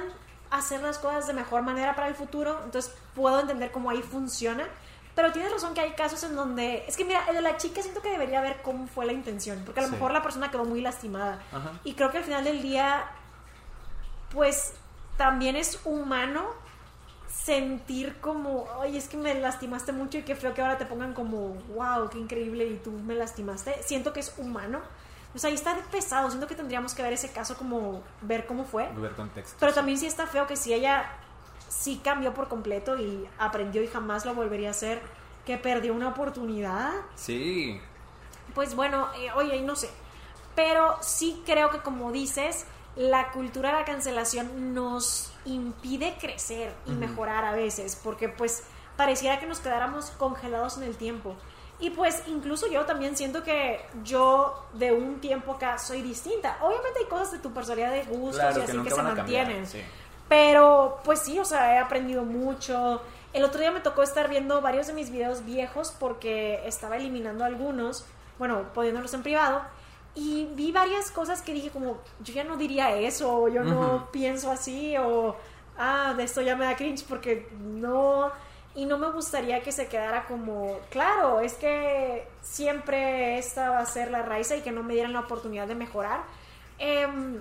hacer 0.50 0.82
las 0.82 0.98
cosas 0.98 1.26
de 1.26 1.32
mejor 1.32 1.62
manera 1.62 1.94
para 1.94 2.08
el 2.08 2.14
futuro, 2.14 2.60
entonces 2.64 2.92
puedo 3.14 3.40
entender 3.40 3.70
cómo 3.70 3.90
ahí 3.90 4.02
funciona, 4.02 4.66
pero 5.14 5.32
tienes 5.32 5.52
razón 5.52 5.74
que 5.74 5.80
hay 5.80 5.90
casos 5.92 6.22
en 6.24 6.36
donde. 6.36 6.84
Es 6.86 6.96
que 6.96 7.04
mira, 7.04 7.24
el 7.28 7.34
de 7.34 7.42
la 7.42 7.56
chica 7.56 7.82
siento 7.82 8.00
que 8.00 8.10
debería 8.10 8.40
ver 8.40 8.62
cómo 8.62 8.86
fue 8.86 9.06
la 9.06 9.12
intención. 9.12 9.62
Porque 9.64 9.80
a 9.80 9.82
lo 9.82 9.90
mejor 9.90 10.12
la 10.12 10.22
persona 10.22 10.50
quedó 10.50 10.64
muy 10.64 10.80
lastimada. 10.80 11.40
Y 11.84 11.94
creo 11.94 12.10
que 12.10 12.18
al 12.18 12.24
final 12.24 12.44
del 12.44 12.62
día, 12.62 13.04
pues 14.32 14.72
también 15.16 15.56
es 15.56 15.80
humano 15.84 16.46
sentir 17.30 18.16
como, 18.20 18.66
ay, 18.80 18.96
es 18.96 19.08
que 19.08 19.16
me 19.16 19.34
lastimaste 19.34 19.92
mucho 19.92 20.18
y 20.18 20.22
qué 20.22 20.34
feo 20.34 20.52
que 20.52 20.62
ahora 20.62 20.78
te 20.78 20.86
pongan 20.86 21.14
como, 21.14 21.54
wow, 21.74 22.08
qué 22.10 22.18
increíble 22.18 22.66
y 22.66 22.76
tú 22.76 22.90
me 22.90 23.14
lastimaste. 23.14 23.82
Siento 23.82 24.12
que 24.12 24.20
es 24.20 24.34
humano. 24.36 24.80
O 25.34 25.38
sea, 25.38 25.48
ahí 25.48 25.54
está 25.54 25.76
pesado. 25.92 26.28
Siento 26.28 26.48
que 26.48 26.56
tendríamos 26.56 26.92
que 26.92 27.02
ver 27.02 27.12
ese 27.12 27.30
caso 27.30 27.56
como 27.56 28.02
ver 28.22 28.46
cómo 28.46 28.64
fue. 28.64 28.88
Ver 28.96 29.12
contexto. 29.12 29.56
Pero 29.60 29.72
también 29.72 29.96
sí 29.96 30.06
está 30.06 30.26
feo 30.26 30.46
que 30.46 30.56
si 30.56 30.74
ella 30.74 31.08
sí 31.68 32.00
cambió 32.02 32.34
por 32.34 32.48
completo 32.48 32.98
y 32.98 33.28
aprendió 33.38 33.82
y 33.82 33.86
jamás 33.86 34.26
lo 34.26 34.34
volvería 34.34 34.68
a 34.68 34.70
hacer, 34.72 35.00
que 35.46 35.56
perdió 35.56 35.94
una 35.94 36.08
oportunidad. 36.08 36.92
Sí. 37.14 37.80
Pues 38.54 38.74
bueno, 38.74 39.08
eh, 39.16 39.30
oye, 39.36 39.62
no 39.62 39.76
sé. 39.76 39.88
Pero 40.56 40.96
sí 41.00 41.42
creo 41.46 41.70
que 41.70 41.78
como 41.78 42.10
dices, 42.10 42.66
la 42.96 43.30
cultura 43.30 43.70
de 43.70 43.78
la 43.80 43.84
cancelación 43.84 44.74
nos 44.74 45.32
impide 45.44 46.16
crecer 46.20 46.72
y 46.86 46.90
mejorar 46.92 47.44
a 47.44 47.52
veces, 47.52 47.98
porque 48.02 48.28
pues 48.28 48.64
pareciera 48.96 49.38
que 49.38 49.46
nos 49.46 49.60
quedáramos 49.60 50.06
congelados 50.18 50.76
en 50.76 50.84
el 50.84 50.96
tiempo. 50.96 51.36
Y 51.78 51.90
pues 51.90 52.22
incluso 52.26 52.66
yo 52.70 52.84
también 52.84 53.16
siento 53.16 53.42
que 53.42 53.80
yo 54.04 54.66
de 54.74 54.92
un 54.92 55.20
tiempo 55.20 55.52
acá 55.52 55.78
soy 55.78 56.02
distinta. 56.02 56.58
Obviamente 56.60 56.98
hay 56.98 57.06
cosas 57.06 57.32
de 57.32 57.38
tu 57.38 57.52
personalidad 57.52 57.90
de 57.90 58.04
gustos 58.04 58.56
y 58.56 58.60
así 58.60 58.78
que, 58.82 58.90
se 58.90 59.02
mantienen. 59.02 59.66
sí. 59.66 59.80
Pero 60.28 61.00
pues 61.04 61.20
sí, 61.20 61.38
o 61.38 61.44
sea, 61.44 61.74
he 61.74 61.78
aprendido 61.78 62.24
mucho. 62.24 63.02
El 63.32 63.42
otro 63.44 63.60
día 63.60 63.72
me 63.72 63.80
tocó 63.80 64.02
estar 64.02 64.28
viendo 64.28 64.60
varios 64.60 64.86
de 64.86 64.92
mis 64.92 65.10
videos 65.10 65.44
viejos 65.44 65.94
porque 65.98 66.62
estaba 66.66 66.96
eliminando 66.96 67.44
algunos, 67.44 68.04
bueno, 68.38 68.64
poniéndolos 68.74 69.12
en 69.14 69.22
privado. 69.22 69.62
Y 70.14 70.46
vi 70.54 70.72
varias 70.72 71.10
cosas 71.10 71.40
que 71.42 71.52
dije 71.52 71.70
como, 71.70 71.98
yo 72.20 72.34
ya 72.34 72.44
no 72.44 72.56
diría 72.56 72.96
eso, 72.96 73.48
yo 73.48 73.62
no 73.62 74.08
pienso 74.10 74.50
así, 74.50 74.96
o, 74.96 75.36
ah, 75.78 76.14
de 76.16 76.24
esto 76.24 76.40
ya 76.40 76.56
me 76.56 76.64
da 76.64 76.76
cringe 76.76 77.04
porque 77.08 77.48
no, 77.60 78.30
y 78.74 78.86
no 78.86 78.98
me 78.98 79.10
gustaría 79.12 79.62
que 79.62 79.70
se 79.70 79.86
quedara 79.86 80.26
como, 80.26 80.78
claro, 80.90 81.40
es 81.40 81.54
que 81.54 82.26
siempre 82.42 83.38
esta 83.38 83.70
va 83.70 83.78
a 83.78 83.86
ser 83.86 84.10
la 84.10 84.22
raíz 84.22 84.50
y 84.50 84.62
que 84.62 84.72
no 84.72 84.82
me 84.82 84.94
dieran 84.94 85.12
la 85.12 85.20
oportunidad 85.20 85.68
de 85.68 85.76
mejorar. 85.76 86.22
Em, 86.78 87.40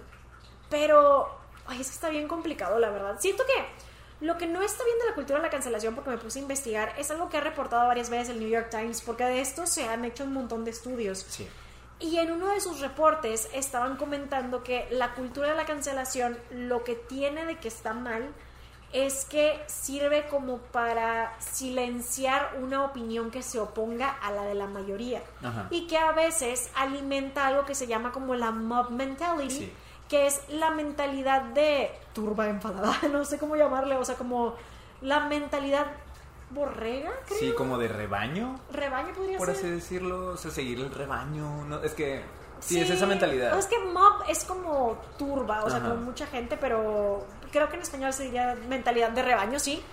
pero 0.69 1.39
Ay, 1.69 1.81
es 1.81 1.87
que 1.87 1.93
está 1.93 2.09
bien 2.09 2.27
complicado, 2.27 2.79
la 2.79 2.89
verdad. 2.89 3.17
Siento 3.19 3.43
que 3.45 4.25
lo 4.25 4.39
que 4.39 4.47
no 4.47 4.61
está 4.63 4.83
bien 4.83 4.97
de 4.97 5.05
la 5.05 5.13
cultura 5.13 5.37
de 5.37 5.45
la 5.45 5.51
cancelación, 5.51 5.93
porque 5.93 6.09
me 6.09 6.17
puse 6.17 6.39
a 6.39 6.41
investigar, 6.41 6.95
es 6.97 7.11
algo 7.11 7.29
que 7.29 7.37
ha 7.37 7.41
reportado 7.41 7.85
varias 7.87 8.09
veces 8.09 8.29
el 8.29 8.39
New 8.39 8.49
York 8.49 8.69
Times, 8.71 9.01
porque 9.01 9.23
de 9.23 9.39
esto 9.39 9.67
se 9.67 9.87
han 9.87 10.03
hecho 10.03 10.23
un 10.23 10.33
montón 10.33 10.65
de 10.65 10.71
estudios. 10.71 11.27
Sí. 11.29 11.47
Y 11.99 12.17
en 12.17 12.31
uno 12.31 12.47
de 12.47 12.61
sus 12.61 12.79
reportes 12.79 13.49
estaban 13.53 13.97
comentando 13.97 14.63
que 14.63 14.87
la 14.91 15.13
cultura 15.15 15.49
de 15.49 15.55
la 15.55 15.65
cancelación 15.65 16.37
lo 16.49 16.83
que 16.83 16.95
tiene 16.95 17.45
de 17.45 17.57
que 17.57 17.67
está 17.67 17.93
mal 17.93 18.33
es 18.91 19.25
que 19.25 19.61
sirve 19.67 20.27
como 20.27 20.57
para 20.57 21.39
silenciar 21.39 22.57
una 22.59 22.83
opinión 22.85 23.29
que 23.29 23.43
se 23.43 23.59
oponga 23.59 24.09
a 24.09 24.31
la 24.31 24.43
de 24.43 24.55
la 24.55 24.65
mayoría. 24.65 25.21
Y 25.69 25.87
que 25.87 25.97
a 25.97 26.11
veces 26.11 26.71
alimenta 26.75 27.45
algo 27.45 27.65
que 27.65 27.75
se 27.75 27.85
llama 27.85 28.11
como 28.11 28.33
la 28.35 28.51
mob 28.51 28.89
mentality. 28.91 29.55
Sí 29.55 29.73
que 30.09 30.25
es 30.25 30.41
la 30.49 30.71
mentalidad 30.71 31.43
de 31.43 31.91
turba 32.13 32.49
enfadada, 32.49 32.97
no 33.11 33.23
sé 33.23 33.37
cómo 33.37 33.55
llamarle, 33.55 33.95
o 33.95 34.03
sea, 34.03 34.15
como 34.15 34.55
la 35.01 35.21
mentalidad 35.21 35.85
borrega, 36.49 37.11
creo. 37.25 37.39
Sí, 37.39 37.53
como 37.53 37.77
de 37.77 37.87
rebaño. 37.87 38.59
Rebaño 38.71 39.13
podría 39.13 39.37
ser. 39.37 39.39
Por 39.39 39.49
así 39.49 39.69
decirlo, 39.69 40.27
o 40.27 40.37
sea, 40.37 40.51
seguir 40.51 40.79
el 40.79 40.91
rebaño, 40.93 41.65
no, 41.65 41.79
es 41.83 41.93
que 41.93 42.23
sí, 42.59 42.79
es 42.79 42.89
esa 42.89 43.05
mentalidad. 43.05 43.57
Es 43.57 43.67
que 43.67 43.79
mob 43.79 44.23
es 44.27 44.43
como 44.43 44.97
turba, 45.17 45.63
o 45.63 45.69
sea, 45.69 45.81
como 45.81 45.95
mucha 45.95 46.25
gente, 46.27 46.57
pero 46.57 47.25
creo 47.51 47.69
que 47.69 47.75
en 47.75 47.81
español 47.81 48.13
se 48.13 48.23
diría 48.23 48.57
mentalidad 48.67 49.11
de 49.11 49.23
rebaño, 49.23 49.59
sí. 49.59 49.83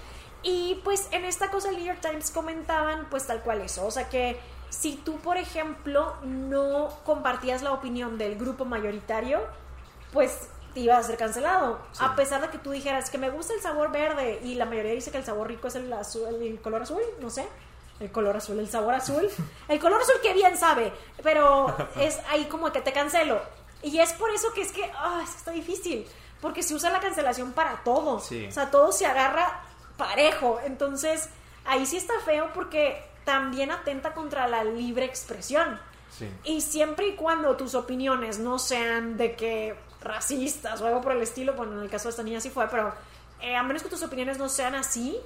Y 0.42 0.80
pues 0.84 1.08
en 1.10 1.24
esta 1.24 1.50
cosa 1.50 1.70
el 1.70 1.76
New 1.76 1.86
York 1.86 2.00
Times 2.00 2.30
comentaban 2.30 3.06
pues 3.10 3.26
tal 3.26 3.40
cual 3.42 3.62
eso, 3.62 3.84
o 3.86 3.90
sea 3.90 4.08
que 4.08 4.38
si 4.68 4.96
tú, 4.96 5.16
por 5.18 5.36
ejemplo, 5.36 6.16
no 6.22 6.88
compartías 7.04 7.62
la 7.62 7.72
opinión 7.72 8.18
del 8.18 8.36
grupo 8.36 8.64
mayoritario, 8.64 9.40
pues 10.12 10.48
te 10.76 10.80
iba 10.80 10.98
a 10.98 11.02
ser 11.02 11.16
cancelado. 11.16 11.78
A 12.00 12.14
pesar 12.14 12.42
de 12.42 12.50
que 12.50 12.58
tú 12.58 12.70
dijeras 12.70 13.08
que 13.08 13.16
me 13.16 13.30
gusta 13.30 13.54
el 13.54 13.62
sabor 13.62 13.90
verde 13.90 14.40
y 14.44 14.56
la 14.56 14.66
mayoría 14.66 14.92
dice 14.92 15.10
que 15.10 15.16
el 15.16 15.24
sabor 15.24 15.48
rico 15.48 15.68
es 15.68 15.74
el, 15.74 15.90
azul, 15.90 16.28
el 16.42 16.60
color 16.60 16.82
azul, 16.82 17.00
no 17.18 17.30
sé. 17.30 17.48
El 17.98 18.12
color 18.12 18.36
azul, 18.36 18.58
el 18.58 18.68
sabor 18.68 18.92
azul. 18.92 19.26
El 19.68 19.80
color 19.80 20.02
azul 20.02 20.16
que 20.22 20.34
bien 20.34 20.54
sabe, 20.58 20.92
pero 21.22 21.74
es 21.96 22.18
ahí 22.28 22.44
como 22.44 22.70
que 22.72 22.82
te 22.82 22.92
cancelo. 22.92 23.40
Y 23.82 24.00
es 24.00 24.12
por 24.12 24.28
eso 24.28 24.52
que 24.52 24.60
es 24.60 24.70
que 24.70 24.84
ah, 24.94 25.24
está 25.24 25.50
difícil, 25.50 26.06
porque 26.42 26.62
se 26.62 26.74
usa 26.74 26.90
la 26.90 27.00
cancelación 27.00 27.52
para 27.52 27.82
todo. 27.82 28.20
Sí. 28.20 28.44
O 28.46 28.52
sea, 28.52 28.70
todo 28.70 28.92
se 28.92 29.06
agarra 29.06 29.62
parejo. 29.96 30.60
Entonces, 30.62 31.30
ahí 31.64 31.86
sí 31.86 31.96
está 31.96 32.20
feo 32.20 32.50
porque 32.52 33.02
también 33.24 33.70
atenta 33.70 34.12
contra 34.12 34.46
la 34.46 34.62
libre 34.62 35.06
expresión. 35.06 35.80
Sí. 36.10 36.28
Y 36.44 36.60
siempre 36.60 37.08
y 37.08 37.14
cuando 37.14 37.56
tus 37.56 37.74
opiniones 37.74 38.38
no 38.38 38.58
sean 38.58 39.16
de 39.16 39.36
que 39.36 39.85
racistas 40.06 40.80
o 40.80 40.86
algo 40.86 41.00
por 41.00 41.12
el 41.12 41.22
estilo, 41.22 41.54
bueno, 41.54 41.72
en 41.74 41.80
el 41.80 41.90
caso 41.90 42.04
de 42.04 42.10
esta 42.10 42.22
niña 42.22 42.40
sí 42.40 42.50
fue, 42.50 42.68
pero 42.68 42.92
eh, 43.40 43.56
a 43.56 43.62
menos 43.62 43.82
que 43.82 43.88
tus 43.88 44.02
opiniones 44.02 44.38
no 44.38 44.48
sean 44.48 44.74
así, 44.74 45.18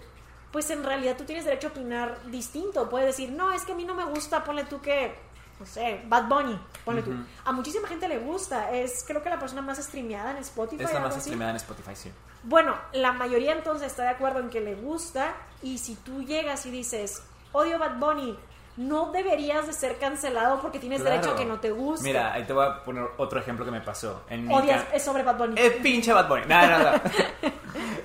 pues 0.52 0.70
en 0.70 0.82
realidad 0.82 1.16
tú 1.16 1.24
tienes 1.24 1.44
derecho 1.44 1.68
a 1.68 1.70
opinar 1.70 2.18
distinto. 2.30 2.88
Puedes 2.88 3.06
decir, 3.06 3.30
no, 3.30 3.52
es 3.52 3.62
que 3.62 3.72
a 3.72 3.74
mí 3.74 3.84
no 3.84 3.94
me 3.94 4.04
gusta, 4.04 4.42
ponle 4.42 4.64
tú 4.64 4.80
que, 4.80 5.14
no 5.60 5.66
sé, 5.66 6.02
Bad 6.06 6.28
Bunny, 6.28 6.58
ponle 6.84 7.02
tú. 7.02 7.12
A 7.44 7.52
muchísima 7.52 7.86
gente 7.86 8.08
le 8.08 8.18
gusta, 8.18 8.72
es 8.72 9.04
creo 9.06 9.22
que 9.22 9.30
la 9.30 9.38
persona 9.38 9.62
más 9.62 9.78
streameada 9.78 10.32
en 10.32 10.38
Spotify. 10.38 10.84
Es 10.84 10.92
la 10.92 11.00
más 11.00 11.14
streameada 11.14 11.50
en 11.50 11.56
Spotify, 11.56 11.94
sí. 11.94 12.10
Bueno, 12.42 12.76
la 12.92 13.12
mayoría 13.12 13.52
entonces 13.52 13.88
está 13.88 14.04
de 14.04 14.08
acuerdo 14.08 14.40
en 14.40 14.50
que 14.50 14.60
le 14.60 14.74
gusta 14.74 15.34
y 15.62 15.78
si 15.78 15.94
tú 15.94 16.22
llegas 16.22 16.66
y 16.66 16.70
dices, 16.70 17.22
odio 17.52 17.78
Bad 17.78 17.98
Bunny, 17.98 18.36
no 18.80 19.12
deberías 19.12 19.66
de 19.66 19.72
ser 19.72 19.98
cancelado 19.98 20.60
porque 20.60 20.78
tienes 20.78 21.00
Claro. 21.02 21.16
derecho 21.16 21.34
a 21.34 21.36
que 21.36 21.44
no 21.44 21.60
te 21.60 21.70
guste. 21.70 22.04
Mira, 22.06 22.32
ahí 22.32 22.44
te 22.44 22.52
voy 22.52 22.64
a 22.66 22.82
poner 22.82 23.04
otro 23.18 23.38
ejemplo 23.38 23.64
que 23.64 23.70
me 23.70 23.80
pasó. 23.82 24.22
En 24.30 24.50
Odias, 24.50 24.84
es 24.92 25.04
sobre 25.04 25.22
Bad 25.22 25.36
Bunny. 25.36 25.60
Es 25.60 25.72
pinche 25.74 26.12
Bad 26.12 26.28
Bunny. 26.28 26.42
No, 26.46 26.66
no, 26.66 26.78
no. 26.78 26.92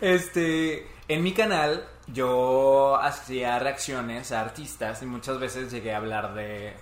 Este, 0.01 0.87
en 1.07 1.23
mi 1.23 1.33
canal 1.33 1.87
yo 2.07 2.97
hacía 3.01 3.57
reacciones 3.59 4.31
a 4.31 4.41
artistas 4.41 5.01
y 5.01 5.05
muchas 5.05 5.39
veces 5.39 5.71
llegué 5.71 5.93
a 5.93 5.97
hablar 5.97 6.33
de 6.33 6.73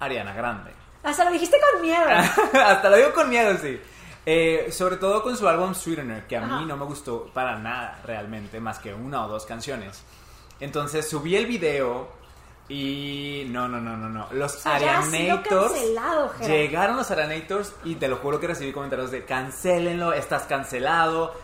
Ariana 0.00 0.34
Grande. 0.34 0.72
Hasta 1.02 1.24
lo 1.24 1.30
dijiste 1.30 1.56
con 1.72 1.82
miedo. 1.82 2.04
Hasta 2.66 2.90
lo 2.90 2.96
digo 2.96 3.12
con 3.14 3.28
miedo, 3.30 3.56
sí. 3.58 3.80
Eh, 4.26 4.68
sobre 4.70 4.96
todo 4.96 5.22
con 5.22 5.36
su 5.36 5.48
álbum 5.48 5.74
Sweetener, 5.74 6.26
que 6.26 6.36
a 6.36 6.44
Ajá. 6.44 6.58
mí 6.60 6.66
no 6.66 6.76
me 6.76 6.84
gustó 6.84 7.26
para 7.32 7.58
nada 7.58 8.00
realmente, 8.04 8.60
más 8.60 8.78
que 8.78 8.92
una 8.94 9.24
o 9.24 9.28
dos 9.28 9.46
canciones. 9.46 10.02
Entonces 10.60 11.08
subí 11.08 11.34
el 11.36 11.46
video 11.46 12.08
y 12.68 13.44
no, 13.50 13.68
no, 13.68 13.80
no, 13.80 13.96
no, 13.96 14.08
no. 14.08 14.26
Los 14.32 14.54
O 14.56 14.58
sea, 14.58 14.76
Arianators 14.76 15.72
llegaron 16.46 16.96
los 16.96 17.10
Arianators 17.10 17.74
y 17.84 17.96
te 17.96 18.08
lo 18.08 18.16
juro 18.16 18.40
que 18.40 18.46
recibí 18.46 18.72
comentarios 18.72 19.10
de 19.10 19.24
cancelenlo, 19.24 20.12
estás 20.12 20.44
cancelado. 20.44 21.34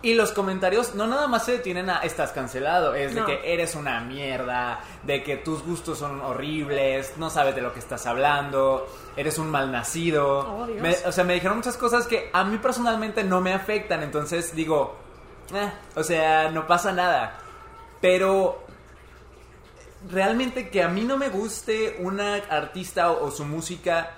Y 0.00 0.14
los 0.14 0.30
comentarios 0.30 0.94
no 0.94 1.08
nada 1.08 1.26
más 1.26 1.44
se 1.44 1.52
detienen 1.52 1.90
a 1.90 1.98
estás 1.98 2.30
cancelado, 2.30 2.94
es 2.94 3.16
de 3.16 3.24
que 3.24 3.52
eres 3.52 3.74
una 3.74 4.00
mierda, 4.00 4.78
de 5.02 5.24
que 5.24 5.38
tus 5.38 5.64
gustos 5.64 5.98
son 5.98 6.20
horribles, 6.20 7.14
no 7.16 7.30
sabes 7.30 7.56
de 7.56 7.62
lo 7.62 7.72
que 7.72 7.80
estás 7.80 8.06
hablando, 8.06 8.86
eres 9.16 9.38
un 9.38 9.50
malnacido. 9.50 10.38
Oh. 10.40 10.66
Me- 10.66 10.94
o 11.04 11.10
sea, 11.10 11.24
me 11.24 11.34
dijeron 11.34 11.56
muchas 11.56 11.76
cosas 11.76 12.06
que 12.06 12.30
a 12.32 12.44
mí 12.44 12.58
personalmente 12.58 13.24
no 13.24 13.40
me 13.40 13.52
afectan, 13.52 14.04
entonces 14.04 14.54
digo, 14.54 14.94
"Eh", 15.52 15.68
o 15.96 16.04
sea, 16.04 16.48
no 16.50 16.64
pasa 16.64 16.92
nada. 16.92 17.36
Pero 18.00 18.62
realmente 20.10 20.70
que 20.70 20.82
a 20.82 20.88
mí 20.88 21.02
no 21.02 21.16
me 21.16 21.28
guste 21.28 21.96
una 22.00 22.34
artista 22.34 23.10
o, 23.10 23.26
o 23.26 23.30
su 23.30 23.44
música, 23.44 24.10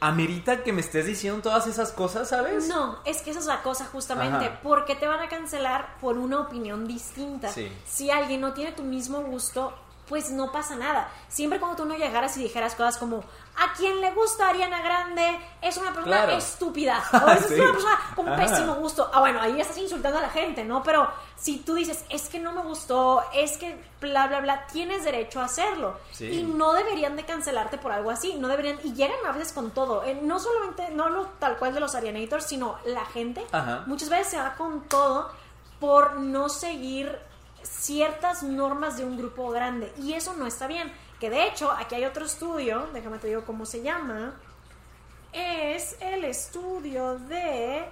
amerita 0.00 0.62
que 0.62 0.72
me 0.72 0.82
estés 0.82 1.06
diciendo 1.06 1.40
todas 1.40 1.66
esas 1.66 1.92
cosas, 1.92 2.28
¿sabes? 2.28 2.68
No, 2.68 2.98
es 3.04 3.22
que 3.22 3.30
esa 3.30 3.40
es 3.40 3.46
la 3.46 3.62
cosa 3.62 3.86
justamente. 3.86 4.46
Ajá. 4.46 4.60
¿Por 4.60 4.84
qué 4.84 4.94
te 4.94 5.06
van 5.06 5.20
a 5.20 5.28
cancelar 5.28 5.96
por 6.00 6.18
una 6.18 6.40
opinión 6.40 6.86
distinta? 6.86 7.48
Sí. 7.48 7.72
Si 7.86 8.10
alguien 8.10 8.40
no 8.40 8.52
tiene 8.52 8.72
tu 8.72 8.82
mismo 8.82 9.22
gusto, 9.22 9.72
pues 10.08 10.30
no 10.30 10.52
pasa 10.52 10.76
nada. 10.76 11.08
Siempre 11.28 11.58
cuando 11.58 11.76
tú 11.82 11.84
no 11.86 11.96
llegaras 11.96 12.36
y 12.36 12.42
dijeras 12.42 12.74
cosas 12.74 12.98
como 12.98 13.24
a 13.56 13.72
quien 13.74 14.00
le 14.00 14.10
gusta 14.12 14.48
Ariana 14.48 14.82
Grande 14.82 15.38
es 15.62 15.76
una 15.76 15.92
persona 15.92 16.16
Claro. 16.24 16.32
estúpida 16.36 17.02
o 17.24 17.30
es 17.30 17.46
Sí. 17.46 17.54
una 17.54 17.72
persona 17.72 17.98
con 18.14 18.28
Ajá. 18.28 18.36
pésimo 18.42 18.74
gusto. 18.74 19.10
Ah, 19.12 19.20
bueno, 19.20 19.40
ahí 19.40 19.60
estás 19.60 19.78
insultando 19.78 20.18
a 20.18 20.22
la 20.22 20.28
gente, 20.30 20.64
¿no? 20.64 20.82
Pero 20.82 21.08
si 21.36 21.58
tú 21.58 21.74
dices, 21.74 22.04
es 22.10 22.28
que 22.28 22.38
no 22.40 22.52
me 22.52 22.62
gustó, 22.62 23.24
es 23.32 23.56
que 23.56 23.76
bla, 24.00 24.26
bla, 24.26 24.40
bla, 24.40 24.66
tienes 24.66 25.04
derecho 25.04 25.40
a 25.40 25.44
hacerlo. 25.44 25.96
Sí. 26.12 26.26
Y 26.26 26.42
no 26.42 26.72
deberían 26.74 27.16
de 27.16 27.24
cancelarte 27.24 27.78
por 27.78 27.92
algo 27.92 28.10
así, 28.10 28.34
no 28.34 28.48
deberían, 28.48 28.78
y 28.84 28.92
llegan 28.94 29.24
a 29.26 29.32
veces 29.32 29.52
con 29.52 29.70
todo, 29.70 30.02
Eh, 30.04 30.18
no 30.20 30.38
solamente, 30.38 30.90
no 30.90 31.08
lo 31.08 31.26
tal 31.38 31.56
cual 31.56 31.72
de 31.72 31.80
los 31.80 31.94
Arianators, 31.94 32.44
sino 32.46 32.76
la 32.84 33.04
gente, 33.06 33.46
Ajá. 33.52 33.84
muchas 33.86 34.08
veces 34.10 34.28
se 34.32 34.36
va 34.38 34.54
con 34.54 34.82
todo 34.88 35.30
por 35.80 36.14
no 36.16 36.48
seguir 36.48 37.18
ciertas 37.64 38.44
normas 38.44 38.96
de 38.96 39.04
un 39.04 39.16
grupo 39.16 39.50
grande, 39.50 39.92
y 39.98 40.12
eso 40.12 40.34
no 40.34 40.46
está 40.46 40.66
bien, 40.68 40.92
que 41.18 41.30
de 41.30 41.48
hecho, 41.48 41.72
aquí 41.72 41.96
hay 41.96 42.04
otro 42.04 42.24
estudio, 42.24 42.88
déjame 42.92 43.18
te 43.18 43.26
digo 43.26 43.44
cómo 43.44 43.66
se 43.66 43.82
llama, 43.82 44.34
es 45.32 45.96
el 46.00 46.24
estudio 46.24 47.18
de... 47.18 47.84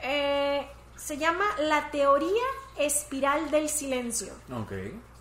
eh, 0.00 0.68
se 0.96 1.16
llama 1.16 1.44
la 1.58 1.90
teoría 1.90 2.42
espiral 2.76 3.50
del 3.50 3.68
silencio. 3.68 4.32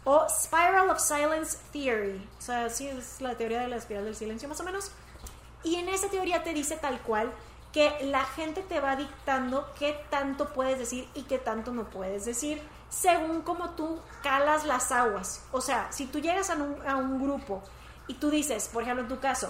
O 0.06 0.28
Spiral 0.30 0.90
of 0.90 1.00
Silence 1.00 1.58
Theory. 1.72 2.28
O 2.38 2.42
sea, 2.42 2.70
sí 2.70 2.88
es 2.88 3.22
la 3.22 3.36
teoría 3.36 3.62
de 3.62 3.70
la 3.70 3.78
espiral 3.78 4.06
del 4.06 4.16
silencio 4.16 4.50
más 4.50 4.60
o 4.60 4.64
menos. 4.64 4.92
Y 5.64 5.76
en 5.76 5.88
esa 5.90 6.10
teoría 6.10 6.44
te 6.44 6.54
dice 6.54 6.76
tal 6.76 7.02
cual 7.02 7.32
que 7.72 7.92
la 8.04 8.24
gente 8.26 8.62
te 8.62 8.80
va 8.80 8.96
dictando 8.96 9.68
qué 9.80 9.98
tanto 10.10 10.54
puedes 10.54 10.78
decir 10.78 11.08
y 11.16 11.24
qué 11.24 11.40
tanto 11.40 11.72
no 11.72 11.90
puedes 11.90 12.26
decir 12.26 12.62
según 12.94 13.42
como 13.42 13.72
tú 13.72 14.00
calas 14.22 14.66
las 14.66 14.92
aguas. 14.92 15.44
O 15.52 15.62
sea, 15.62 15.92
si 15.92 16.06
tú 16.06 16.20
llegas 16.20 16.50
a 16.50 16.56
un, 16.56 16.78
a 16.88 16.96
un 16.96 17.22
grupo 17.22 17.62
y 18.08 18.14
tú 18.16 18.30
dices, 18.30 18.70
por 18.72 18.84
ejemplo 18.84 19.04
en 19.04 19.10
tu 19.10 19.20
caso, 19.20 19.48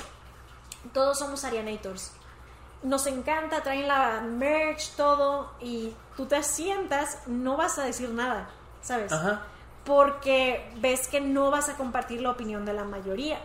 todos 0.93 1.19
somos 1.19 1.43
Arianators. 1.43 2.11
Nos 2.83 3.05
encanta, 3.07 3.61
traen 3.61 3.87
la 3.87 4.21
merch, 4.21 4.91
todo, 4.95 5.51
y 5.61 5.93
tú 6.17 6.25
te 6.25 6.41
sientas, 6.43 7.19
no 7.27 7.55
vas 7.55 7.77
a 7.79 7.83
decir 7.83 8.09
nada, 8.09 8.49
¿sabes? 8.81 9.11
Ajá. 9.11 9.43
porque 9.85 10.71
ves 10.77 11.09
que 11.09 11.19
no 11.19 11.51
vas 11.51 11.67
a 11.67 11.75
compartir 11.75 12.21
la 12.21 12.31
opinión 12.31 12.63
de 12.65 12.71
la 12.71 12.85
mayoría. 12.85 13.39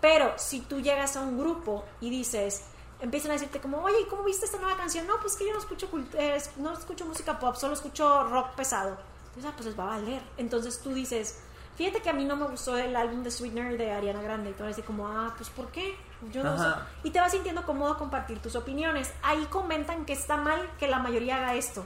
Pero 0.00 0.32
si 0.36 0.60
tú 0.60 0.80
llegas 0.80 1.16
a 1.16 1.20
un 1.20 1.38
grupo 1.38 1.84
y 2.00 2.10
dices, 2.10 2.64
empiezan 3.00 3.32
a 3.32 3.34
decirte 3.34 3.60
como, 3.60 3.78
oye, 3.82 4.06
¿cómo 4.08 4.22
viste 4.22 4.46
esta 4.46 4.58
nueva 4.58 4.76
canción? 4.76 5.06
No, 5.08 5.18
pues 5.20 5.34
que 5.36 5.46
yo 5.46 5.52
no 5.52 5.58
escucho, 5.58 5.88
eh, 6.14 6.40
no 6.56 6.72
escucho 6.72 7.04
música 7.04 7.38
pop, 7.40 7.56
solo 7.56 7.74
escucho 7.74 8.24
rock 8.24 8.54
pesado. 8.54 8.96
Entonces, 9.34 9.50
ah, 9.50 9.54
pues 9.56 9.66
les 9.66 9.78
va 9.78 9.84
a 9.84 9.98
valer. 9.98 10.22
Entonces 10.36 10.80
tú 10.80 10.92
dices, 10.92 11.38
fíjate 11.76 12.00
que 12.02 12.10
a 12.10 12.12
mí 12.12 12.24
no 12.24 12.36
me 12.36 12.46
gustó 12.46 12.76
el 12.76 12.94
álbum 12.94 13.22
de 13.22 13.30
Sweetener 13.30 13.78
de 13.78 13.90
Ariana 13.92 14.20
Grande. 14.22 14.50
Y 14.50 14.52
tú 14.52 14.64
vas 14.64 14.78
a 14.78 14.82
como, 14.82 15.08
ah, 15.08 15.32
pues 15.36 15.48
¿por 15.50 15.68
qué? 15.68 15.96
Yo 16.30 16.44
no 16.44 16.56
sé. 16.58 16.68
Y 17.04 17.10
te 17.10 17.20
vas 17.20 17.32
sintiendo 17.32 17.64
cómodo 17.64 17.92
a 17.92 17.98
compartir 17.98 18.40
tus 18.40 18.54
opiniones. 18.56 19.10
Ahí 19.22 19.44
comentan 19.46 20.04
que 20.04 20.12
está 20.12 20.36
mal 20.36 20.70
que 20.78 20.86
la 20.86 20.98
mayoría 20.98 21.36
haga 21.36 21.54
esto. 21.54 21.84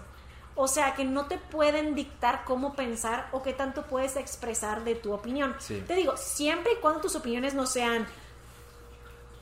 O 0.59 0.69
sea, 0.69 0.95
que 0.95 1.05
no 1.05 1.27
te 1.27 1.37
pueden 1.39 1.95
dictar 1.95 2.43
cómo 2.45 2.75
pensar 2.75 3.29
o 3.33 3.43
qué 3.43 3.53
tanto 3.53 3.83
puedes 3.83 4.17
expresar 4.17 4.85
de 4.85 4.95
tu 4.95 5.13
opinión. 5.13 5.55
Sí. 5.59 5.85
Te 5.87 5.95
digo, 5.95 6.17
siempre 6.17 6.73
y 6.73 6.77
cuando 6.77 7.01
tus 7.01 7.15
opiniones 7.15 7.55
no 7.55 7.67
sean 7.67 8.07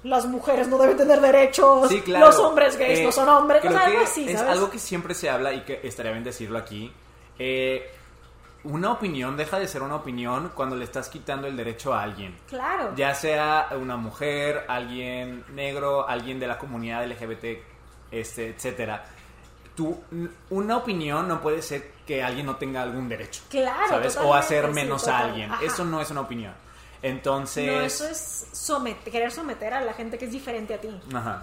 las 0.03 0.27
mujeres 0.27 0.69
no 0.69 0.77
deben 0.77 0.97
tener 0.99 1.21
derechos, 1.21 1.89
Sí, 1.89 2.03
claro. 2.03 2.27
los 2.27 2.37
hombres 2.39 2.77
gays 2.77 2.99
Eh, 2.99 3.05
no 3.05 3.13
son 3.13 3.27
hombres, 3.29 3.65
o 3.65 3.71
sea, 3.71 3.81
algo 3.85 3.99
que 4.01 4.05
así, 4.05 4.29
Es 4.29 4.39
¿sabes? 4.39 4.53
algo 4.53 4.71
que 4.71 4.79
siempre 4.79 5.15
se 5.15 5.31
habla 5.31 5.53
y 5.55 5.63
que 5.63 5.81
estaría 5.83 6.13
bien 6.13 6.25
decirlo 6.25 6.59
aquí. 6.59 6.93
Eh, 7.39 7.91
una 8.65 8.93
opinión 8.93 9.37
deja 9.37 9.59
de 9.59 9.69
ser 9.69 9.83
una 9.83 9.97
opinión 9.97 10.53
cuando 10.55 10.75
le 10.75 10.85
estás 10.85 11.09
quitando 11.09 11.47
el 11.47 11.57
derecho 11.57 11.93
a 11.93 12.03
alguien. 12.03 12.35
Claro. 12.49 12.95
Ya 12.97 13.15
sea 13.15 13.69
una 13.79 13.97
mujer, 13.97 14.65
alguien 14.69 15.45
negro, 15.53 16.09
alguien 16.09 16.41
de 16.41 16.47
la 16.47 16.59
comunidad 16.59 17.07
LGBT, 17.07 17.59
este, 18.11 18.49
etcétera. 18.49 19.05
Tu, 19.77 19.97
una 20.51 20.77
opinión 20.79 21.29
no 21.29 21.41
puede 21.41 21.61
ser 21.61 21.93
que 22.07 22.23
alguien 22.23 22.47
no 22.47 22.57
tenga 22.57 22.83
algún 22.83 23.09
derecho. 23.09 23.43
Claro, 23.51 23.89
¿Sabes? 23.89 24.17
O 24.17 24.33
hacer 24.33 24.67
sí, 24.67 24.73
menos 24.73 25.09
a 25.09 25.19
alguien. 25.19 25.51
Ajá. 25.51 25.65
Eso 25.65 25.85
no 25.85 26.01
es 26.01 26.11
una 26.11 26.23
opinión. 26.23 26.55
Entonces. 27.03 27.67
No, 27.67 27.81
eso 27.81 28.09
es 28.09 28.47
querer 29.05 29.31
someter 29.31 29.75
a 29.75 29.83
la 29.83 29.93
gente 29.93 30.17
que 30.17 30.25
es 30.25 30.33
diferente 30.33 30.75
a 30.75 30.81
ti. 30.81 30.89
Ajá. 31.13 31.43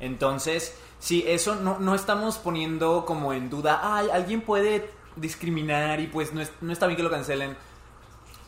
Entonces, 0.00 0.76
sí, 0.98 1.24
eso 1.26 1.54
no, 1.54 1.78
no 1.78 1.94
estamos 1.94 2.36
poniendo 2.36 3.06
como 3.06 3.32
en 3.32 3.48
duda, 3.48 3.80
ay, 3.82 4.08
alguien 4.12 4.42
puede 4.42 4.97
discriminar 5.20 6.00
y 6.00 6.06
pues 6.06 6.32
no, 6.32 6.40
es- 6.40 6.52
no 6.60 6.72
está 6.72 6.86
bien 6.86 6.96
que 6.96 7.02
lo 7.02 7.10
cancelen. 7.10 7.56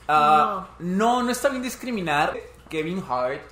Ah, 0.09 0.69
no. 0.79 1.23
no, 1.23 1.31
está 1.31 1.49
bien 1.49 1.63
discriminar. 1.63 2.37
Kevin 2.69 3.03
Hart, 3.09 3.43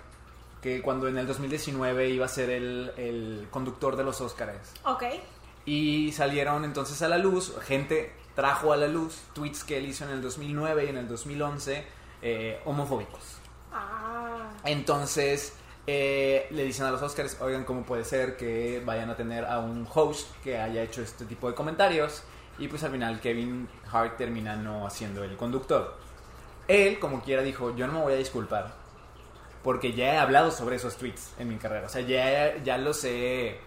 que 0.62 0.80
cuando 0.82 1.08
en 1.08 1.18
el 1.18 1.26
2019 1.26 2.08
iba 2.10 2.26
a 2.26 2.28
ser 2.28 2.50
el, 2.50 2.92
el 2.96 3.48
conductor 3.50 3.96
de 3.96 4.04
los 4.04 4.20
Oscars. 4.20 4.72
Ok. 4.84 5.04
Y 5.66 6.12
salieron 6.12 6.64
entonces 6.64 7.00
a 7.02 7.08
la 7.08 7.18
luz, 7.18 7.54
gente 7.66 8.12
trajo 8.34 8.72
a 8.72 8.76
la 8.76 8.86
luz 8.86 9.20
tweets 9.34 9.64
que 9.64 9.76
él 9.78 9.86
hizo 9.86 10.04
en 10.04 10.10
el 10.10 10.22
2009 10.22 10.84
y 10.84 10.88
en 10.88 10.96
el 10.96 11.08
2011 11.08 11.84
eh, 12.22 12.60
homofóbicos. 12.64 13.20
Ah. 13.72 14.50
Entonces 14.64 15.52
eh, 15.86 16.46
le 16.50 16.64
dicen 16.64 16.86
a 16.86 16.90
los 16.90 17.02
Oscars, 17.02 17.36
oigan, 17.40 17.64
¿cómo 17.64 17.82
puede 17.82 18.04
ser 18.04 18.36
que 18.36 18.80
vayan 18.84 19.10
a 19.10 19.16
tener 19.16 19.44
a 19.44 19.58
un 19.58 19.86
host 19.92 20.28
que 20.42 20.58
haya 20.58 20.82
hecho 20.82 21.02
este 21.02 21.24
tipo 21.24 21.48
de 21.48 21.54
comentarios? 21.54 22.22
Y 22.58 22.68
pues 22.68 22.82
al 22.82 22.90
final 22.90 23.20
Kevin 23.20 23.68
Hart 23.92 24.16
termina 24.16 24.56
no 24.56 24.86
haciendo 24.86 25.22
el 25.24 25.36
conductor. 25.36 25.96
Él, 26.66 26.98
como 26.98 27.22
quiera, 27.22 27.42
dijo, 27.42 27.74
yo 27.76 27.86
no 27.86 27.94
me 27.94 28.00
voy 28.00 28.12
a 28.14 28.16
disculpar 28.16 28.74
porque 29.62 29.92
ya 29.92 30.14
he 30.14 30.18
hablado 30.18 30.50
sobre 30.50 30.76
esos 30.76 30.96
tweets 30.96 31.34
en 31.38 31.48
mi 31.48 31.56
carrera. 31.56 31.86
O 31.86 31.88
sea, 31.88 32.02
ya, 32.02 32.62
ya 32.62 32.78
los 32.78 33.04
he 33.04 33.60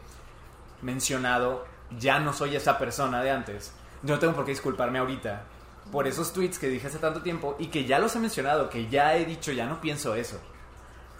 mencionado. 0.81 1.65
Ya 1.99 2.19
no 2.19 2.33
soy 2.33 2.55
esa 2.55 2.77
persona 2.77 3.21
de 3.21 3.31
antes. 3.31 3.73
Yo 4.03 4.15
no 4.15 4.19
tengo 4.19 4.33
por 4.33 4.45
qué 4.45 4.51
disculparme 4.51 4.99
ahorita 4.99 5.43
por 5.91 6.07
esos 6.07 6.31
tweets 6.31 6.57
que 6.57 6.69
dije 6.69 6.87
hace 6.87 6.99
tanto 6.99 7.21
tiempo 7.21 7.55
y 7.59 7.67
que 7.67 7.85
ya 7.85 7.99
los 7.99 8.15
he 8.15 8.19
mencionado, 8.19 8.69
que 8.69 8.87
ya 8.87 9.15
he 9.15 9.25
dicho, 9.25 9.51
ya 9.51 9.65
no 9.65 9.81
pienso 9.81 10.15
eso. 10.15 10.39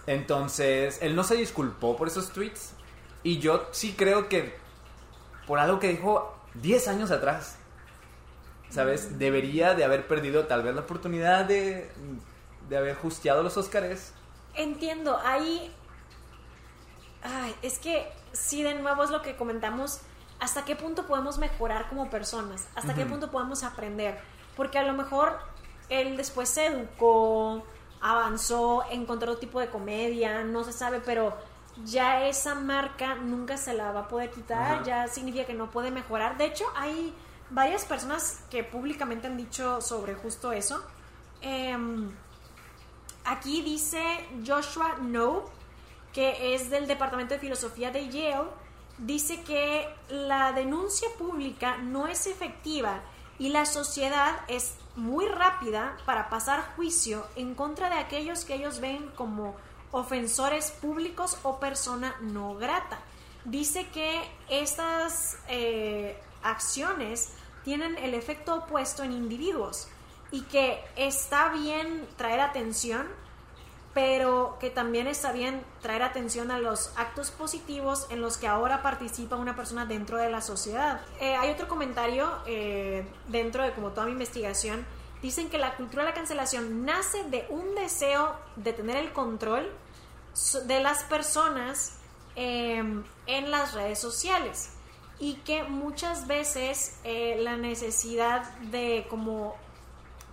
Entonces, 0.06 0.98
él 1.02 1.14
no 1.14 1.24
se 1.24 1.36
disculpó 1.36 1.96
por 1.96 2.08
esos 2.08 2.32
tweets 2.32 2.72
y 3.22 3.38
yo 3.38 3.68
sí 3.72 3.94
creo 3.96 4.28
que 4.28 4.56
por 5.46 5.58
algo 5.58 5.78
que 5.78 5.88
dijo 5.88 6.36
10 6.54 6.88
años 6.88 7.10
atrás, 7.10 7.58
¿sabes? 8.72 9.18
Debería 9.18 9.74
de 9.74 9.84
haber 9.84 10.06
perdido 10.08 10.46
tal 10.46 10.62
vez 10.62 10.74
la 10.74 10.80
oportunidad 10.80 11.44
de, 11.44 11.90
de 12.68 12.76
haber 12.76 12.96
justiado 12.96 13.42
los 13.42 13.56
Óscares. 13.56 14.12
Entiendo, 14.54 15.18
ahí... 15.24 15.72
Ay, 17.22 17.54
es 17.62 17.78
que 17.78 18.10
sí, 18.32 18.62
de 18.62 18.74
nuevo 18.74 19.04
es 19.04 19.10
lo 19.10 19.22
que 19.22 19.36
comentamos, 19.36 20.00
hasta 20.40 20.64
qué 20.64 20.74
punto 20.74 21.06
podemos 21.06 21.38
mejorar 21.38 21.88
como 21.88 22.10
personas, 22.10 22.66
hasta 22.74 22.94
qué 22.94 23.06
punto 23.06 23.30
podemos 23.30 23.62
aprender, 23.62 24.18
porque 24.56 24.78
a 24.78 24.82
lo 24.82 24.92
mejor 24.94 25.38
él 25.88 26.16
después 26.16 26.48
se 26.48 26.66
educó, 26.66 27.64
avanzó, 28.00 28.82
encontró 28.90 29.30
otro 29.30 29.40
tipo 29.40 29.60
de 29.60 29.68
comedia, 29.68 30.42
no 30.42 30.64
se 30.64 30.72
sabe, 30.72 31.00
pero 31.04 31.36
ya 31.84 32.26
esa 32.26 32.56
marca 32.56 33.14
nunca 33.14 33.56
se 33.56 33.72
la 33.72 33.92
va 33.92 34.00
a 34.00 34.08
poder 34.08 34.30
quitar, 34.30 34.82
ya 34.82 35.06
significa 35.06 35.44
que 35.44 35.54
no 35.54 35.70
puede 35.70 35.92
mejorar. 35.92 36.36
De 36.36 36.46
hecho, 36.46 36.64
hay 36.74 37.14
varias 37.52 37.84
personas 37.84 38.42
que 38.50 38.64
públicamente 38.64 39.26
han 39.26 39.36
dicho 39.36 39.80
sobre 39.80 40.14
justo 40.14 40.52
eso. 40.52 40.82
Em, 41.40 42.10
aquí 43.24 43.62
dice 43.62 44.02
Joshua 44.46 44.98
No, 45.00 45.44
que 46.12 46.54
es 46.54 46.70
del 46.70 46.86
Departamento 46.86 47.34
de 47.34 47.40
Filosofía 47.40 47.90
de 47.90 48.08
Yale, 48.08 48.48
dice 48.98 49.42
que 49.42 49.88
la 50.08 50.52
denuncia 50.52 51.08
pública 51.18 51.78
no 51.78 52.06
es 52.06 52.26
efectiva 52.26 53.00
y 53.38 53.48
la 53.48 53.66
sociedad 53.66 54.40
es 54.48 54.74
muy 54.94 55.26
rápida 55.26 55.96
para 56.04 56.28
pasar 56.28 56.74
juicio 56.76 57.26
en 57.34 57.54
contra 57.54 57.88
de 57.88 57.96
aquellos 57.96 58.44
que 58.44 58.54
ellos 58.54 58.80
ven 58.80 59.10
como 59.16 59.56
ofensores 59.90 60.70
públicos 60.70 61.38
o 61.42 61.58
persona 61.58 62.14
no 62.20 62.54
grata. 62.54 62.98
Dice 63.44 63.88
que 63.88 64.22
estas 64.48 65.38
eh, 65.48 66.20
acciones 66.42 67.32
tienen 67.64 67.96
el 67.98 68.14
efecto 68.14 68.56
opuesto 68.56 69.02
en 69.02 69.12
individuos 69.12 69.88
y 70.30 70.42
que 70.42 70.82
está 70.96 71.50
bien 71.50 72.06
traer 72.16 72.40
atención, 72.40 73.06
pero 73.94 74.56
que 74.58 74.70
también 74.70 75.06
está 75.06 75.32
bien 75.32 75.62
traer 75.82 76.02
atención 76.02 76.50
a 76.50 76.58
los 76.58 76.92
actos 76.96 77.30
positivos 77.30 78.06
en 78.10 78.22
los 78.22 78.38
que 78.38 78.48
ahora 78.48 78.82
participa 78.82 79.36
una 79.36 79.54
persona 79.54 79.84
dentro 79.84 80.16
de 80.16 80.30
la 80.30 80.40
sociedad. 80.40 81.02
Eh, 81.20 81.36
hay 81.36 81.50
otro 81.50 81.68
comentario 81.68 82.30
eh, 82.46 83.06
dentro 83.28 83.62
de 83.62 83.72
como 83.72 83.90
toda 83.90 84.06
mi 84.06 84.12
investigación. 84.12 84.86
Dicen 85.20 85.50
que 85.50 85.58
la 85.58 85.76
cultura 85.76 86.02
de 86.02 86.10
la 86.10 86.14
cancelación 86.14 86.84
nace 86.84 87.22
de 87.24 87.46
un 87.50 87.74
deseo 87.74 88.34
de 88.56 88.72
tener 88.72 88.96
el 88.96 89.12
control 89.12 89.70
de 90.64 90.80
las 90.80 91.04
personas 91.04 91.98
em, 92.34 93.04
en 93.26 93.50
las 93.50 93.74
redes 93.74 93.98
sociales 93.98 94.70
y 95.22 95.36
que 95.36 95.62
muchas 95.62 96.26
veces 96.26 96.98
eh, 97.04 97.38
la 97.40 97.56
necesidad 97.56 98.42
de 98.58 99.06
como 99.08 99.54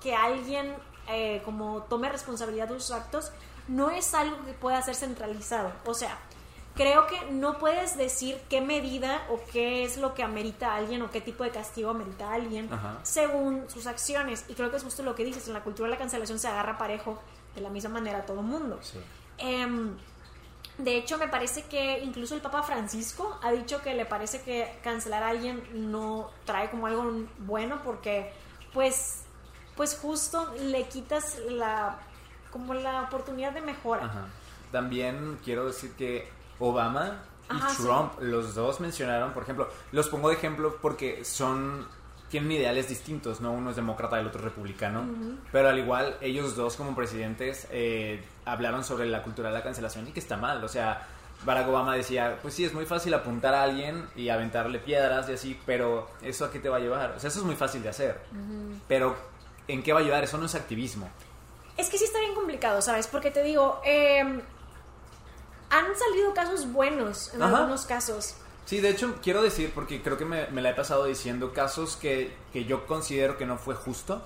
que 0.01 0.15
alguien 0.15 0.73
como 1.43 1.81
tome 1.89 2.07
responsabilidad 2.07 2.67
de 2.67 2.79
sus 2.79 2.91
actos 2.91 3.31
no 3.67 3.89
es 3.89 4.13
algo 4.13 4.45
que 4.45 4.53
pueda 4.53 4.79
ser 4.81 4.93
centralizado. 4.93 5.71
O 5.85 5.95
sea, 5.95 6.17
creo 6.75 7.07
que 7.07 7.31
no 7.31 7.57
puedes 7.57 7.97
decir 7.97 8.39
qué 8.49 8.61
medida 8.61 9.21
o 9.29 9.39
qué 9.51 9.83
es 9.83 9.97
lo 9.97 10.13
que 10.13 10.23
amerita 10.23 10.73
a 10.73 10.77
alguien 10.77 11.01
o 11.01 11.11
qué 11.11 11.21
tipo 11.21 11.43
de 11.43 11.51
castigo 11.51 11.89
amerita 11.89 12.31
a 12.31 12.35
alguien 12.35 12.69
según 13.03 13.69
sus 13.69 13.85
acciones. 13.85 14.45
Y 14.47 14.53
creo 14.53 14.71
que 14.71 14.77
es 14.77 14.83
justo 14.83 15.03
lo 15.03 15.15
que 15.15 15.23
dices, 15.25 15.47
en 15.47 15.53
la 15.53 15.63
cultura 15.63 15.87
de 15.87 15.95
la 15.95 15.97
cancelación 15.97 16.39
se 16.39 16.47
agarra 16.47 16.77
parejo 16.77 17.19
de 17.55 17.61
la 17.61 17.69
misma 17.69 17.89
manera 17.91 18.19
a 18.19 18.25
todo 18.25 18.41
mundo. 18.41 18.79
Em, 19.37 19.97
de 20.79 20.95
hecho, 20.95 21.17
me 21.17 21.27
parece 21.27 21.63
que 21.63 21.99
incluso 21.99 22.35
el 22.35 22.41
Papa 22.41 22.63
Francisco 22.63 23.37
ha 23.43 23.51
dicho 23.51 23.81
que 23.81 23.93
le 23.93 24.05
parece 24.05 24.41
que 24.41 24.79
cancelar 24.81 25.23
a 25.23 25.27
alguien 25.27 25.61
no 25.73 26.31
trae 26.45 26.69
como 26.69 26.87
algo 26.87 27.25
bueno 27.39 27.81
porque 27.83 28.31
pues 28.73 29.23
pues 29.75 29.97
justo 30.01 30.53
le 30.57 30.87
quitas 30.87 31.37
la 31.49 31.99
como 32.51 32.73
la 32.73 33.03
oportunidad 33.03 33.51
de 33.51 33.61
mejora. 33.61 34.27
También 34.71 35.37
quiero 35.43 35.67
decir 35.67 35.93
que 35.95 36.29
Obama 36.59 37.23
y 37.51 37.75
Trump, 37.81 38.13
los 38.21 38.55
dos 38.55 38.79
mencionaron, 38.79 39.33
por 39.33 39.43
ejemplo, 39.43 39.69
los 39.91 40.07
pongo 40.07 40.29
de 40.29 40.35
ejemplo 40.35 40.77
porque 40.81 41.25
son 41.25 41.87
tienen 42.29 42.51
ideales 42.51 42.87
distintos, 42.87 43.41
¿no? 43.41 43.51
Uno 43.51 43.71
es 43.71 43.75
demócrata, 43.75 44.17
y 44.17 44.21
el 44.21 44.27
otro 44.27 44.41
republicano, 44.41 45.05
pero 45.51 45.69
al 45.69 45.79
igual 45.79 46.15
ellos 46.21 46.55
dos 46.55 46.75
como 46.75 46.95
presidentes 46.95 47.67
eh, 47.71 48.23
hablaron 48.45 48.83
sobre 48.83 49.07
la 49.07 49.23
cultura 49.23 49.49
de 49.49 49.55
la 49.55 49.63
cancelación 49.63 50.07
y 50.07 50.11
que 50.11 50.19
está 50.19 50.37
mal, 50.37 50.63
o 50.63 50.67
sea, 50.67 51.07
Barack 51.43 51.67
Obama 51.69 51.95
decía, 51.95 52.37
pues 52.41 52.53
sí, 52.53 52.65
es 52.65 52.73
muy 52.73 52.85
fácil 52.85 53.13
apuntar 53.13 53.53
a 53.53 53.63
alguien 53.63 54.07
y 54.15 54.29
aventarle 54.29 54.79
piedras 54.79 55.29
y 55.29 55.33
así, 55.33 55.59
pero 55.65 56.09
¿eso 56.21 56.45
a 56.45 56.51
qué 56.51 56.59
te 56.59 56.69
va 56.69 56.77
a 56.77 56.79
llevar? 56.79 57.13
O 57.15 57.19
sea, 57.19 57.29
eso 57.29 57.39
es 57.39 57.45
muy 57.45 57.55
fácil 57.55 57.81
de 57.81 57.89
hacer, 57.89 58.19
pero 58.87 59.15
¿en 59.67 59.81
qué 59.83 59.93
va 59.93 59.99
a 59.99 60.03
ayudar? 60.03 60.23
Eso 60.23 60.37
no 60.37 60.45
es 60.45 60.55
activismo. 60.55 61.09
Es 61.77 61.89
que 61.89 61.97
sí 61.97 62.03
está 62.03 62.19
bien 62.19 62.35
complicado, 62.35 62.81
¿sabes? 62.81 63.07
Porque 63.07 63.31
te 63.31 63.41
digo, 63.41 63.79
em, 63.85 64.41
han 65.69 65.85
salido 65.95 66.33
casos 66.33 66.71
buenos 66.71 67.33
en 67.33 67.41
algunos 67.41 67.85
casos. 67.85 68.35
Sí, 68.69 68.81
de 68.81 68.91
hecho, 68.91 69.15
quiero 69.23 69.41
decir, 69.41 69.71
porque 69.73 69.99
creo 69.99 70.15
que 70.15 70.25
me, 70.25 70.47
la 70.61 70.69
he 70.69 70.73
pasado 70.75 71.05
diciendo, 71.05 71.53
casos 71.53 71.95
que, 71.95 72.37
yo 72.53 72.85
considero 72.85 73.35
que 73.35 73.47
no 73.47 73.57
fue 73.57 73.73
justo. 73.73 74.21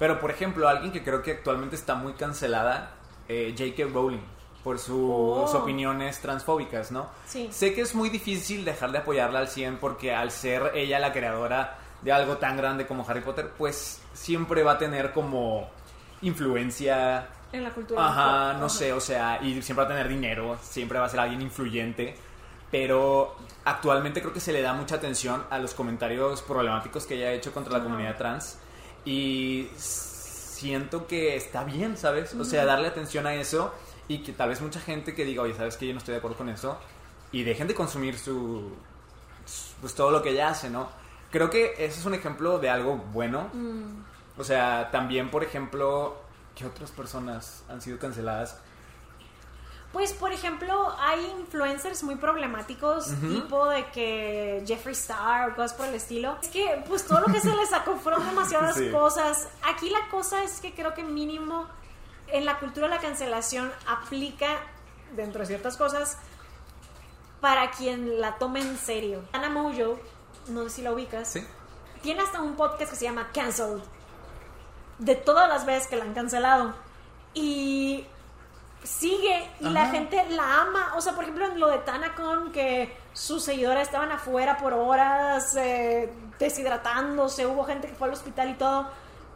Pero, 0.00 0.18
por 0.18 0.32
ejemplo, 0.32 0.68
alguien 0.68 0.90
que 0.90 1.04
creo 1.04 1.22
que 1.22 1.30
actualmente 1.30 1.76
está 1.76 1.94
muy 1.94 2.14
cancelada, 2.14 2.96
eh, 3.28 3.54
J.K. 3.56 3.92
Rowling, 3.94 4.18
por 4.64 4.80
sus 4.80 4.96
oh. 4.98 5.58
opiniones 5.62 6.18
transfóbicas, 6.18 6.90
¿no? 6.90 7.06
Sí. 7.24 7.48
Sé 7.52 7.72
que 7.72 7.82
es 7.82 7.94
muy 7.94 8.08
difícil 8.10 8.64
dejar 8.64 8.90
de 8.90 8.98
apoyarla 8.98 9.38
al 9.38 9.46
100 9.46 9.76
porque 9.76 10.12
al 10.12 10.32
ser 10.32 10.72
ella 10.74 10.98
la 10.98 11.12
creadora 11.12 11.78
de 12.02 12.10
algo 12.10 12.38
tan 12.38 12.56
grande 12.56 12.88
como 12.88 13.08
Harry 13.08 13.20
Potter, 13.20 13.52
pues 13.56 14.02
siempre 14.12 14.64
va 14.64 14.72
a 14.72 14.78
tener 14.78 15.12
como 15.12 15.70
influencia. 16.22 17.28
En 17.52 17.62
la 17.62 17.70
cultura. 17.70 18.04
Ajá, 18.04 18.58
no 18.58 18.68
sé, 18.68 18.92
o 18.92 19.00
sea, 19.00 19.40
y 19.40 19.62
siempre 19.62 19.84
va 19.84 19.92
a 19.92 19.94
tener 19.94 20.08
dinero, 20.08 20.58
siempre 20.62 20.98
va 20.98 21.06
a 21.06 21.08
ser 21.08 21.20
alguien 21.20 21.42
influyente. 21.42 22.33
Pero 22.74 23.36
actualmente 23.64 24.20
creo 24.20 24.32
que 24.32 24.40
se 24.40 24.52
le 24.52 24.60
da 24.60 24.72
mucha 24.72 24.96
atención 24.96 25.44
a 25.48 25.60
los 25.60 25.74
comentarios 25.74 26.42
problemáticos 26.42 27.06
que 27.06 27.14
ella 27.14 27.28
ha 27.28 27.32
hecho 27.32 27.52
contra 27.52 27.78
la 27.78 27.84
comunidad 27.84 28.16
trans. 28.16 28.58
Y 29.04 29.68
siento 29.76 31.06
que 31.06 31.36
está 31.36 31.62
bien, 31.62 31.96
¿sabes? 31.96 32.34
O 32.34 32.44
sea, 32.44 32.64
darle 32.64 32.88
atención 32.88 33.28
a 33.28 33.34
eso 33.36 33.72
y 34.08 34.24
que 34.24 34.32
tal 34.32 34.48
vez 34.48 34.60
mucha 34.60 34.80
gente 34.80 35.14
que 35.14 35.24
diga, 35.24 35.42
oye, 35.42 35.54
¿sabes 35.54 35.76
que 35.76 35.86
Yo 35.86 35.92
no 35.92 35.98
estoy 35.98 36.14
de 36.14 36.18
acuerdo 36.18 36.36
con 36.36 36.48
eso. 36.48 36.76
Y 37.30 37.44
dejen 37.44 37.68
de 37.68 37.76
consumir 37.76 38.18
su. 38.18 38.72
Pues 39.80 39.94
todo 39.94 40.10
lo 40.10 40.20
que 40.20 40.30
ella 40.30 40.48
hace, 40.48 40.68
¿no? 40.68 40.88
Creo 41.30 41.50
que 41.50 41.74
ese 41.78 42.00
es 42.00 42.06
un 42.06 42.14
ejemplo 42.14 42.58
de 42.58 42.70
algo 42.70 42.96
bueno. 43.12 43.50
Mm. 43.52 44.02
O 44.36 44.42
sea, 44.42 44.90
también, 44.90 45.30
por 45.30 45.44
ejemplo, 45.44 46.16
¿qué 46.56 46.66
otras 46.66 46.90
personas 46.90 47.62
han 47.68 47.80
sido 47.80 48.00
canceladas? 48.00 48.58
Pues, 49.94 50.12
por 50.12 50.32
ejemplo, 50.32 50.92
hay 50.98 51.24
influencers 51.38 52.02
muy 52.02 52.16
problemáticos, 52.16 53.06
tipo 53.20 53.68
de 53.68 53.86
que 53.86 54.64
Jeffree 54.66 54.92
Star 54.92 55.50
o 55.50 55.54
cosas 55.54 55.72
por 55.72 55.86
el 55.86 55.94
estilo. 55.94 56.36
Es 56.42 56.48
que, 56.48 56.84
pues, 56.88 57.06
todo 57.06 57.20
lo 57.20 57.32
que 57.32 57.40
se 57.40 57.54
les 57.54 57.70
sacó 57.70 57.96
fueron 57.96 58.26
demasiadas 58.26 58.76
cosas. 58.92 59.48
Aquí 59.72 59.88
la 59.90 60.08
cosa 60.10 60.42
es 60.42 60.60
que 60.60 60.74
creo 60.74 60.94
que 60.94 61.04
mínimo 61.04 61.68
en 62.26 62.44
la 62.44 62.58
cultura 62.58 62.88
de 62.88 62.96
la 62.96 63.00
cancelación 63.00 63.70
aplica, 63.86 64.48
dentro 65.14 65.40
de 65.42 65.46
ciertas 65.46 65.76
cosas, 65.76 66.18
para 67.40 67.70
quien 67.70 68.20
la 68.20 68.36
tome 68.36 68.62
en 68.62 68.76
serio. 68.76 69.22
Ana 69.32 69.48
Mojo, 69.48 70.00
no 70.48 70.64
sé 70.64 70.70
si 70.70 70.82
la 70.82 70.92
ubicas, 70.92 71.28
¿Sí? 71.28 71.46
tiene 72.02 72.20
hasta 72.22 72.42
un 72.42 72.56
podcast 72.56 72.90
que 72.90 72.96
se 72.96 73.04
llama 73.04 73.28
Cancelled 73.32 73.80
de 74.98 75.14
todas 75.14 75.48
las 75.48 75.64
veces 75.66 75.86
que 75.86 75.94
la 75.94 76.02
han 76.02 76.14
cancelado. 76.14 76.74
Y 77.32 78.06
sigue 78.84 79.50
y 79.60 79.68
la 79.70 79.86
gente 79.86 80.24
la 80.30 80.62
ama. 80.62 80.92
O 80.96 81.00
sea, 81.00 81.14
por 81.14 81.24
ejemplo, 81.24 81.46
en 81.46 81.58
lo 81.58 81.68
de 81.68 81.78
Tanacon, 81.78 82.52
que 82.52 82.96
sus 83.12 83.42
seguidores 83.42 83.82
estaban 83.82 84.12
afuera 84.12 84.56
por 84.58 84.72
horas 84.74 85.56
eh, 85.56 86.12
deshidratándose, 86.38 87.46
hubo 87.46 87.64
gente 87.64 87.88
que 87.88 87.94
fue 87.94 88.08
al 88.08 88.14
hospital 88.14 88.50
y 88.50 88.54
todo. 88.54 88.88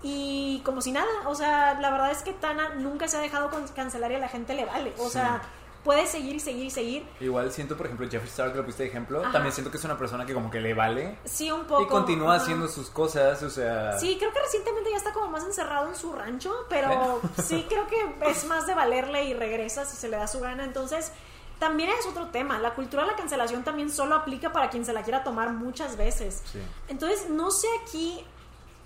Y 0.02 0.62
como 0.64 0.80
si 0.80 0.92
nada, 0.92 1.08
o 1.26 1.34
sea, 1.34 1.74
la 1.80 1.90
verdad 1.90 2.12
es 2.12 2.22
que 2.22 2.32
Tana 2.32 2.74
nunca 2.76 3.08
se 3.08 3.16
ha 3.16 3.20
dejado 3.20 3.50
cancelar 3.74 4.12
y 4.12 4.14
a 4.14 4.18
la 4.20 4.28
gente 4.28 4.54
le 4.54 4.64
vale. 4.64 4.92
O 4.98 5.08
sea, 5.08 5.42
puedes 5.88 6.10
seguir 6.10 6.36
y 6.36 6.38
seguir 6.38 6.66
y 6.66 6.70
seguir. 6.70 7.08
Igual 7.18 7.50
siento, 7.50 7.74
por 7.74 7.86
ejemplo, 7.86 8.06
Jeffree 8.06 8.28
Star, 8.28 8.52
que 8.52 8.58
lo 8.58 8.62
pusiste 8.62 8.82
de 8.82 8.90
ejemplo, 8.90 9.22
también 9.32 9.54
siento 9.54 9.70
que 9.70 9.78
es 9.78 9.84
una 9.84 9.96
persona 9.96 10.26
que 10.26 10.34
como 10.34 10.50
que 10.50 10.60
le 10.60 10.74
vale. 10.74 11.16
Sí, 11.24 11.50
un 11.50 11.64
poco. 11.64 11.82
Y 11.82 11.86
continúa 11.86 12.34
haciendo 12.34 12.68
sus 12.68 12.90
cosas, 12.90 13.42
o 13.42 13.48
sea... 13.48 13.98
Sí, 13.98 14.16
creo 14.18 14.30
que 14.30 14.38
recientemente 14.38 14.90
ya 14.90 14.98
está 14.98 15.14
como 15.14 15.28
más 15.28 15.44
encerrado 15.44 15.88
en 15.88 15.96
su 15.96 16.12
rancho, 16.12 16.54
pero 16.68 17.22
sí 17.42 17.64
creo 17.70 17.86
que 17.86 18.16
es 18.28 18.44
más 18.44 18.66
de 18.66 18.74
valerle 18.74 19.24
y 19.24 19.32
regresa 19.32 19.86
si 19.86 19.96
se 19.96 20.10
le 20.10 20.18
da 20.18 20.28
su 20.28 20.40
gana, 20.40 20.62
entonces... 20.64 21.10
También 21.58 21.90
es 21.90 22.06
otro 22.06 22.28
tema. 22.28 22.60
La 22.60 22.74
cultura 22.74 23.02
de 23.02 23.10
la 23.10 23.16
cancelación 23.16 23.64
también 23.64 23.90
solo 23.90 24.14
aplica 24.14 24.52
para 24.52 24.70
quien 24.70 24.84
se 24.84 24.92
la 24.92 25.02
quiera 25.02 25.24
tomar 25.24 25.50
muchas 25.50 25.96
veces. 25.96 26.44
Entonces, 26.86 27.30
no 27.30 27.50
sé 27.50 27.66
aquí 27.82 28.24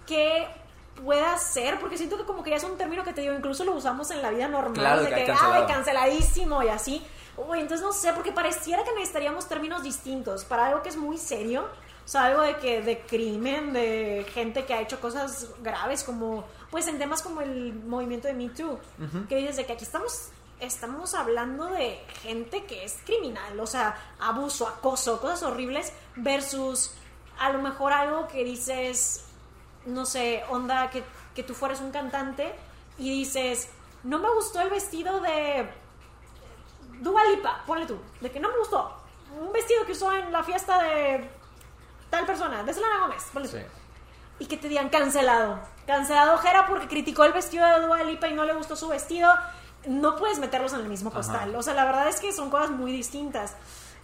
qué 0.07 0.49
pueda 1.03 1.37
ser, 1.39 1.81
porque 1.81 1.97
siento 1.97 2.17
que 2.17 2.25
como 2.25 2.43
que 2.43 2.51
ya 2.51 2.57
es 2.57 2.65
un 2.65 2.77
término 2.77 3.05
que 3.05 3.13
te 3.13 3.21
digo, 3.21 3.35
incluso 3.35 3.65
lo 3.65 3.73
usamos 3.73 4.11
en 4.11 4.23
la 4.23 4.31
vida 4.31 4.49
normal, 4.49 5.05
de 5.05 5.15
que, 5.15 5.33
ay, 5.33 5.65
canceladísimo 5.67 6.63
y 6.63 6.69
así. 6.69 7.05
Uy, 7.37 7.61
entonces 7.61 7.85
no 7.85 7.93
sé, 7.93 8.13
porque 8.13 8.33
pareciera 8.33 8.85
que 8.85 8.93
necesitaríamos 8.93 9.49
términos 9.49 9.83
distintos 9.83 10.45
para 10.45 10.67
algo 10.67 10.83
que 10.83 10.91
es 10.91 10.97
muy 10.97 11.19
serio. 11.19 11.67
O 12.05 12.09
sea, 12.09 12.25
algo 12.25 12.43
de 12.43 12.57
que 12.57 12.83
de 12.83 13.01
crimen, 13.01 13.73
de 13.73 14.27
gente 14.35 14.65
que 14.65 14.75
ha 14.75 14.81
hecho 14.81 15.01
cosas 15.01 15.49
graves, 15.63 16.03
como, 16.03 16.45
pues 16.71 16.89
en 16.89 16.99
temas 16.99 17.23
como 17.23 17.41
el 17.41 17.75
movimiento 17.75 18.27
de 18.27 18.35
Me 18.35 18.49
Too, 18.49 18.79
que 19.29 19.37
dices 19.37 19.57
de 19.57 19.67
que 19.67 19.73
aquí 19.73 19.85
estamos 19.85 20.31
estamos 20.63 21.15
hablando 21.15 21.67
de 21.67 21.99
gente 22.23 22.65
que 22.65 22.85
es 22.85 22.99
criminal, 23.05 23.59
o 23.59 23.67
sea, 23.67 23.97
abuso, 24.21 24.69
acoso, 24.69 25.21
cosas 25.21 25.43
horribles, 25.43 25.93
versus 26.17 26.93
a 27.39 27.51
lo 27.51 27.61
mejor 27.61 27.93
algo 27.93 28.29
que 28.29 28.45
dices, 28.45 29.25
no 29.87 30.07
sé, 30.07 30.45
onda, 30.51 30.91
que, 30.91 31.05
que 31.35 31.43
tú 31.43 31.55
fueras 31.55 31.81
un 31.81 31.91
cantante 31.91 32.55
y 32.99 33.11
dices, 33.11 33.69
no 34.03 34.19
me 34.19 34.31
gustó 34.31 34.61
el 34.61 34.71
vestido 34.71 35.21
de 35.21 35.69
Dua 37.01 37.25
Lipa, 37.27 37.63
ponle 37.67 37.87
tú, 37.87 37.99
de 38.21 38.31
que 38.31 38.41
no 38.41 38.49
me 38.51 38.59
gustó, 38.59 38.97
un 39.41 39.53
vestido 39.53 39.85
que 39.87 39.93
usó 39.93 40.13
en 40.13 40.33
la 40.33 40.43
fiesta 40.43 40.83
de 40.83 41.29
tal 42.11 42.27
persona, 42.27 42.63
de 42.63 42.75
Selena 42.75 43.01
Gómez, 43.01 43.25
ponle 43.33 43.49
tú. 43.49 43.57
Y 44.39 44.47
que 44.47 44.57
te 44.57 44.69
digan 44.69 44.89
cancelado. 44.89 45.61
Cancelado 45.87 46.37
Jera 46.39 46.67
porque 46.67 46.89
criticó 46.89 47.25
el 47.25 47.33
vestido 47.33 47.67
de 47.67 47.87
Dua 47.87 48.03
Lipa 48.03 48.29
y 48.29 48.35
no 48.35 48.45
le 48.45 48.55
gustó 48.55 48.75
su 48.77 48.89
vestido 48.89 49.29
no 49.87 50.17
puedes 50.17 50.39
meterlos 50.39 50.73
en 50.73 50.81
el 50.81 50.89
mismo 50.89 51.11
costal. 51.11 51.55
O 51.57 51.63
sea, 51.63 51.75
la 51.75 51.85
verdad 51.85 52.09
es 52.09 52.21
que 52.21 52.33
son 52.33 52.51
cosas 52.51 52.71
muy 52.71 52.93
distintas. 52.93 53.57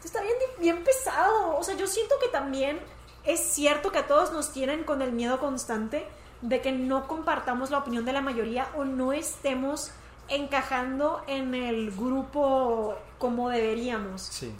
está 0.04 0.20
bien, 0.22 0.34
bien 0.58 0.84
pesado. 0.84 1.56
O 1.56 1.62
sea, 1.62 1.74
yo 1.74 1.86
siento 1.86 2.14
que 2.20 2.28
también 2.28 2.80
es 3.28 3.40
cierto 3.40 3.92
que 3.92 3.98
a 3.98 4.06
todos 4.06 4.32
nos 4.32 4.52
tienen 4.52 4.84
con 4.84 5.02
el 5.02 5.12
miedo 5.12 5.38
constante 5.38 6.08
de 6.40 6.62
que 6.62 6.72
no 6.72 7.06
compartamos 7.06 7.70
la 7.70 7.78
opinión 7.78 8.06
de 8.06 8.14
la 8.14 8.22
mayoría 8.22 8.68
o 8.74 8.84
no 8.84 9.12
estemos 9.12 9.90
encajando 10.28 11.22
en 11.26 11.54
el 11.54 11.90
grupo 11.90 12.96
como 13.18 13.50
deberíamos. 13.50 14.22
Sí. 14.22 14.54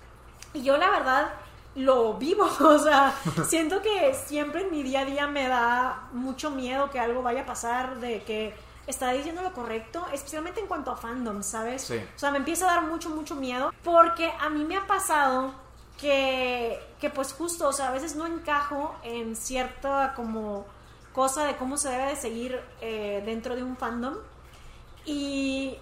Y 0.52 0.62
yo 0.62 0.76
la 0.76 0.90
verdad 0.90 1.30
lo 1.76 2.14
vivo, 2.14 2.46
o 2.60 2.78
sea, 2.78 3.14
siento 3.48 3.80
que 3.80 4.12
siempre 4.14 4.62
en 4.62 4.70
mi 4.70 4.82
día 4.82 5.00
a 5.00 5.04
día 5.06 5.26
me 5.26 5.48
da 5.48 6.08
mucho 6.12 6.50
miedo 6.50 6.90
que 6.90 7.00
algo 7.00 7.22
vaya 7.22 7.42
a 7.42 7.46
pasar, 7.46 8.00
de 8.00 8.22
que 8.22 8.54
está 8.86 9.12
diciendo 9.12 9.42
lo 9.42 9.54
correcto, 9.54 10.06
especialmente 10.12 10.60
en 10.60 10.66
cuanto 10.66 10.90
a 10.90 10.96
fandom, 10.96 11.42
¿sabes? 11.42 11.82
Sí. 11.82 11.96
O 11.96 12.18
sea, 12.18 12.30
me 12.32 12.38
empieza 12.38 12.70
a 12.70 12.74
dar 12.74 12.84
mucho, 12.84 13.08
mucho 13.08 13.34
miedo 13.34 13.72
porque 13.82 14.30
a 14.38 14.50
mí 14.50 14.64
me 14.66 14.76
ha 14.76 14.86
pasado 14.86 15.54
que, 15.98 16.80
que 17.00 17.10
pues 17.10 17.32
justo, 17.32 17.68
o 17.68 17.72
sea, 17.72 17.88
a 17.88 17.92
veces 17.92 18.16
no 18.16 18.26
encajo 18.26 18.94
en 19.02 19.36
cierta 19.36 20.14
como 20.14 20.64
cosa 21.12 21.44
de 21.44 21.56
cómo 21.56 21.76
se 21.76 21.90
debe 21.90 22.06
de 22.06 22.16
seguir 22.16 22.60
eh, 22.80 23.22
dentro 23.26 23.56
de 23.56 23.62
un 23.62 23.76
fandom 23.76 24.14
y 25.04 25.76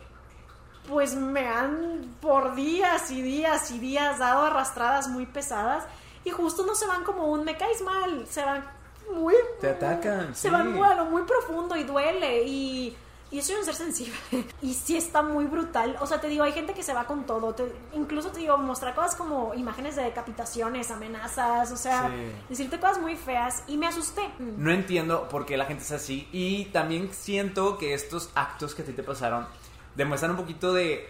pues 0.89 1.15
me 1.15 1.47
han 1.47 2.17
por 2.21 2.55
días 2.55 3.11
y 3.11 3.21
días 3.21 3.71
y 3.71 3.79
días 3.79 4.19
dado 4.19 4.45
arrastradas 4.47 5.09
muy 5.09 5.27
pesadas 5.27 5.85
y 6.25 6.31
justo 6.31 6.65
no 6.65 6.75
se 6.75 6.87
van 6.87 7.05
como 7.05 7.27
un 7.27 7.45
me 7.45 7.57
caes 7.57 7.83
mal, 7.83 8.27
se 8.27 8.43
van 8.43 8.65
muy... 9.13 9.35
Te 9.61 9.71
atacan. 9.71 10.35
Se 10.35 10.51
van 10.51 10.73
muy, 10.73 10.89
muy 11.11 11.23
profundo 11.23 11.77
y 11.77 11.85
duele 11.85 12.45
y... 12.45 12.97
Y 13.31 13.43
soy 13.43 13.57
un 13.57 13.65
ser 13.65 13.75
sensible. 13.75 14.15
Y 14.63 14.75
sí 14.75 14.97
está 14.97 15.23
muy 15.23 15.47
brutal. 15.47 15.97
O 16.01 16.07
sea, 16.07 16.21
te 16.21 16.29
digo, 16.29 16.45
hay 16.45 16.53
gente 16.53 16.75
que 16.75 16.83
se 16.83 16.95
va 16.95 17.05
con 17.05 17.25
todo. 17.27 17.55
incluso 17.95 18.31
te 18.31 18.41
digo, 18.41 18.57
mostrar 18.59 18.95
cosas 18.95 19.17
como 19.17 19.55
imágenes 19.55 19.97
de 19.97 20.03
decapitaciones, 20.03 20.91
amenazas, 20.91 21.73
o 21.73 21.77
sea, 21.77 22.11
decirte 22.49 22.79
cosas 22.79 22.99
muy 22.99 23.17
feas. 23.17 23.65
Y 23.67 23.77
me 23.77 23.87
asusté. 23.87 24.23
No 24.39 24.71
entiendo 24.71 25.29
por 25.29 25.47
qué 25.47 25.57
la 25.57 25.67
gente 25.67 25.83
es 25.83 25.93
así. 25.93 26.29
Y 26.33 26.67
también 26.67 27.13
siento 27.13 27.79
que 27.79 27.95
estos 27.95 28.31
actos 28.35 28.75
que 28.75 28.83
a 28.83 28.85
ti 28.85 28.93
te 28.93 29.03
pasaron 29.03 29.47
demuestran 29.95 30.33
un 30.33 30.37
poquito 30.37 30.73
de 30.73 31.09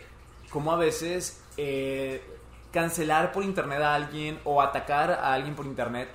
cómo 0.51 0.73
a 0.73 0.77
veces 0.77 1.43
eh, 1.57 2.23
cancelar 2.73 3.33
por 3.33 3.45
internet 3.45 3.81
a 3.83 3.95
alguien 3.95 4.39
o 4.45 4.63
atacar 4.63 5.11
a 5.11 5.33
alguien 5.33 5.55
por 5.55 5.67
internet 5.67 6.09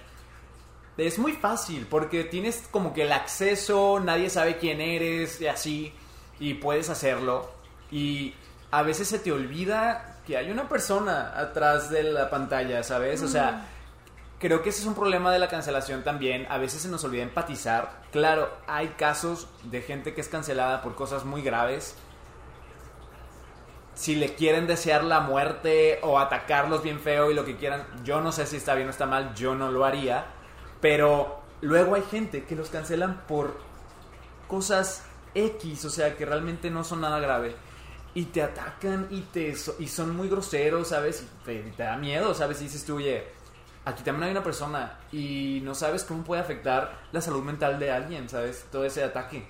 es 0.98 1.20
muy 1.20 1.34
fácil 1.34 1.88
porque 1.90 2.24
tienes 2.24 2.68
como 2.70 2.94
que 2.94 3.04
el 3.04 3.12
acceso, 3.12 4.00
nadie 4.00 4.30
sabe 4.30 4.58
quién 4.58 4.82
eres 4.82 5.40
y 5.42 5.48
así, 5.48 5.94
y 6.40 6.56
puedes 6.56 6.90
hacerlo. 6.90 7.50
Y 7.92 8.34
a 8.72 8.84
veces 8.84 9.08
se 9.08 9.20
te 9.20 9.32
olvida 9.32 10.20
que 10.26 10.38
hay 10.38 10.52
una 10.52 10.68
persona 10.68 11.34
atrás 11.36 11.90
de 11.90 12.04
la 12.04 12.30
pantalla, 12.30 12.84
¿sabes? 12.84 13.22
O 13.22 13.28
sea, 13.28 13.52
mm. 13.52 14.40
creo 14.40 14.62
que 14.62 14.70
ese 14.70 14.82
es 14.82 14.88
un 14.88 14.96
problema 14.96 15.32
de 15.32 15.40
la 15.40 15.48
cancelación 15.48 16.04
también. 16.04 16.46
A 16.50 16.58
veces 16.58 16.82
se 16.82 16.90
nos 16.90 17.04
olvida 17.04 17.24
empatizar. 17.24 18.02
Claro, 18.12 18.50
hay 18.68 18.90
casos 18.90 19.48
de 19.64 19.82
gente 19.82 20.14
que 20.14 20.22
es 20.22 20.28
cancelada 20.28 20.82
por 20.82 20.96
cosas 20.96 21.26
muy 21.26 21.42
graves. 21.42 21.96
Si 23.94 24.16
le 24.16 24.34
quieren 24.36 24.68
desear 24.68 25.04
la 25.04 25.20
muerte 25.20 26.00
o 26.02 26.18
atacarlos 26.18 26.82
bien 26.82 27.00
feo 27.00 27.30
y 27.30 27.34
lo 27.34 27.44
que 27.44 27.58
quieran, 27.58 27.86
yo 28.04 28.22
no 28.22 28.32
sé 28.32 28.46
si 28.46 28.56
está 28.56 28.74
bien 28.74 28.88
o 28.88 28.92
está 28.92 29.06
mal, 29.06 29.36
yo 29.36 29.54
no 29.54 29.70
lo 29.70 29.86
haría 29.86 30.26
pero 30.82 31.40
luego 31.62 31.96
hay 31.96 32.04
gente 32.04 32.44
que 32.44 32.56
los 32.56 32.70
cancelan 32.70 33.22
por 33.28 33.58
cosas 34.48 35.04
X, 35.34 35.86
o 35.86 35.90
sea, 35.90 36.18
que 36.18 36.26
realmente 36.26 36.70
no 36.70 36.84
son 36.84 37.02
nada 37.02 37.20
grave. 37.20 37.56
Y 38.14 38.26
te 38.26 38.44
atacan 38.44 39.08
y, 39.10 39.22
te, 39.22 39.56
y 39.80 39.88
son 39.88 40.16
muy 40.18 40.28
groseros, 40.28 40.90
¿sabes? 40.90 41.24
Y 41.24 41.46
te, 41.46 41.72
da 41.78 41.96
miedo, 41.96 42.34
¿sabes? 42.34 42.60
Y 42.60 42.66
dices 42.66 42.84
tú, 42.84 42.98
oye, 42.98 43.26
aquí 43.86 44.04
también 44.04 44.26
hay 44.26 44.32
una 44.32 44.44
persona 44.44 45.00
y 45.14 45.62
no 45.64 45.74
sabes 45.74 46.04
cómo 46.04 46.24
puede 46.24 46.42
afectar 46.42 47.00
la 47.14 47.22
salud 47.22 47.44
mental 47.44 47.80
de 47.80 47.92
alguien, 47.92 48.28
¿sabes? 48.28 48.66
Todo 48.70 48.84
ese 48.84 49.04
ataque. 49.04 49.48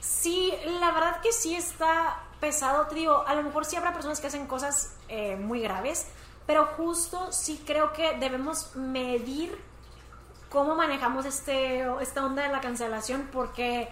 Sí, 0.00 0.52
la 0.80 0.90
verdad 0.90 1.22
que 1.22 1.32
sí 1.32 1.54
está 1.54 2.22
pesado. 2.38 2.86
Te 2.88 2.96
digo, 2.96 3.24
a 3.26 3.34
lo 3.34 3.42
mejor 3.42 3.64
sí 3.64 3.76
habrá 3.76 3.94
personas 3.94 4.20
que 4.20 4.26
hacen 4.26 4.46
cosas 4.46 4.96
eh, 5.08 5.36
muy 5.36 5.62
graves, 5.62 6.08
pero 6.44 6.66
justo 6.66 7.32
sí 7.32 7.62
creo 7.64 7.94
que 7.94 8.18
debemos 8.18 8.76
medir 8.76 9.56
cómo 10.52 10.74
manejamos 10.74 11.24
este, 11.24 11.82
esta 12.02 12.24
onda 12.26 12.42
de 12.42 12.50
la 12.50 12.60
cancelación, 12.60 13.28
porque, 13.32 13.88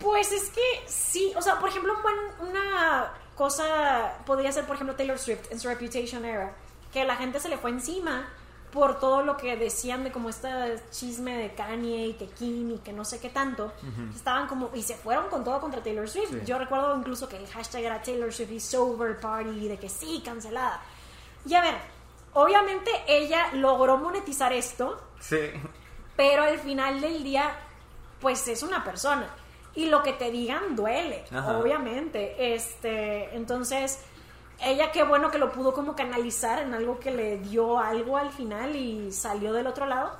pues 0.00 0.32
es 0.32 0.50
que 0.50 0.82
sí, 0.88 1.32
o 1.36 1.42
sea, 1.42 1.60
por 1.60 1.68
ejemplo, 1.68 1.94
una 2.40 3.12
cosa 3.36 4.18
podría 4.26 4.50
ser, 4.50 4.66
por 4.66 4.74
ejemplo, 4.74 4.96
Taylor 4.96 5.18
Swift 5.18 5.52
en 5.52 5.60
su 5.60 5.68
Reputation 5.68 6.24
Era, 6.24 6.52
que 6.92 7.04
la 7.04 7.14
gente 7.14 7.38
se 7.38 7.48
le 7.48 7.56
fue 7.56 7.70
encima 7.70 8.28
por 8.72 8.98
todo 8.98 9.22
lo 9.22 9.36
que 9.36 9.56
decían 9.56 10.04
de 10.04 10.10
como 10.10 10.28
este 10.28 10.48
chisme 10.90 11.38
de 11.38 11.54
Kanye 11.54 12.08
y 12.08 12.12
que 12.14 12.26
Kim 12.26 12.72
y 12.72 12.78
que 12.78 12.92
no 12.92 13.04
sé 13.04 13.20
qué 13.20 13.30
tanto, 13.30 13.72
estaban 14.14 14.48
como, 14.48 14.70
y 14.74 14.82
se 14.82 14.94
fueron 14.94 15.28
con 15.28 15.44
todo 15.44 15.60
contra 15.60 15.82
Taylor 15.82 16.08
Swift. 16.08 16.44
Yo 16.44 16.58
recuerdo 16.58 16.94
incluso 16.96 17.28
que 17.28 17.36
el 17.36 17.46
hashtag 17.46 17.84
era 17.84 18.02
Taylor 18.02 18.32
Swift 18.32 18.50
is 18.50 18.64
sober 18.64 19.20
party, 19.20 19.68
de 19.68 19.78
que 19.78 19.88
sí, 19.88 20.20
cancelada. 20.22 20.82
Y 21.46 21.54
a 21.54 21.62
ver, 21.62 21.74
obviamente 22.38 22.90
ella 23.06 23.50
logró 23.52 23.98
monetizar 23.98 24.52
esto, 24.52 25.00
Sí. 25.20 25.50
Pero 26.16 26.42
al 26.42 26.58
final 26.58 27.00
del 27.00 27.22
día, 27.22 27.54
pues 28.20 28.46
es 28.48 28.62
una 28.62 28.84
persona. 28.84 29.28
Y 29.74 29.86
lo 29.86 30.02
que 30.02 30.12
te 30.12 30.30
digan 30.30 30.74
duele, 30.74 31.24
obviamente. 31.32 32.54
Este, 32.54 33.36
entonces, 33.36 34.00
ella 34.60 34.90
qué 34.90 35.04
bueno 35.04 35.30
que 35.30 35.38
lo 35.38 35.52
pudo 35.52 35.72
como 35.72 35.94
canalizar 35.94 36.60
en 36.60 36.74
algo 36.74 36.98
que 36.98 37.12
le 37.12 37.38
dio 37.38 37.78
algo 37.78 38.16
al 38.16 38.32
final 38.32 38.74
y 38.74 39.12
salió 39.12 39.52
del 39.52 39.68
otro 39.68 39.86
lado. 39.86 40.12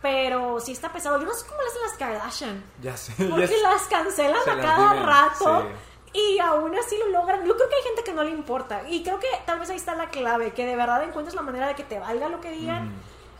Pero 0.00 0.58
sí 0.60 0.72
está 0.72 0.90
pesado. 0.90 1.20
Yo 1.20 1.26
no 1.26 1.34
sé 1.34 1.46
cómo 1.46 1.60
hacen 1.60 1.82
las 1.82 1.92
Kardashian. 1.98 2.64
Ya 2.80 2.96
sé. 2.96 3.12
Porque 3.28 3.56
las 3.62 3.82
cancelan 3.82 4.48
a 4.48 4.60
cada 4.60 4.92
rato. 4.94 5.66
Y 6.12 6.38
aún 6.38 6.74
así 6.76 6.96
lo 6.98 7.08
logran. 7.08 7.46
Yo 7.46 7.56
creo 7.56 7.68
que 7.68 7.76
hay 7.76 7.82
gente 7.82 8.04
que 8.04 8.12
no 8.12 8.22
le 8.22 8.30
importa. 8.30 8.82
Y 8.88 9.02
creo 9.02 9.18
que 9.18 9.28
tal 9.46 9.58
vez 9.58 9.70
ahí 9.70 9.76
está 9.76 9.94
la 9.94 10.10
clave. 10.10 10.52
Que 10.52 10.66
de 10.66 10.76
verdad 10.76 11.02
encuentres 11.02 11.34
la 11.34 11.42
manera 11.42 11.68
de 11.68 11.74
que 11.74 11.84
te 11.84 11.98
valga 11.98 12.28
lo 12.28 12.40
que 12.40 12.50
digan. 12.50 12.92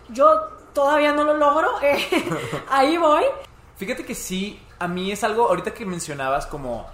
Yo 0.09 0.49
todavía 0.73 1.13
no 1.13 1.25
lo 1.25 1.35
logro, 1.37 1.69
eh, 1.83 1.99
ahí 2.69 2.97
voy. 2.97 3.25
Fíjate 3.77 4.05
que 4.05 4.15
sí, 4.15 4.61
a 4.79 4.89
mí 4.89 5.11
es 5.13 5.25
algo, 5.25 5.49
ahorita 5.49 5.75
que 5.75 5.85
mencionabas 5.87 6.47
como 6.47 6.87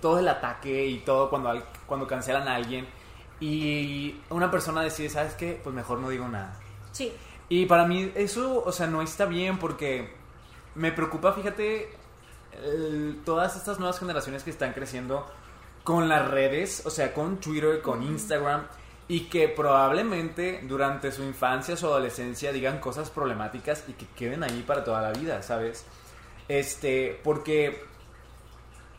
todo 0.00 0.18
el 0.18 0.28
ataque 0.28 0.86
y 0.86 0.98
todo 0.98 1.30
cuando, 1.30 1.62
cuando 1.86 2.06
cancelan 2.06 2.46
a 2.46 2.54
alguien 2.54 2.86
y 3.40 4.20
una 4.30 4.50
persona 4.50 4.82
decide, 4.82 5.08
¿sabes 5.08 5.34
qué? 5.34 5.60
Pues 5.62 5.74
mejor 5.74 5.98
no 5.98 6.08
digo 6.08 6.28
nada. 6.28 6.58
Sí. 6.92 7.12
Y 7.48 7.66
para 7.66 7.86
mí 7.86 8.12
eso, 8.14 8.62
o 8.64 8.72
sea, 8.72 8.86
no 8.86 9.00
está 9.00 9.24
bien 9.24 9.58
porque 9.58 10.12
me 10.74 10.92
preocupa, 10.92 11.32
fíjate, 11.32 11.90
todas 13.24 13.56
estas 13.56 13.78
nuevas 13.78 13.98
generaciones 13.98 14.42
que 14.42 14.50
están 14.50 14.72
creciendo 14.72 15.26
con 15.84 16.08
las 16.08 16.28
redes, 16.30 16.82
o 16.84 16.90
sea, 16.90 17.14
con 17.14 17.38
Twitter, 17.38 17.80
con 17.80 18.02
Instagram, 18.02 18.66
y 19.08 19.20
que 19.20 19.48
probablemente 19.48 20.60
durante 20.64 21.10
su 21.10 21.22
infancia, 21.22 21.76
su 21.76 21.86
adolescencia 21.86 22.52
digan 22.52 22.78
cosas 22.78 23.08
problemáticas 23.08 23.84
y 23.88 23.94
que 23.94 24.06
queden 24.08 24.42
ahí 24.42 24.62
para 24.66 24.84
toda 24.84 25.00
la 25.00 25.12
vida, 25.12 25.42
¿sabes? 25.42 25.86
Este, 26.46 27.18
porque 27.24 27.82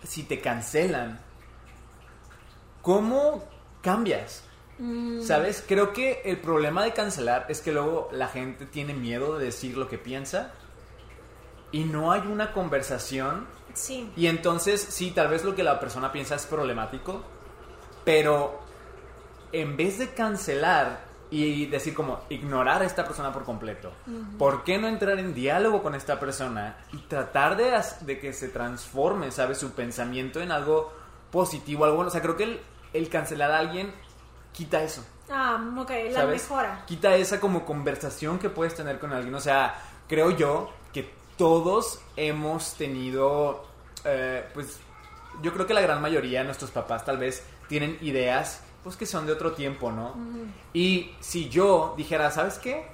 si 0.04 0.24
te 0.24 0.40
cancelan, 0.40 1.20
¿cómo 2.82 3.44
cambias? 3.82 4.44
Mm. 4.80 5.22
¿Sabes? 5.22 5.64
Creo 5.68 5.94
que 5.94 6.22
el 6.26 6.38
problema 6.38 6.84
de 6.84 6.94
cancelar 6.94 7.46
es 7.50 7.62
que 7.62 7.72
luego 7.72 8.10
la 8.12 8.30
gente 8.30 8.66
tiene 8.66 8.94
miedo 8.94 9.38
de 9.38 9.46
decir 9.46 9.78
lo 9.78 9.88
que 9.88 9.98
piensa 9.98 10.54
y 11.72 11.84
no 11.84 12.12
hay 12.12 12.22
una 12.22 12.52
conversación. 12.52 13.48
Sí. 13.74 14.12
Y 14.16 14.28
entonces, 14.28 14.82
sí, 14.82 15.12
tal 15.12 15.28
vez 15.28 15.44
lo 15.44 15.56
que 15.56 15.64
la 15.64 15.80
persona 15.80 16.12
piensa 16.12 16.36
es 16.36 16.46
problemático, 16.46 17.24
pero 18.04 18.60
en 19.52 19.78
vez 19.78 19.98
de 20.00 20.14
cancelar 20.14 21.08
y 21.32 21.68
decir 21.68 21.94
como 21.94 22.22
ignorar 22.30 22.82
a 22.82 22.86
esta 22.86 23.06
persona 23.06 23.32
por 23.32 23.44
completo, 23.44 23.92
¿por 24.40 24.64
qué 24.64 24.80
no 24.80 24.88
entrar 24.88 25.20
en 25.20 25.36
diálogo 25.36 25.84
con 25.84 25.94
esta 25.94 26.20
persona 26.20 26.78
y 26.92 26.98
tratar 26.98 27.56
de, 27.56 27.80
de 28.02 28.20
que 28.20 28.34
se 28.34 28.50
transforme, 28.50 29.32
¿sabes? 29.32 29.60
Su 29.60 29.72
pensamiento 29.74 30.42
en 30.42 30.52
algo 30.52 30.92
positivo, 31.32 31.86
algo 31.86 31.98
bueno. 31.98 32.10
O 32.10 32.12
sea, 32.12 32.22
creo 32.22 32.36
que 32.36 32.46
el, 32.46 32.60
el 32.94 33.10
cancelar 33.10 33.52
a 33.52 33.60
alguien 33.60 33.94
quita 34.54 34.82
eso. 34.82 35.06
Ah, 35.30 35.64
ok, 35.78 35.92
la 36.12 36.22
¿sabes? 36.22 36.42
mejora. 36.42 36.84
Quita 36.88 37.16
esa 37.16 37.40
como 37.40 37.64
conversación 37.64 38.40
que 38.40 38.50
puedes 38.50 38.74
tener 38.74 38.98
con 38.98 39.14
alguien. 39.14 39.36
O 39.36 39.40
sea, 39.40 39.80
creo 40.08 40.32
yo 40.32 40.72
todos 41.40 42.02
hemos 42.18 42.74
tenido, 42.74 43.64
eh, 44.04 44.46
pues, 44.54 44.78
yo 45.42 45.54
creo 45.54 45.66
que 45.66 45.74
la 45.74 45.80
gran 45.80 46.02
mayoría 46.02 46.40
de 46.40 46.46
nuestros 46.46 46.70
papás 46.70 47.06
tal 47.06 47.18
vez 47.18 47.44
tienen 47.70 47.98
ideas, 48.02 48.62
pues, 48.84 48.98
que 48.98 49.06
son 49.06 49.26
de 49.26 49.32
otro 49.32 49.54
tiempo, 49.54 49.90
¿no? 49.90 50.16
Y 50.74 51.12
si 51.22 51.48
yo 51.48 51.94
dijera, 51.96 52.30
¿sabes 52.30 52.60
qué? 52.60 52.86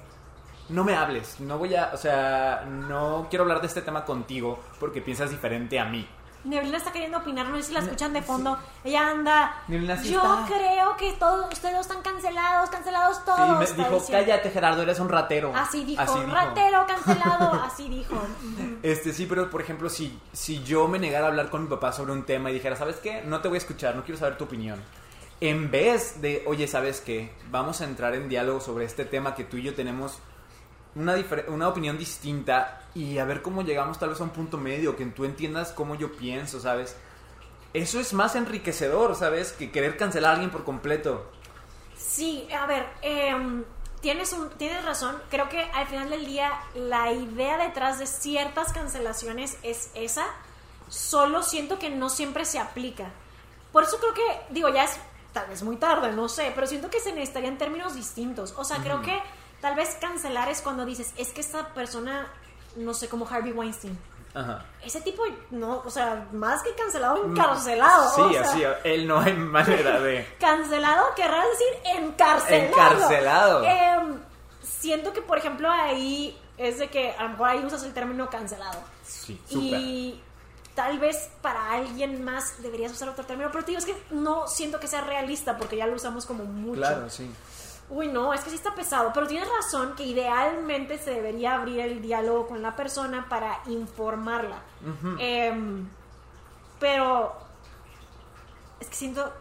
No 0.68 0.84
me 0.84 0.94
hables, 0.94 1.40
no 1.40 1.58
voy 1.58 1.74
a, 1.74 1.90
o 1.92 1.96
sea, 1.96 2.64
no 2.68 3.26
quiero 3.28 3.42
hablar 3.42 3.60
de 3.60 3.66
este 3.66 3.82
tema 3.82 4.04
contigo 4.04 4.60
porque 4.78 5.02
piensas 5.02 5.30
diferente 5.30 5.80
a 5.80 5.84
mí. 5.84 6.06
Neblina 6.46 6.78
está 6.78 6.92
queriendo 6.92 7.18
opinar, 7.18 7.46
no 7.48 7.56
sé 7.56 7.64
si 7.64 7.72
la 7.72 7.80
escuchan 7.80 8.12
de 8.12 8.22
fondo. 8.22 8.58
Ella 8.84 9.10
anda. 9.10 9.62
Neblina 9.68 9.96
sí 9.96 10.10
Yo 10.10 10.20
está. 10.20 10.46
creo 10.54 10.96
que 10.96 11.12
todos 11.14 11.52
ustedes 11.52 11.80
están 11.80 12.02
cancelados, 12.02 12.70
cancelados 12.70 13.16
Sí, 13.18 13.22
todos. 13.26 13.58
me 13.58 13.64
está 13.64 13.82
dijo, 13.84 13.94
diciendo. 13.96 14.24
cállate 14.26 14.50
Gerardo, 14.50 14.82
eres 14.82 15.00
un 15.00 15.08
ratero. 15.08 15.52
Así 15.54 15.84
dijo, 15.84 16.00
Así 16.02 16.18
dijo. 16.18 16.30
ratero 16.32 16.86
cancelado, 16.88 17.52
así 17.64 17.88
dijo. 17.88 18.14
Este, 18.82 19.12
sí, 19.12 19.26
pero 19.26 19.50
por 19.50 19.60
ejemplo, 19.60 19.88
si, 19.88 20.18
si 20.32 20.62
yo 20.62 20.88
me 20.88 20.98
negara 20.98 21.26
a 21.26 21.28
hablar 21.28 21.50
con 21.50 21.64
mi 21.64 21.68
papá 21.68 21.92
sobre 21.92 22.12
un 22.12 22.24
tema 22.24 22.50
y 22.50 22.54
dijera, 22.54 22.76
¿sabes 22.76 22.96
qué? 22.96 23.22
No 23.22 23.40
te 23.40 23.48
voy 23.48 23.56
a 23.56 23.58
escuchar, 23.58 23.96
no 23.96 24.04
quiero 24.04 24.18
saber 24.18 24.36
tu 24.38 24.44
opinión. 24.44 24.80
En 25.40 25.70
vez 25.70 26.22
de, 26.22 26.42
oye, 26.46 26.66
¿sabes 26.66 27.00
qué? 27.00 27.30
Vamos 27.50 27.80
a 27.80 27.84
entrar 27.84 28.14
en 28.14 28.28
diálogo 28.28 28.60
sobre 28.60 28.84
este 28.86 29.04
tema 29.04 29.34
que 29.34 29.44
tú 29.44 29.58
y 29.58 29.62
yo 29.62 29.74
tenemos 29.74 30.18
una, 30.96 31.14
una 31.48 31.68
opinión 31.68 31.98
distinta 31.98 32.80
y 32.94 33.18
a 33.18 33.24
ver 33.24 33.42
cómo 33.42 33.62
llegamos 33.62 33.98
tal 33.98 34.08
vez 34.08 34.20
a 34.20 34.24
un 34.24 34.30
punto 34.30 34.56
medio, 34.58 34.96
que 34.96 35.04
tú 35.06 35.24
entiendas 35.24 35.70
cómo 35.72 35.94
yo 35.94 36.12
pienso, 36.16 36.58
¿sabes? 36.60 36.96
Eso 37.74 38.00
es 38.00 38.14
más 38.14 38.34
enriquecedor, 38.34 39.14
¿sabes? 39.14 39.52
Que 39.52 39.70
querer 39.70 39.96
cancelar 39.98 40.30
a 40.30 40.34
alguien 40.34 40.50
por 40.50 40.64
completo. 40.64 41.30
Sí, 41.96 42.48
a 42.50 42.66
ver, 42.66 42.86
em, 43.02 43.64
tienes, 44.00 44.32
un, 44.32 44.48
tienes 44.50 44.84
razón. 44.84 45.20
Creo 45.28 45.48
que 45.50 45.60
al 45.60 45.86
final 45.86 46.08
del 46.08 46.24
día 46.24 46.52
la 46.74 47.12
idea 47.12 47.58
detrás 47.58 47.98
de 47.98 48.06
ciertas 48.06 48.72
cancelaciones 48.72 49.58
es 49.62 49.90
esa. 49.94 50.24
Solo 50.88 51.42
siento 51.42 51.78
que 51.78 51.90
no 51.90 52.08
siempre 52.08 52.46
se 52.46 52.58
aplica. 52.58 53.10
Por 53.72 53.84
eso 53.84 53.98
creo 53.98 54.14
que, 54.14 54.54
digo, 54.54 54.70
ya 54.70 54.84
es 54.84 54.98
tal 55.34 55.48
vez 55.48 55.62
muy 55.62 55.76
tarde, 55.76 56.12
no 56.12 56.30
sé, 56.30 56.50
pero 56.54 56.66
siento 56.66 56.88
que 56.88 57.00
se 57.00 57.12
necesitaría 57.12 57.50
en 57.50 57.58
términos 57.58 57.94
distintos. 57.94 58.54
O 58.56 58.64
sea, 58.64 58.78
creo 58.78 59.02
que 59.02 59.20
tal 59.66 59.74
vez 59.74 59.96
cancelar 60.00 60.48
es 60.48 60.62
cuando 60.62 60.84
dices, 60.84 61.12
es 61.16 61.32
que 61.32 61.40
esta 61.40 61.74
persona, 61.74 62.32
no 62.76 62.94
sé, 62.94 63.08
como 63.08 63.26
Harvey 63.28 63.50
Weinstein. 63.50 63.98
Ajá. 64.32 64.64
Ese 64.80 65.00
tipo, 65.00 65.24
no, 65.50 65.82
o 65.84 65.90
sea, 65.90 66.28
más 66.30 66.62
que 66.62 66.72
cancelado, 66.76 67.24
encarcelado. 67.24 68.14
Sí, 68.14 68.20
o 68.20 68.30
sea, 68.30 68.42
así, 68.42 68.62
él 68.84 69.08
no 69.08 69.18
hay 69.18 69.32
manera 69.32 69.98
de... 70.00 70.24
Cancelado 70.40 71.06
querrás 71.16 71.46
decir 71.50 71.96
encarcelado. 71.96 72.64
Encarcelado. 72.64 73.64
Em, 73.64 74.20
siento 74.62 75.12
que, 75.12 75.20
por 75.20 75.36
ejemplo, 75.36 75.68
ahí 75.68 76.40
es 76.58 76.78
de 76.78 76.88
que 76.88 77.10
a 77.10 77.24
lo 77.24 77.30
mejor 77.30 77.48
ahí 77.48 77.64
usas 77.64 77.82
el 77.82 77.92
término 77.92 78.30
cancelado. 78.30 78.78
Sí. 79.02 79.40
Y 79.50 80.22
tal 80.76 81.00
vez 81.00 81.28
para 81.42 81.72
alguien 81.72 82.22
más 82.22 82.62
deberías 82.62 82.92
usar 82.92 83.08
otro 83.08 83.26
término, 83.26 83.50
pero 83.50 83.64
te 83.64 83.72
digo, 83.72 83.80
es 83.80 83.86
que 83.86 84.00
no 84.10 84.46
siento 84.46 84.78
que 84.78 84.86
sea 84.86 85.00
realista 85.00 85.58
porque 85.58 85.76
ya 85.76 85.88
lo 85.88 85.96
usamos 85.96 86.24
como 86.24 86.44
mucho. 86.44 86.78
Claro, 86.78 87.10
sí. 87.10 87.28
Uy, 87.88 88.08
no, 88.08 88.34
es 88.34 88.40
que 88.40 88.50
sí 88.50 88.56
está 88.56 88.74
pesado, 88.74 89.12
pero 89.14 89.26
tienes 89.28 89.48
razón 89.48 89.94
que 89.94 90.02
idealmente 90.02 90.98
se 90.98 91.12
debería 91.12 91.54
abrir 91.54 91.80
el 91.80 92.02
diálogo 92.02 92.48
con 92.48 92.60
la 92.60 92.74
persona 92.74 93.28
para 93.28 93.60
informarla. 93.66 94.58
Em, 95.18 95.88
pero 96.80 97.32
es 98.80 98.88
que 98.88 98.94
siento... 98.94 99.32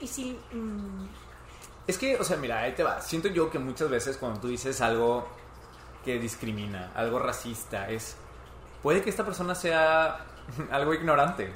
Y 0.00 0.06
si... 0.06 0.38
mm, 0.52 1.06
Es 1.86 1.96
que, 1.98 2.16
o 2.16 2.24
sea, 2.24 2.36
mira, 2.36 2.58
ahí 2.60 2.72
te 2.74 2.82
va. 2.82 3.00
Siento 3.00 3.28
yo 3.28 3.50
que 3.50 3.58
muchas 3.58 3.88
veces 3.88 4.16
cuando 4.18 4.40
tú 4.40 4.48
dices 4.48 4.80
algo 4.80 5.26
que 6.04 6.18
discrimina, 6.18 6.92
algo 6.94 7.18
racista, 7.18 7.88
es. 7.88 8.16
Puede 8.82 9.02
que 9.02 9.10
esta 9.10 9.24
persona 9.24 9.54
sea 9.54 10.24
algo 10.70 10.92
ignorante. 10.94 11.52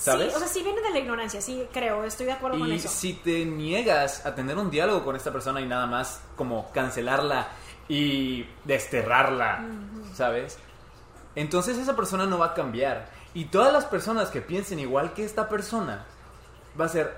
¿Sabes? 0.00 0.30
Sí, 0.30 0.36
o 0.36 0.38
sea, 0.38 0.48
sí 0.48 0.62
viene 0.62 0.80
de 0.80 0.90
la 0.90 0.98
ignorancia, 0.98 1.40
sí, 1.42 1.68
creo, 1.72 2.04
estoy 2.04 2.24
de 2.26 2.32
acuerdo 2.32 2.58
con 2.58 2.68
y 2.68 2.76
eso. 2.76 2.88
si 2.88 3.12
te 3.12 3.44
niegas 3.44 4.24
a 4.24 4.34
tener 4.34 4.56
un 4.56 4.70
diálogo 4.70 5.04
con 5.04 5.14
esta 5.14 5.30
persona 5.30 5.60
y 5.60 5.66
nada 5.66 5.86
más 5.86 6.22
como 6.36 6.70
cancelarla 6.72 7.48
y 7.86 8.46
desterrarla, 8.64 9.66
¿sabes? 10.14 10.58
Entonces 11.34 11.76
esa 11.76 11.94
persona 11.96 12.24
no 12.24 12.38
va 12.38 12.46
a 12.46 12.54
cambiar. 12.54 13.10
Y 13.34 13.44
todas 13.46 13.72
las 13.72 13.84
personas 13.84 14.30
que 14.30 14.40
piensen 14.40 14.78
igual 14.78 15.12
que 15.12 15.22
esta 15.24 15.48
persona, 15.50 16.06
va 16.80 16.86
a 16.86 16.88
ser, 16.88 17.14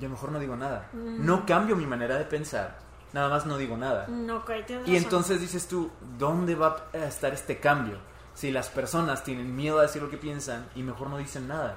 yo 0.00 0.08
mejor 0.08 0.32
no 0.32 0.40
digo 0.40 0.56
nada. 0.56 0.88
No 0.92 1.46
cambio 1.46 1.76
mi 1.76 1.86
manera 1.86 2.16
de 2.18 2.24
pensar, 2.24 2.76
nada 3.12 3.28
más 3.28 3.46
no 3.46 3.56
digo 3.56 3.76
nada. 3.76 4.06
No, 4.08 4.38
ok, 4.38 4.50
tienes 4.66 4.88
Y 4.88 4.92
razón. 4.94 5.04
entonces 5.04 5.40
dices 5.40 5.68
tú, 5.68 5.90
¿dónde 6.18 6.54
va 6.56 6.88
a 6.92 6.98
estar 7.06 7.32
este 7.32 7.58
cambio? 7.60 7.98
Si 8.42 8.50
las 8.50 8.68
personas 8.70 9.22
tienen 9.22 9.54
miedo 9.54 9.78
a 9.78 9.82
decir 9.82 10.02
lo 10.02 10.10
que 10.10 10.16
piensan 10.16 10.68
y 10.74 10.82
mejor 10.82 11.08
no 11.08 11.18
dicen 11.18 11.46
nada, 11.46 11.76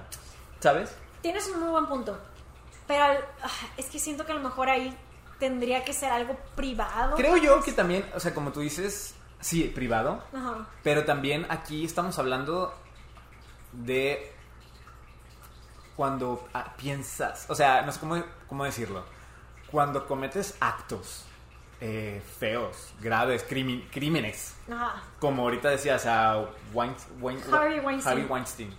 ¿sabes? 0.60 0.96
Tienes 1.22 1.48
un 1.50 1.60
muy 1.60 1.70
buen 1.70 1.86
punto. 1.86 2.18
Pero 2.88 3.04
ah, 3.04 3.50
es 3.78 3.86
que 3.86 4.00
siento 4.00 4.26
que 4.26 4.32
a 4.32 4.36
lo 4.36 4.42
mejor 4.42 4.68
ahí 4.70 4.98
tendría 5.38 5.86
que 5.86 5.94
ser 5.94 6.12
algo 6.12 6.36
privado. 6.56 7.18
Creo 7.18 7.38
yo 7.38 7.62
que 7.62 7.72
también, 7.72 8.04
o 8.16 8.20
sea, 8.20 8.34
como 8.34 8.52
tú 8.52 8.62
dices, 8.62 9.14
sí, 9.40 9.66
privado, 9.66 10.24
Ajá. 10.34 10.68
pero 10.82 11.06
también 11.06 11.46
aquí 11.50 11.86
estamos 11.86 12.18
hablando 12.18 12.74
de 13.72 14.34
cuando 15.96 16.48
ah, 16.52 16.74
piensas, 16.78 17.46
o 17.48 17.54
sea, 17.54 17.84
no 17.84 17.92
sé 17.92 18.00
cómo, 18.00 18.24
cómo 18.48 18.66
decirlo, 18.66 19.04
cuando 19.70 20.08
cometes 20.08 20.58
actos 20.60 21.26
eh, 21.82 22.22
feos, 22.40 22.94
graves, 23.02 23.44
crímenes, 23.48 24.56
Ajá. 24.72 25.04
como 25.20 25.44
ahorita 25.44 25.70
decías 25.70 26.06
a 26.06 26.46
Wein- 26.74 26.96
Wein- 27.20 27.42
Harvey 27.52 27.80
Weinstein. 27.80 28.12
Harvey 28.18 28.26
Weinstein. 28.30 28.74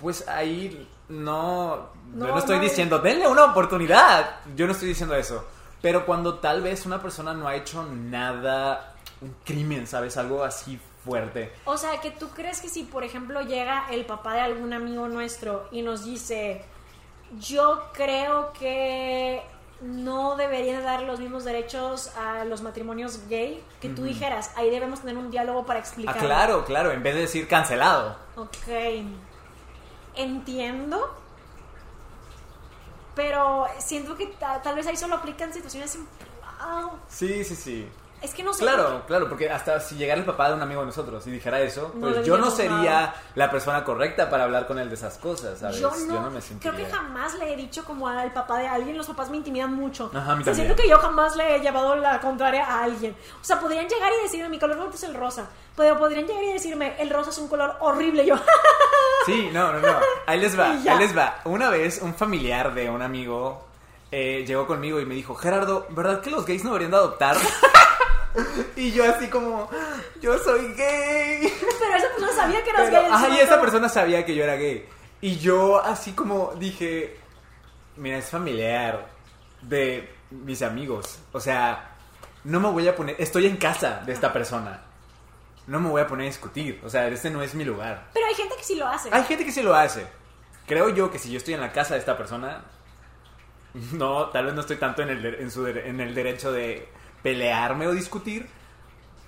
Pues 0.00 0.26
ahí 0.28 0.88
no, 1.08 1.88
No, 2.12 2.26
yo 2.26 2.32
no 2.32 2.38
estoy 2.38 2.56
no. 2.56 2.62
diciendo, 2.62 2.98
denle 2.98 3.28
una 3.28 3.44
oportunidad. 3.44 4.36
Yo 4.56 4.66
no 4.66 4.72
estoy 4.72 4.88
diciendo 4.88 5.14
eso. 5.14 5.46
Pero 5.80 6.04
cuando 6.06 6.38
tal 6.38 6.62
vez 6.62 6.84
una 6.86 7.00
persona 7.00 7.32
no 7.34 7.46
ha 7.46 7.54
hecho 7.54 7.84
nada, 7.84 8.94
un 9.20 9.34
crimen, 9.44 9.86
¿sabes? 9.86 10.16
Algo 10.16 10.42
así 10.42 10.80
fuerte. 11.04 11.52
O 11.66 11.76
sea, 11.76 12.00
que 12.00 12.10
tú 12.10 12.28
crees 12.30 12.60
que 12.60 12.68
si, 12.68 12.84
por 12.84 13.04
ejemplo, 13.04 13.42
llega 13.42 13.86
el 13.90 14.04
papá 14.06 14.34
de 14.34 14.40
algún 14.40 14.72
amigo 14.72 15.06
nuestro 15.08 15.68
y 15.70 15.82
nos 15.82 16.04
dice, 16.04 16.64
yo 17.38 17.90
creo 17.92 18.52
que 18.54 19.42
no 19.84 20.34
deberían 20.36 20.82
dar 20.82 21.02
los 21.02 21.20
mismos 21.20 21.44
derechos 21.44 22.08
a 22.16 22.44
los 22.44 22.62
matrimonios 22.62 23.28
gay, 23.28 23.62
que 23.80 23.88
tú 23.90 24.02
dijeras, 24.04 24.50
ahí 24.56 24.70
debemos 24.70 25.00
tener 25.00 25.16
un 25.18 25.30
diálogo 25.30 25.66
para 25.66 25.78
Ah, 25.78 25.82
explicar. 25.82 26.16
claro, 26.18 26.64
claro, 26.64 26.90
en 26.90 27.02
vez 27.02 27.14
de 27.14 27.20
decir 27.22 27.46
cancelado. 27.46 28.16
Ok. 28.36 28.56
Entiendo. 30.16 31.14
Pero 33.14 33.66
siento 33.78 34.16
que 34.16 34.26
ta- 34.26 34.60
tal 34.62 34.74
vez 34.74 34.86
ahí 34.86 34.96
solo 34.96 35.16
aplican 35.16 35.52
situaciones 35.52 35.94
en 35.94 36.06
privado. 36.06 36.98
Sí, 37.08 37.44
sí, 37.44 37.54
sí. 37.54 37.88
Es 38.24 38.32
que 38.32 38.42
no 38.42 38.54
sé. 38.54 38.62
Claro, 38.62 39.02
claro, 39.06 39.28
porque 39.28 39.50
hasta 39.50 39.78
si 39.80 39.96
llegara 39.96 40.18
el 40.18 40.24
papá 40.24 40.48
de 40.48 40.54
un 40.54 40.62
amigo 40.62 40.80
de 40.80 40.86
nosotros 40.86 41.26
y 41.26 41.30
dijera 41.30 41.60
eso, 41.60 41.92
pues 42.00 42.24
yo 42.24 42.38
no 42.38 42.50
sería 42.50 43.14
la 43.34 43.50
persona 43.50 43.84
correcta 43.84 44.30
para 44.30 44.44
hablar 44.44 44.66
con 44.66 44.78
él 44.78 44.88
de 44.88 44.94
esas 44.94 45.18
cosas, 45.18 45.58
¿sabes? 45.58 45.78
Yo 45.78 45.90
no, 46.08 46.30
me 46.30 46.40
sentiría... 46.40 46.72
Creo 46.72 46.86
que 46.86 46.90
jamás 46.90 47.34
le 47.34 47.52
he 47.52 47.56
dicho 47.56 47.84
como 47.84 48.08
al 48.08 48.32
papá 48.32 48.60
de 48.60 48.66
alguien, 48.66 48.96
los 48.96 49.06
papás 49.06 49.28
me 49.28 49.36
intimidan 49.36 49.74
mucho. 49.74 50.10
Ajá, 50.14 50.32
a 50.32 50.36
mí 50.36 50.44
siento 50.54 50.74
que 50.74 50.88
yo 50.88 50.98
jamás 50.98 51.36
le 51.36 51.56
he 51.56 51.60
llevado 51.60 51.96
la 51.96 52.18
contraria 52.18 52.64
a 52.64 52.84
alguien. 52.84 53.14
O 53.42 53.44
sea, 53.44 53.60
podrían 53.60 53.86
llegar 53.86 54.10
y 54.18 54.22
decirme, 54.22 54.48
mi 54.48 54.58
color 54.58 54.76
favorito 54.76 54.96
es 54.96 55.04
el 55.04 55.14
rosa. 55.14 55.50
Pero 55.76 55.98
podrían 55.98 56.26
llegar 56.26 56.44
y 56.44 56.52
decirme, 56.54 56.96
el 56.98 57.10
rosa 57.10 57.28
es 57.28 57.36
un 57.36 57.48
color 57.48 57.76
horrible. 57.80 58.24
yo, 58.24 58.36
Sí, 59.26 59.50
no, 59.52 59.70
no, 59.70 59.80
no. 59.80 59.98
Ahí 60.24 60.40
les 60.40 60.58
va, 60.58 60.70
ahí 60.88 60.98
les 60.98 61.14
va. 61.14 61.40
Una 61.44 61.68
vez 61.68 62.00
un 62.00 62.14
familiar 62.14 62.72
de 62.72 62.88
un 62.88 63.02
amigo 63.02 63.64
eh, 64.10 64.44
llegó 64.46 64.66
conmigo 64.66 65.00
y 65.00 65.04
me 65.06 65.14
dijo, 65.14 65.34
Gerardo, 65.34 65.86
¿verdad 65.90 66.20
que 66.20 66.30
los 66.30 66.46
gays 66.46 66.62
no 66.62 66.70
deberían 66.70 66.92
de 66.92 66.96
adoptar? 66.98 67.36
y 68.76 68.92
yo 68.92 69.04
así 69.04 69.28
como, 69.28 69.68
yo 70.20 70.38
soy 70.38 70.72
gay. 70.74 71.52
Pero 71.78 71.96
esa 71.96 72.08
persona 72.08 72.32
sabía 72.32 72.64
que 72.64 72.70
eras 72.70 72.90
gay. 72.90 73.06
Ajá, 73.10 73.28
y 73.28 73.38
esa 73.38 73.60
persona 73.60 73.88
sabía 73.88 74.24
que 74.24 74.34
yo 74.34 74.44
era 74.44 74.56
gay. 74.56 74.86
Y 75.20 75.38
yo 75.38 75.82
así 75.82 76.12
como 76.12 76.52
dije, 76.58 77.16
mira, 77.96 78.18
es 78.18 78.28
familiar 78.28 79.08
de 79.62 80.12
mis 80.30 80.62
amigos. 80.62 81.18
O 81.32 81.40
sea, 81.40 81.96
no 82.44 82.60
me 82.60 82.70
voy 82.70 82.88
a 82.88 82.96
poner, 82.96 83.16
estoy 83.18 83.46
en 83.46 83.56
casa 83.56 84.02
de 84.04 84.12
esta 84.12 84.32
persona. 84.32 84.82
No 85.66 85.80
me 85.80 85.88
voy 85.88 86.02
a 86.02 86.06
poner 86.06 86.26
a 86.26 86.28
discutir. 86.28 86.80
O 86.84 86.90
sea, 86.90 87.08
este 87.08 87.30
no 87.30 87.42
es 87.42 87.54
mi 87.54 87.64
lugar. 87.64 88.08
Pero 88.12 88.26
hay 88.26 88.34
gente 88.34 88.54
que 88.56 88.64
sí 88.64 88.74
lo 88.74 88.86
hace. 88.86 89.08
Hay 89.12 89.24
gente 89.24 89.44
que 89.44 89.52
sí 89.52 89.62
lo 89.62 89.74
hace. 89.74 90.06
Creo 90.66 90.90
yo 90.90 91.10
que 91.10 91.18
si 91.18 91.30
yo 91.30 91.38
estoy 91.38 91.54
en 91.54 91.60
la 91.60 91.72
casa 91.72 91.94
de 91.94 92.00
esta 92.00 92.18
persona, 92.18 92.64
no, 93.92 94.28
tal 94.28 94.46
vez 94.46 94.54
no 94.54 94.60
estoy 94.60 94.76
tanto 94.76 95.02
en 95.02 95.10
el, 95.10 95.24
en 95.24 95.50
su, 95.50 95.66
en 95.66 96.00
el 96.00 96.14
derecho 96.14 96.52
de 96.52 96.88
pelearme 97.24 97.88
o 97.88 97.92
discutir. 97.92 98.48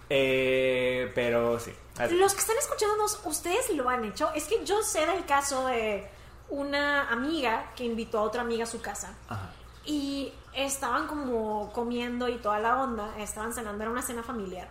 Eh, 0.09 1.11
pero 1.15 1.59
sí. 1.59 1.75
Los 2.11 2.35
que 2.35 2.41
están 2.41 2.57
escuchándonos, 2.59 3.21
ustedes 3.25 3.71
lo 3.71 3.89
han 3.89 4.05
hecho. 4.05 4.31
Es 4.35 4.45
que 4.45 4.65
yo 4.65 4.83
sé 4.83 5.07
del 5.07 5.25
caso 5.25 5.67
de 5.67 6.09
una 6.51 7.09
amiga 7.09 7.73
que 7.75 7.85
invitó 7.85 8.19
a 8.19 8.23
otra 8.23 8.43
amiga 8.43 8.65
a 8.65 8.67
su 8.67 8.81
casa. 8.81 9.15
Y 9.85 10.33
estaban 10.53 11.07
como 11.09 11.73
comiendo 11.73 12.29
y 12.29 12.37
toda 12.37 12.61
la 12.61 12.83
onda. 12.83 13.17
Estaban 13.19 13.53
cenando, 13.53 13.83
era 13.83 13.91
una 13.91 14.03
cena 14.03 14.23
familiar. 14.23 14.69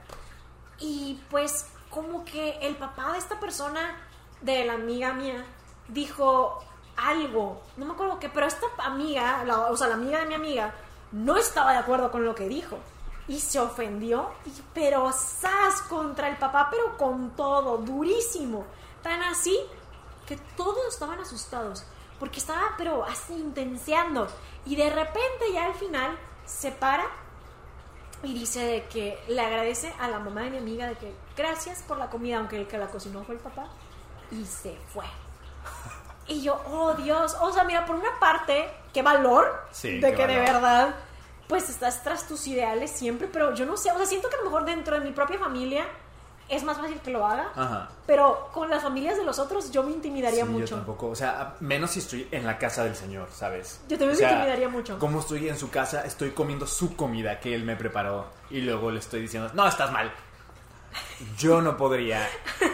Y 0.79 1.19
pues 1.31 1.65
como 1.89 2.23
que 2.25 2.59
el 2.61 2.75
papá 2.75 3.13
de 3.13 3.17
esta 3.17 3.39
persona, 3.39 3.97
de 4.41 4.65
la 4.65 4.73
amiga 4.73 5.13
mía, 5.13 5.43
dijo 5.87 6.63
algo. 6.95 7.63
No 7.75 7.85
me 7.87 7.93
acuerdo 7.93 8.19
qué, 8.19 8.29
pero 8.29 8.45
esta 8.45 8.67
amiga, 8.77 9.43
o 9.71 9.75
sea, 9.75 9.87
la 9.87 9.95
amiga 9.95 10.19
de 10.19 10.27
mi 10.27 10.35
amiga, 10.35 10.75
no 11.11 11.37
estaba 11.37 11.71
de 11.71 11.79
acuerdo 11.79 12.11
con 12.11 12.23
lo 12.23 12.35
que 12.35 12.47
dijo 12.47 12.77
y 13.27 13.39
se 13.39 13.59
ofendió, 13.59 14.29
pero 14.73 15.11
sas 15.11 15.81
contra 15.89 16.29
el 16.29 16.37
papá, 16.37 16.67
pero 16.69 16.97
con 16.97 17.31
todo, 17.31 17.77
durísimo. 17.77 18.65
Tan 19.01 19.21
así 19.23 19.57
que 20.27 20.37
todos 20.55 20.93
estaban 20.93 21.19
asustados, 21.19 21.85
porque 22.19 22.39
estaba, 22.39 22.75
pero 22.77 23.03
así 23.03 23.33
intenseando. 23.33 24.27
Y 24.65 24.75
de 24.75 24.89
repente 24.89 25.51
ya 25.53 25.65
al 25.65 25.75
final 25.75 26.17
se 26.45 26.71
para 26.71 27.05
y 28.23 28.33
dice 28.33 28.65
de 28.65 28.85
que 28.85 29.19
le 29.27 29.41
agradece 29.41 29.93
a 29.99 30.07
la 30.07 30.19
mamá 30.19 30.41
de 30.41 30.51
mi 30.51 30.57
amiga 30.57 30.87
de 30.87 30.95
que 30.95 31.13
gracias 31.35 31.83
por 31.83 31.97
la 31.97 32.09
comida, 32.09 32.37
aunque 32.37 32.57
el 32.57 32.67
que 32.67 32.77
la 32.77 32.87
cocinó 32.87 33.23
fue 33.23 33.35
el 33.35 33.41
papá, 33.41 33.67
y 34.31 34.45
se 34.45 34.75
fue. 34.93 35.05
Y 36.27 36.41
yo, 36.41 36.59
oh 36.71 36.95
Dios, 36.95 37.37
o 37.39 37.51
sea, 37.51 37.65
mira, 37.65 37.85
por 37.85 37.97
una 37.97 38.19
parte, 38.19 38.67
qué 38.91 39.03
valor 39.03 39.67
de 39.83 40.15
que 40.15 40.25
de 40.25 40.39
verdad 40.39 40.95
pues 41.47 41.69
estás 41.69 42.03
tras 42.03 42.27
tus 42.27 42.47
ideales 42.47 42.91
siempre, 42.91 43.27
pero 43.31 43.53
yo 43.53 43.65
no 43.65 43.77
sé, 43.77 43.91
o 43.91 43.97
sea, 43.97 44.05
siento 44.05 44.29
que 44.29 44.35
a 44.35 44.39
lo 44.39 44.45
mejor 44.45 44.65
dentro 44.65 44.99
de 44.99 45.05
mi 45.05 45.11
propia 45.11 45.37
familia 45.37 45.85
es 46.47 46.63
más 46.63 46.77
fácil 46.77 46.99
que 46.99 47.11
lo 47.11 47.25
haga, 47.25 47.51
Ajá. 47.55 47.89
pero 48.05 48.49
con 48.51 48.69
las 48.69 48.83
familias 48.83 49.17
de 49.17 49.23
los 49.23 49.39
otros 49.39 49.71
yo 49.71 49.83
me 49.83 49.91
intimidaría 49.91 50.45
mucho. 50.45 50.65
Yo 50.65 50.75
tampoco, 50.75 51.07
o 51.07 51.15
sea, 51.15 51.55
menos 51.59 51.91
si 51.91 51.99
estoy 51.99 52.27
en 52.31 52.45
la 52.45 52.57
casa 52.57 52.83
del 52.83 52.95
Señor, 52.95 53.29
¿sabes? 53.31 53.81
Yo 53.87 53.97
también 53.97 54.19
me 54.19 54.31
intimidaría 54.31 54.69
mucho. 54.69 54.99
Como 54.99 55.19
estoy 55.19 55.49
en 55.49 55.57
su 55.57 55.69
casa, 55.69 56.05
estoy 56.05 56.31
comiendo 56.31 56.67
su 56.67 56.95
comida 56.95 57.39
que 57.39 57.55
él 57.55 57.63
me 57.63 57.75
preparó 57.75 58.27
y 58.49 58.61
luego 58.61 58.91
le 58.91 58.99
estoy 58.99 59.21
diciendo, 59.21 59.49
no, 59.53 59.67
estás 59.67 59.91
mal. 59.91 60.11
Yo 61.37 61.61
no 61.61 61.75
podría, 61.77 62.27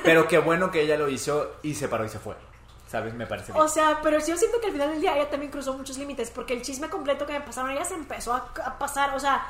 pero 0.04 0.28
qué 0.28 0.38
bueno 0.38 0.70
que 0.70 0.82
ella 0.82 0.98
lo 0.98 1.10
hizo 1.10 1.56
y 1.64 1.76
se 1.76 1.88
paró 1.88 2.06
y 2.06 2.10
se 2.10 2.20
fue. 2.20 2.36
¿Sabes? 2.92 3.14
Me 3.14 3.26
parece 3.26 3.54
O 3.56 3.70
sea, 3.70 4.00
pero 4.04 4.20
yo 4.20 4.36
siento 4.36 4.60
que 4.60 4.68
al 4.68 4.74
final 4.74 4.90
del 4.90 5.00
día 5.00 5.16
ella 5.16 5.30
también 5.30 5.50
cruzó 5.50 5.74
muchos 5.78 5.98
límites, 5.98 6.30
porque 6.30 6.54
el 6.54 6.62
chisme 6.62 6.90
completo 6.90 7.26
que 7.26 7.32
me 7.32 7.40
pasaron, 7.40 7.72
ella 7.72 7.86
se 7.86 7.94
empezó 7.94 8.34
a, 8.34 8.78
pasar, 8.78 9.16
o 9.16 9.20
sea, 9.20 9.48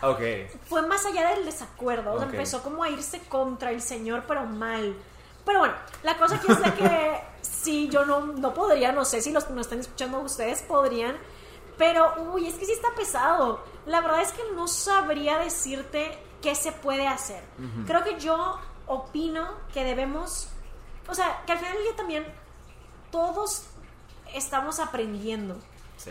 fue 0.69 0.83
más 0.83 1.03
allá 1.07 1.29
del 1.29 1.43
desacuerdo, 1.45 2.13
o 2.13 2.19
sea, 2.19 2.29
empezó 2.29 2.61
como 2.61 2.83
a 2.83 2.89
irse 2.89 3.19
contra 3.21 3.71
el 3.71 3.81
señor, 3.81 4.25
pero 4.27 4.45
mal. 4.45 4.95
Pero 5.43 5.57
bueno, 5.57 5.73
la 6.03 6.19
cosa 6.19 6.35
aquí 6.35 6.51
es 6.51 6.61
de 6.61 6.73
que 6.75 7.19
sí, 7.41 7.89
yo 7.89 8.05
no, 8.05 8.27
no 8.27 8.53
podría, 8.53 8.91
no 8.91 9.05
sé 9.05 9.23
si 9.23 9.31
los 9.31 9.45
que 9.45 9.53
nos 9.53 9.65
están 9.65 9.79
escuchando 9.79 10.19
ustedes 10.19 10.61
podrían, 10.61 11.17
pero, 11.79 12.13
uy, 12.31 12.45
es 12.45 12.53
que 12.59 12.67
sí 12.67 12.73
está 12.73 12.89
pesado. 12.95 13.63
La 13.87 14.01
verdad 14.01 14.21
es 14.21 14.33
que 14.33 14.43
no 14.53 14.67
sabría 14.67 15.39
decirte 15.39 16.15
qué 16.43 16.53
se 16.53 16.71
puede 16.71 17.07
hacer. 17.07 17.41
Creo 17.87 18.03
que 18.03 18.19
yo 18.19 18.59
opino 18.85 19.49
que 19.73 19.83
debemos, 19.83 20.49
o 21.07 21.15
sea, 21.15 21.41
que 21.47 21.53
al 21.53 21.57
final 21.57 21.73
del 21.73 21.83
día 21.83 21.95
también 21.95 22.40
todos 23.11 23.63
estamos 24.33 24.79
aprendiendo. 24.79 25.57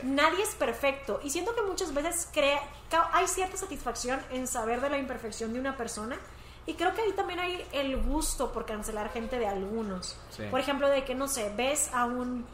Nadie 0.05 0.42
es 0.42 0.55
perfecto. 0.55 1.20
Y 1.24 1.30
siento 1.30 1.55
que 1.55 1.62
muchas 1.62 1.92
veces 1.92 2.28
crea, 2.32 2.61
hay 3.12 3.26
cierta 3.26 3.57
satisfacción 3.57 4.20
en 4.30 4.46
saber 4.46 4.80
de 4.80 4.90
la 4.90 4.98
imperfección 4.98 5.53
de 5.53 5.61
una 5.61 5.76
persona. 5.76 6.16
Y 6.66 6.74
creo 6.74 6.94
que 6.94 7.01
ahí 7.01 7.12
también 7.12 7.40
hay 7.40 7.66
el 7.72 8.01
gusto 8.01 8.53
por 8.53 8.66
cancelar 8.66 9.11
gente 9.11 9.38
de 9.38 9.48
algunos. 9.48 10.16
Por 10.51 10.61
ejemplo, 10.61 10.88
de 10.88 11.05
que, 11.05 11.14
no 11.14 11.26
sé, 11.26 11.53
ves 11.57 11.90
a 11.92 12.05
un 12.05 12.46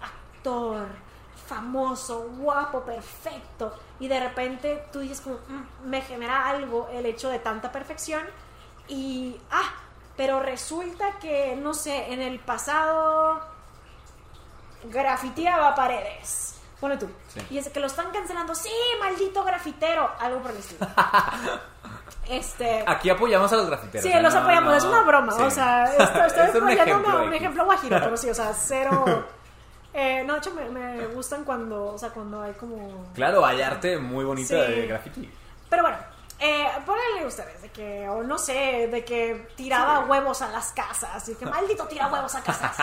actor 0.00 0.86
famoso, 1.46 2.30
guapo, 2.38 2.82
perfecto, 2.82 3.74
y 4.00 4.08
de 4.08 4.20
repente 4.20 4.84
tú 4.92 5.00
dices 5.00 5.20
como, 5.20 5.36
mm, 5.36 5.88
me 5.88 6.00
genera 6.00 6.48
algo 6.48 6.88
el 6.92 7.04
hecho 7.04 7.28
de 7.28 7.40
tanta 7.40 7.70
perfección, 7.70 8.22
y, 8.88 9.38
ah, 9.50 9.74
pero 10.16 10.40
resulta 10.40 11.18
que, 11.18 11.56
no 11.56 11.74
sé, 11.74 12.12
en 12.12 12.22
el 12.22 12.38
pasado 12.38 13.51
grafiteaba 14.84 15.74
paredes. 15.74 16.60
Pone 16.80 16.96
tú. 16.96 17.08
Y 17.48 17.58
es 17.58 17.68
que 17.68 17.78
lo 17.78 17.86
están 17.86 18.10
cancelando. 18.10 18.54
Sí, 18.54 18.72
maldito 18.98 19.44
grafitero. 19.44 20.10
Algo 20.18 20.40
por 20.40 20.50
el 20.50 20.56
estilo. 20.58 20.86
Este, 22.28 22.84
Aquí 22.86 23.10
apoyamos 23.10 23.52
a 23.52 23.56
los 23.56 23.66
grafiteros. 23.66 24.02
Sí, 24.02 24.20
los 24.20 24.34
apoyamos, 24.34 24.76
es 24.76 24.84
una 24.84 25.02
broma. 25.02 25.34
O 25.34 25.50
sea, 25.50 25.84
estoy, 25.84 26.60
poniendo 26.60 27.22
un 27.24 27.34
ejemplo, 27.34 27.64
guajiro, 27.64 27.98
pero 28.00 28.16
sí, 28.16 28.30
o 28.30 28.34
sea, 28.34 28.52
cero. 28.54 29.04
Eh, 29.94 30.24
no, 30.24 30.32
de 30.32 30.38
hecho, 30.38 30.54
me, 30.54 31.06
gustan 31.08 31.44
cuando, 31.44 31.92
o 31.92 31.98
sea, 31.98 32.08
cuando 32.08 32.40
hay 32.40 32.54
como. 32.54 33.12
Claro, 33.12 33.44
hay 33.44 33.60
arte 33.60 33.98
muy 33.98 34.24
bonito 34.24 34.54
de 34.54 34.86
graffiti. 34.86 35.30
Pero 35.68 35.82
bueno, 35.82 35.98
eh, 36.38 36.66
ponenle 36.86 37.26
ustedes 37.26 37.60
de 37.60 37.68
que, 37.68 38.08
o 38.08 38.22
no 38.22 38.38
sé, 38.38 38.88
de 38.90 39.04
que 39.04 39.48
tiraba 39.54 40.06
huevos 40.06 40.40
a 40.40 40.48
las 40.48 40.72
casas. 40.72 41.28
Y 41.28 41.34
que 41.34 41.44
maldito 41.44 41.84
tira 41.88 42.06
huevos 42.06 42.34
a 42.34 42.42
casas. 42.42 42.74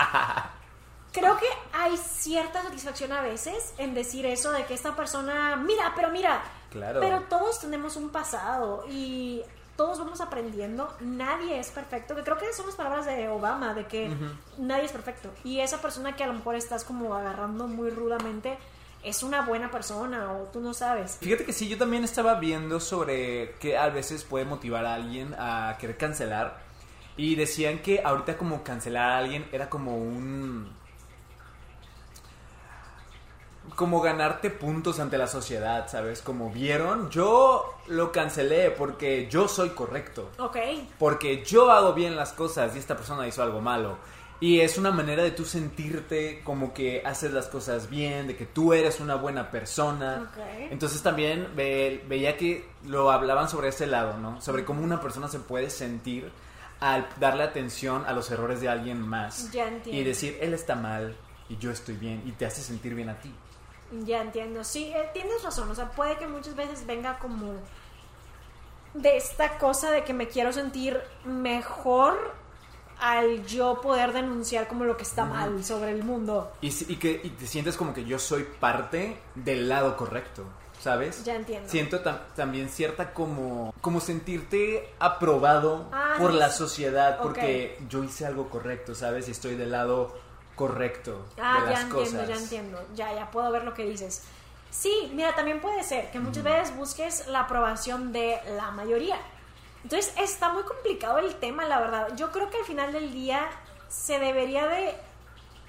Creo 1.12 1.36
que 1.36 1.46
hay 1.72 1.96
cierta 1.96 2.62
satisfacción 2.62 3.12
a 3.12 3.22
veces 3.22 3.74
en 3.78 3.94
decir 3.94 4.26
eso 4.26 4.50
de 4.52 4.64
que 4.64 4.74
esta 4.74 4.94
persona, 4.94 5.56
mira, 5.56 5.92
pero 5.94 6.10
mira, 6.10 6.42
claro. 6.70 7.00
pero 7.00 7.22
todos 7.22 7.60
tenemos 7.60 7.96
un 7.96 8.10
pasado 8.10 8.84
y 8.88 9.42
todos 9.76 9.98
vamos 9.98 10.20
aprendiendo, 10.20 10.94
nadie 11.00 11.58
es 11.58 11.70
perfecto, 11.70 12.14
que 12.14 12.22
creo 12.22 12.36
que 12.36 12.52
son 12.52 12.66
las 12.66 12.74
palabras 12.74 13.06
de 13.06 13.28
Obama, 13.28 13.72
de 13.72 13.86
que 13.86 14.10
nadie 14.58 14.84
es 14.84 14.92
perfecto. 14.92 15.30
Y 15.42 15.60
esa 15.60 15.80
persona 15.80 16.14
que 16.14 16.22
a 16.22 16.26
lo 16.26 16.34
mejor 16.34 16.54
estás 16.54 16.84
como 16.84 17.14
agarrando 17.14 17.66
muy 17.66 17.88
rudamente, 17.88 18.58
es 19.02 19.22
una 19.22 19.40
buena 19.40 19.70
persona 19.70 20.32
o 20.32 20.44
tú 20.52 20.60
no 20.60 20.74
sabes. 20.74 21.16
Fíjate 21.20 21.46
que 21.46 21.54
sí, 21.54 21.66
yo 21.68 21.78
también 21.78 22.04
estaba 22.04 22.34
viendo 22.34 22.78
sobre 22.78 23.52
que 23.52 23.78
a 23.78 23.88
veces 23.88 24.24
puede 24.24 24.44
motivar 24.44 24.84
a 24.84 24.94
alguien 24.94 25.34
a 25.38 25.76
querer 25.80 25.96
cancelar. 25.96 26.58
Y 27.16 27.34
decían 27.34 27.80
que 27.80 28.02
ahorita 28.04 28.36
como 28.36 28.62
cancelar 28.62 29.12
a 29.12 29.18
alguien 29.18 29.48
era 29.52 29.70
como 29.70 29.96
un 29.96 30.70
como 33.76 34.00
ganarte 34.00 34.50
puntos 34.50 35.00
ante 35.00 35.18
la 35.18 35.26
sociedad, 35.26 35.88
¿sabes? 35.88 36.22
Como 36.22 36.50
vieron, 36.50 37.10
yo 37.10 37.76
lo 37.88 38.12
cancelé 38.12 38.70
porque 38.70 39.28
yo 39.30 39.48
soy 39.48 39.70
correcto. 39.70 40.30
Ok. 40.38 40.56
Porque 40.98 41.44
yo 41.44 41.70
hago 41.70 41.92
bien 41.92 42.16
las 42.16 42.32
cosas 42.32 42.74
y 42.74 42.78
esta 42.78 42.96
persona 42.96 43.26
hizo 43.26 43.42
algo 43.42 43.60
malo. 43.60 43.98
Y 44.42 44.60
es 44.60 44.78
una 44.78 44.90
manera 44.90 45.22
de 45.22 45.32
tú 45.32 45.44
sentirte 45.44 46.40
como 46.44 46.72
que 46.72 47.02
haces 47.04 47.30
las 47.32 47.48
cosas 47.48 47.90
bien, 47.90 48.26
de 48.26 48.36
que 48.36 48.46
tú 48.46 48.72
eres 48.72 48.98
una 48.98 49.16
buena 49.16 49.50
persona. 49.50 50.30
Okay. 50.32 50.68
Entonces 50.70 51.02
también 51.02 51.48
veía 51.54 52.38
que 52.38 52.66
lo 52.86 53.10
hablaban 53.10 53.50
sobre 53.50 53.68
ese 53.68 53.86
lado, 53.86 54.16
¿no? 54.16 54.40
Sobre 54.40 54.64
cómo 54.64 54.82
una 54.82 54.98
persona 55.00 55.28
se 55.28 55.40
puede 55.40 55.68
sentir 55.68 56.32
al 56.80 57.06
darle 57.18 57.42
atención 57.42 58.06
a 58.06 58.12
los 58.14 58.30
errores 58.30 58.62
de 58.62 58.70
alguien 58.70 59.00
más. 59.00 59.52
Ya 59.52 59.68
entiendo. 59.68 60.00
Y 60.00 60.04
decir, 60.04 60.38
él 60.40 60.54
está 60.54 60.74
mal 60.74 61.14
y 61.50 61.58
yo 61.58 61.70
estoy 61.70 61.96
bien 61.96 62.22
y 62.24 62.32
te 62.32 62.46
hace 62.46 62.62
sentir 62.62 62.94
bien 62.94 63.10
a 63.10 63.20
ti. 63.20 63.30
Ya 64.04 64.22
entiendo, 64.22 64.62
sí, 64.62 64.92
eh, 64.94 65.10
tienes 65.12 65.42
razón, 65.42 65.70
o 65.70 65.74
sea, 65.74 65.90
puede 65.90 66.16
que 66.16 66.28
muchas 66.28 66.54
veces 66.54 66.86
venga 66.86 67.18
como 67.18 67.54
de 68.94 69.16
esta 69.16 69.58
cosa 69.58 69.90
de 69.90 70.04
que 70.04 70.12
me 70.12 70.28
quiero 70.28 70.52
sentir 70.52 71.00
mejor 71.24 72.34
al 73.00 73.46
yo 73.46 73.80
poder 73.80 74.12
denunciar 74.12 74.68
como 74.68 74.84
lo 74.84 74.96
que 74.96 75.04
está 75.04 75.24
mal 75.24 75.64
sobre 75.64 75.90
el 75.90 76.04
mundo. 76.04 76.52
Y, 76.60 76.70
que 76.96 77.32
te 77.38 77.46
sientes 77.46 77.76
como 77.76 77.94
que 77.94 78.04
yo 78.04 78.18
soy 78.18 78.44
parte 78.44 79.18
del 79.34 79.68
lado 79.68 79.96
correcto. 79.96 80.44
¿Sabes? 80.80 81.24
Ya 81.24 81.36
entiendo. 81.36 81.68
Siento 81.68 82.00
también 82.34 82.70
cierta 82.70 83.12
como, 83.12 83.74
como 83.82 84.00
sentirte 84.00 84.88
aprobado 84.98 85.90
ah, 85.92 86.14
por 86.18 86.32
la 86.32 86.48
sociedad 86.48 87.18
porque 87.22 87.78
yo 87.90 88.02
hice 88.02 88.24
algo 88.24 88.48
correcto, 88.48 88.94
¿sabes? 88.94 89.28
Y 89.28 89.32
estoy 89.32 89.56
del 89.56 89.72
lado 89.72 90.16
correcto 90.60 91.24
ah, 91.40 91.60
de 91.64 91.70
las 91.70 91.80
ya 91.80 91.86
entiendo, 91.86 92.24
ya 92.26 92.36
entiendo. 92.36 92.86
Ya, 92.94 93.14
ya 93.14 93.30
puedo 93.30 93.50
ver 93.50 93.64
lo 93.64 93.72
que 93.72 93.84
dices. 93.84 94.24
Sí, 94.70 95.10
mira, 95.14 95.34
también 95.34 95.60
puede 95.62 95.82
ser 95.82 96.10
que 96.10 96.20
muchas 96.20 96.44
veces 96.44 96.76
busques 96.76 97.26
la 97.28 97.40
aprobación 97.40 98.12
de 98.12 98.38
la 98.56 98.70
mayoría. 98.70 99.16
Entonces 99.82 100.12
está 100.18 100.52
muy 100.52 100.62
complicado 100.64 101.18
el 101.18 101.34
tema, 101.36 101.64
la 101.64 101.80
verdad. 101.80 102.14
Yo 102.14 102.30
creo 102.30 102.50
que 102.50 102.58
al 102.58 102.64
final 102.64 102.92
del 102.92 103.10
día 103.12 103.48
se 103.88 104.18
debería 104.18 104.66
de 104.66 104.94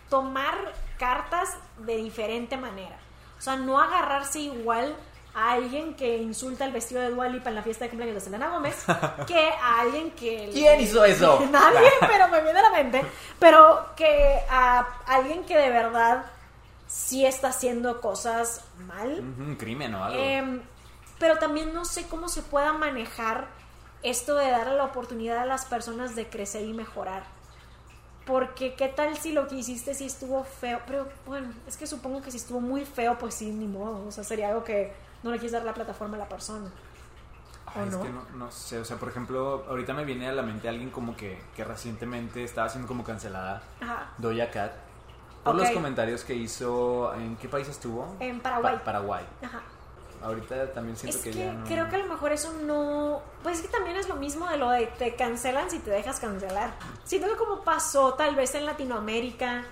tomar 0.10 0.74
cartas 1.00 1.56
de 1.78 1.96
diferente 1.96 2.58
manera. 2.58 3.00
O 3.40 3.42
sea, 3.42 3.56
no 3.56 3.80
agarrarse 3.80 4.42
igual 4.42 4.94
a 5.34 5.54
alguien 5.54 5.96
que 5.96 6.18
insulta 6.18 6.66
el 6.66 6.72
vestido 6.72 7.02
de 7.02 7.10
Dualipa 7.10 7.50
en 7.50 7.56
la 7.56 7.64
fiesta 7.64 7.86
de 7.86 7.90
cumpleaños 7.90 8.16
de 8.16 8.22
Selena 8.22 8.50
Gómez 8.50 8.84
que 9.28 9.50
a 9.50 9.82
alguien 9.82 10.12
que... 10.12 10.50
¿Quién 10.52 10.82
hizo 10.82 11.06
eso? 11.06 11.40
Nadie, 11.52 11.90
pero 12.02 12.28
me 12.28 12.42
viene 12.42 12.60
a 12.60 12.64
la 12.64 12.72
mente. 12.72 13.02
Pero 13.40 13.86
que 13.96 14.40
a 14.50 14.80
alguien 15.08 15.44
que 15.46 15.58
de 15.58 15.70
verdad 15.70 16.26
sí 16.88 17.26
está 17.26 17.50
haciendo 17.50 18.02
cosas 18.02 18.66
mal. 18.88 19.20
Un 19.20 19.56
crimen 19.56 19.96
o 19.96 20.04
algo. 20.04 20.20
Em, 20.22 20.62
pero 21.18 21.38
también 21.38 21.74
no 21.74 21.86
sé 21.86 22.08
cómo 22.08 22.28
se 22.28 22.42
pueda 22.42 22.74
manejar 22.74 23.48
esto 24.04 24.36
de 24.36 24.50
darle 24.50 24.76
la 24.76 24.86
oportunidad 24.86 25.38
a 25.40 25.46
las 25.46 25.66
personas 25.66 26.16
de 26.16 26.28
crecer 26.28 26.66
y 26.66 26.74
mejorar. 26.74 27.24
Porque 28.26 28.76
qué 28.76 28.88
tal 28.88 29.18
si 29.18 29.32
lo 29.32 29.48
que 29.48 29.56
hiciste 29.56 29.94
sí 29.94 30.06
estuvo 30.06 30.44
feo, 30.44 30.82
pero 30.86 31.08
bueno, 31.26 31.54
es 31.68 31.78
que 31.78 31.88
supongo 31.88 32.22
que 32.22 32.32
si 32.32 32.38
estuvo 32.38 32.60
muy 32.60 32.86
feo, 32.86 33.18
pues 33.18 33.36
sí, 33.36 33.52
ni 33.52 33.68
modo, 33.68 34.06
o 34.08 34.12
sea, 34.12 34.24
sería 34.24 34.50
algo 34.50 34.64
que 34.64 34.94
no 35.24 35.32
le 35.32 35.38
quieres 35.38 35.52
dar 35.52 35.64
la 35.64 35.74
plataforma 35.74 36.16
a 36.16 36.20
la 36.20 36.30
persona. 36.30 36.68
es 37.76 37.96
que 37.96 38.10
no, 38.10 38.26
no, 38.36 38.52
sé, 38.52 38.80
o 38.80 38.86
sea, 38.86 38.98
por 38.98 39.10
ejemplo, 39.10 39.66
ahorita 39.68 39.94
me 39.94 40.06
viene 40.06 40.28
a 40.28 40.34
la 40.34 40.42
mente 40.42 40.68
alguien 40.68 40.90
como 40.90 41.16
que, 41.16 41.42
que 41.56 41.64
recientemente 41.64 42.44
estaba 42.44 42.70
siendo 42.70 42.88
como 42.88 43.04
cancelada, 43.04 43.62
Ajá. 43.80 44.10
Doja 44.18 44.50
Cat, 44.50 44.72
por 45.44 45.56
los 45.56 45.70
comentarios 45.72 46.24
que 46.24 46.36
hizo, 46.36 47.14
¿en 47.16 47.36
qué 47.38 47.50
país 47.50 47.68
estuvo? 47.68 48.16
En 48.20 48.40
Paraguay. 48.40 48.80
Paraguay. 48.84 49.26
Ajá. 49.44 49.62
Ahorita 50.22 50.72
también 50.72 50.96
siento 50.96 51.20
que, 51.24 51.34
ya 51.34 51.52
no... 51.52 51.66
creo 51.66 51.90
que 51.90 51.96
a 51.96 52.00
lo 52.00 52.06
mejor 52.06 52.32
eso 52.32 52.54
no... 52.64 53.22
Pues 53.42 53.58
es 53.58 53.64
que 53.64 53.70
también 53.70 53.98
es 53.98 54.08
lo 54.08 54.16
mismo 54.16 54.48
de 54.48 54.58
lo 54.58 54.70
de 54.70 54.86
te 54.86 55.16
cancelan 55.16 55.72
si 55.72 55.80
te 55.80 55.90
dejas 55.90 56.20
cancelar. 56.20 56.74
Siento 57.04 57.28
que 57.28 57.36
como 57.38 57.62
pasó 57.62 58.14
tal 58.14 58.36
vez 58.36 58.54
en 58.54 58.68
Latinoamérica 58.68 59.64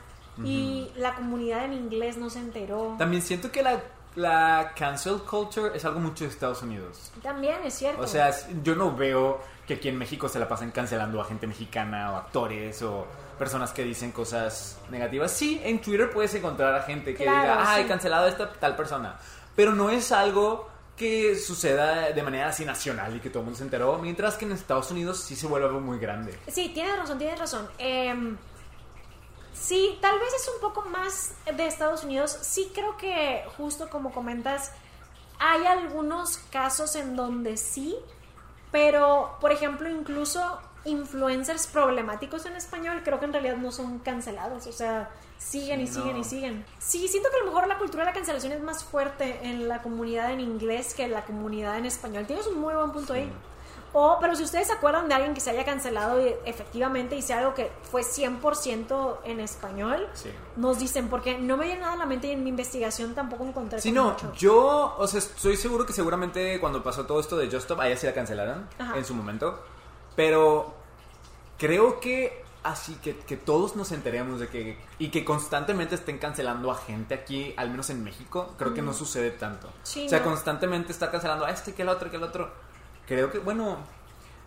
y 0.43 0.91
la 0.95 1.13
comunidad 1.15 1.65
en 1.65 1.73
inglés 1.73 2.17
no 2.17 2.29
se 2.29 2.39
enteró. 2.39 2.95
También 2.97 3.21
siento 3.21 3.51
que 3.51 3.61
la, 3.61 3.79
la 4.15 4.73
cancel 4.75 5.19
culture 5.19 5.75
es 5.75 5.85
algo 5.85 5.99
mucho 5.99 6.23
de 6.23 6.29
Estados 6.29 6.61
Unidos. 6.61 7.11
También 7.21 7.57
es 7.63 7.73
cierto. 7.75 8.01
O 8.01 8.07
sea, 8.07 8.31
yo 8.63 8.75
no 8.75 8.95
veo 8.95 9.39
que 9.67 9.75
aquí 9.75 9.89
en 9.89 9.97
México 9.97 10.27
se 10.27 10.39
la 10.39 10.47
pasen 10.47 10.71
cancelando 10.71 11.21
a 11.21 11.25
gente 11.25 11.47
mexicana 11.47 12.13
o 12.13 12.17
actores 12.17 12.81
o 12.81 13.05
personas 13.37 13.71
que 13.71 13.83
dicen 13.83 14.11
cosas 14.11 14.79
negativas. 14.89 15.31
Sí, 15.31 15.61
en 15.63 15.79
Twitter 15.79 16.09
puedes 16.09 16.33
encontrar 16.33 16.75
a 16.75 16.81
gente 16.81 17.13
que 17.13 17.23
diga, 17.23 17.71
ay, 17.73 17.85
cancelado 17.85 18.25
a 18.25 18.29
esta 18.29 18.51
tal 18.51 18.75
persona 18.75 19.17
pero 19.59 19.75
no 19.75 19.89
es 19.89 20.13
algo 20.13 20.69
que 20.95 21.35
suceda 21.35 22.13
de 22.13 22.23
manera 22.23 22.47
así 22.47 22.63
nacional 22.63 23.13
y 23.17 23.19
que 23.19 23.29
todo 23.29 23.39
el 23.39 23.45
mundo 23.47 23.57
se 23.57 23.65
enteró, 23.65 23.97
mientras 23.97 24.37
que 24.37 24.45
en 24.45 24.53
Estados 24.53 24.89
Unidos 24.89 25.19
sí 25.19 25.35
se 25.35 25.47
vuelve 25.47 25.67
algo 25.67 25.81
muy 25.81 25.99
grande. 25.99 26.39
Sí, 26.47 26.71
tienes 26.73 26.97
razón, 26.97 27.17
tienes 27.17 27.37
razón. 27.37 27.67
Em, 27.77 28.37
sí, 29.59 29.97
tal 30.01 30.19
vez 30.19 30.33
es 30.33 30.49
un 30.53 30.61
poco 30.61 30.87
más 30.89 31.33
de 31.45 31.67
Estados 31.67 32.03
Unidos. 32.03 32.37
Sí 32.41 32.71
creo 32.73 32.97
que, 32.97 33.43
justo 33.57 33.89
como 33.89 34.11
comentas, 34.11 34.71
hay 35.39 35.65
algunos 35.65 36.37
casos 36.51 36.95
en 36.95 37.15
donde 37.15 37.57
sí, 37.57 37.95
pero, 38.71 39.37
por 39.41 39.51
ejemplo, 39.51 39.89
incluso 39.89 40.59
influencers 40.85 41.67
problemáticos 41.67 42.45
en 42.45 42.55
español 42.55 43.01
creo 43.03 43.19
que 43.19 43.25
en 43.25 43.33
realidad 43.33 43.57
no 43.57 43.71
son 43.71 43.99
cancelados, 43.99 44.65
o 44.67 44.71
sea, 44.71 45.09
siguen 45.37 45.81
y 45.81 45.87
siguen 45.87 46.17
y 46.17 46.23
siguen. 46.23 46.65
Sí, 46.77 47.07
siento 47.07 47.29
que 47.29 47.37
a 47.37 47.39
lo 47.39 47.47
mejor 47.47 47.67
la 47.67 47.77
cultura 47.77 48.03
de 48.03 48.09
la 48.11 48.13
cancelación 48.13 48.53
es 48.53 48.61
más 48.61 48.83
fuerte 48.83 49.39
en 49.43 49.67
la 49.67 49.81
comunidad 49.81 50.31
en 50.31 50.39
inglés 50.39 50.93
que 50.93 51.03
en 51.03 51.11
la 51.11 51.25
comunidad 51.25 51.77
en 51.77 51.85
español. 51.85 52.25
Tienes 52.25 52.47
un 52.47 52.59
muy 52.59 52.73
buen 52.73 52.91
punto 52.91 53.13
ahí. 53.13 53.31
O, 53.93 54.17
pero 54.21 54.35
si 54.35 54.43
ustedes 54.43 54.67
se 54.67 54.73
acuerdan 54.73 55.07
de 55.07 55.15
alguien 55.15 55.33
que 55.33 55.41
se 55.41 55.49
haya 55.49 55.65
cancelado 55.65 56.25
y 56.25 56.35
efectivamente 56.45 57.15
hice 57.15 57.33
algo 57.33 57.53
que 57.53 57.71
fue 57.89 58.03
100% 58.03 59.17
en 59.23 59.39
español, 59.39 60.07
nos 60.55 60.79
dicen, 60.79 61.07
porque 61.09 61.37
no 61.37 61.57
me 61.57 61.65
viene 61.65 61.81
nada 61.81 61.93
a 61.93 61.97
la 61.97 62.05
mente 62.05 62.27
y 62.27 62.31
en 62.31 62.43
mi 62.43 62.49
investigación 62.49 63.15
tampoco 63.15 63.45
encontré. 63.45 63.81
Sí, 63.81 63.91
no, 63.91 64.15
yo, 64.33 64.95
o 64.97 65.07
sea, 65.07 65.19
estoy 65.19 65.57
seguro 65.57 65.85
que 65.85 65.93
seguramente 65.93 66.59
cuando 66.59 66.83
pasó 66.83 67.05
todo 67.05 67.19
esto 67.19 67.37
de 67.37 67.45
Just 67.45 67.63
Stop, 67.63 67.79
a 67.79 67.87
ella 67.87 67.99
la 68.03 68.13
cancelaron 68.13 68.67
en 68.95 69.05
su 69.05 69.13
momento. 69.13 69.59
Pero 70.15 70.73
creo 71.57 71.99
que 71.99 72.43
así 72.63 72.95
que, 72.95 73.17
que 73.17 73.37
todos 73.37 73.75
nos 73.75 73.91
enteremos 73.91 74.39
de 74.39 74.47
que 74.49 74.77
y 74.97 75.09
que 75.09 75.23
constantemente 75.23 75.95
estén 75.95 76.17
cancelando 76.17 76.71
a 76.71 76.75
gente 76.75 77.13
aquí, 77.13 77.53
al 77.57 77.69
menos 77.69 77.89
en 77.89 78.03
México, 78.03 78.53
creo 78.57 78.73
que 78.73 78.81
no 78.81 78.93
sucede 78.93 79.31
tanto. 79.31 79.67
o 79.67 80.09
sea, 80.09 80.23
constantemente 80.23 80.91
está 80.91 81.09
cancelando 81.09 81.45
a 81.45 81.51
este, 81.51 81.73
que 81.73 81.83
el 81.83 81.89
otro, 81.89 82.09
que 82.09 82.17
el 82.17 82.23
otro. 82.23 82.68
Creo 83.09 83.31
que, 83.31 83.39
bueno, 83.39 83.79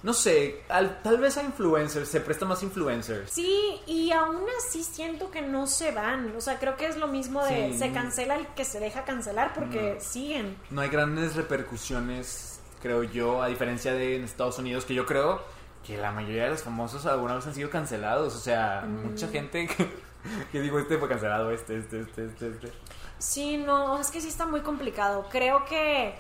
no 0.05 0.15
sé, 0.15 0.63
tal 0.69 1.19
vez 1.19 1.37
a 1.37 1.43
influencers, 1.43 2.09
se 2.09 2.21
presta 2.21 2.47
más 2.47 2.63
influencers. 2.63 3.29
Sí, 3.29 3.81
y 3.87 4.13
aún 4.13 4.45
así 4.59 4.85
siento 4.85 5.33
que 5.33 5.43
no 5.43 5.67
se 5.67 5.91
van. 5.91 6.33
O 6.37 6.41
sea, 6.41 6.61
creo 6.61 6.77
que 6.77 6.87
es 6.87 6.97
lo 6.97 7.09
mismo 7.09 7.45
de 7.45 7.77
se 7.77 7.91
cancela 7.91 8.37
el 8.37 8.47
que 8.55 8.65
se 8.65 8.79
deja 8.79 9.05
cancelar 9.05 9.53
porque 9.53 9.99
siguen. 10.01 10.57
No 10.71 10.81
hay 10.81 10.91
grandes 10.91 11.35
repercusiones, 11.35 12.61
creo 12.81 13.03
yo, 13.03 13.43
a 13.43 13.49
diferencia 13.49 13.95
de 13.95 14.15
en 14.15 14.23
Estados 14.23 14.61
Unidos, 14.61 14.85
que 14.85 14.95
yo 14.95 15.07
creo 15.07 15.43
que 15.85 15.97
la 15.97 16.13
mayoría 16.13 16.45
de 16.45 16.51
los 16.51 16.63
famosos 16.63 17.05
alguna 17.07 17.35
vez 17.35 17.47
han 17.49 17.55
sido 17.55 17.69
cancelados. 17.69 18.37
O 18.37 18.41
sea, 18.41 18.85
mucha 18.87 19.27
mm. 19.27 19.31
gente 19.31 19.69
que, 20.53 20.61
digo, 20.61 20.79
este 20.79 20.99
fue 20.99 21.09
cancelado, 21.09 21.51
este, 21.51 21.79
este, 21.79 22.03
este, 22.03 22.27
este, 22.27 22.49
este. 22.49 22.73
Sí, 23.19 23.57
no, 23.57 24.01
es 24.01 24.11
que 24.13 24.21
sí 24.21 24.29
está 24.29 24.47
muy 24.47 24.61
complicado. 24.61 25.27
Creo 25.31 25.65
que 25.65 26.15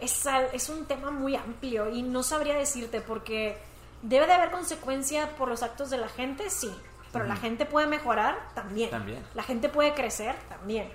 es, 0.00 0.26
es 0.52 0.68
un 0.68 0.86
tema 0.86 1.10
muy 1.10 1.36
amplio 1.36 1.90
y 1.90 2.02
no 2.02 2.22
sabría 2.22 2.54
decirte 2.54 3.00
porque 3.00 3.58
debe 4.02 4.26
de 4.26 4.32
haber 4.32 4.50
consecuencia 4.50 5.36
por 5.36 5.48
los 5.48 5.62
actos 5.62 5.90
de 5.90 5.98
la 5.98 6.08
gente, 6.08 6.50
sí. 6.50 6.70
Pero 7.12 7.24
la 7.24 7.36
gente 7.36 7.64
puede 7.64 7.86
mejorar 7.86 8.36
también. 8.54 8.90
También. 8.90 9.24
La 9.34 9.42
gente 9.42 9.68
puede 9.68 9.94
crecer 9.94 10.36
también. 10.48 10.90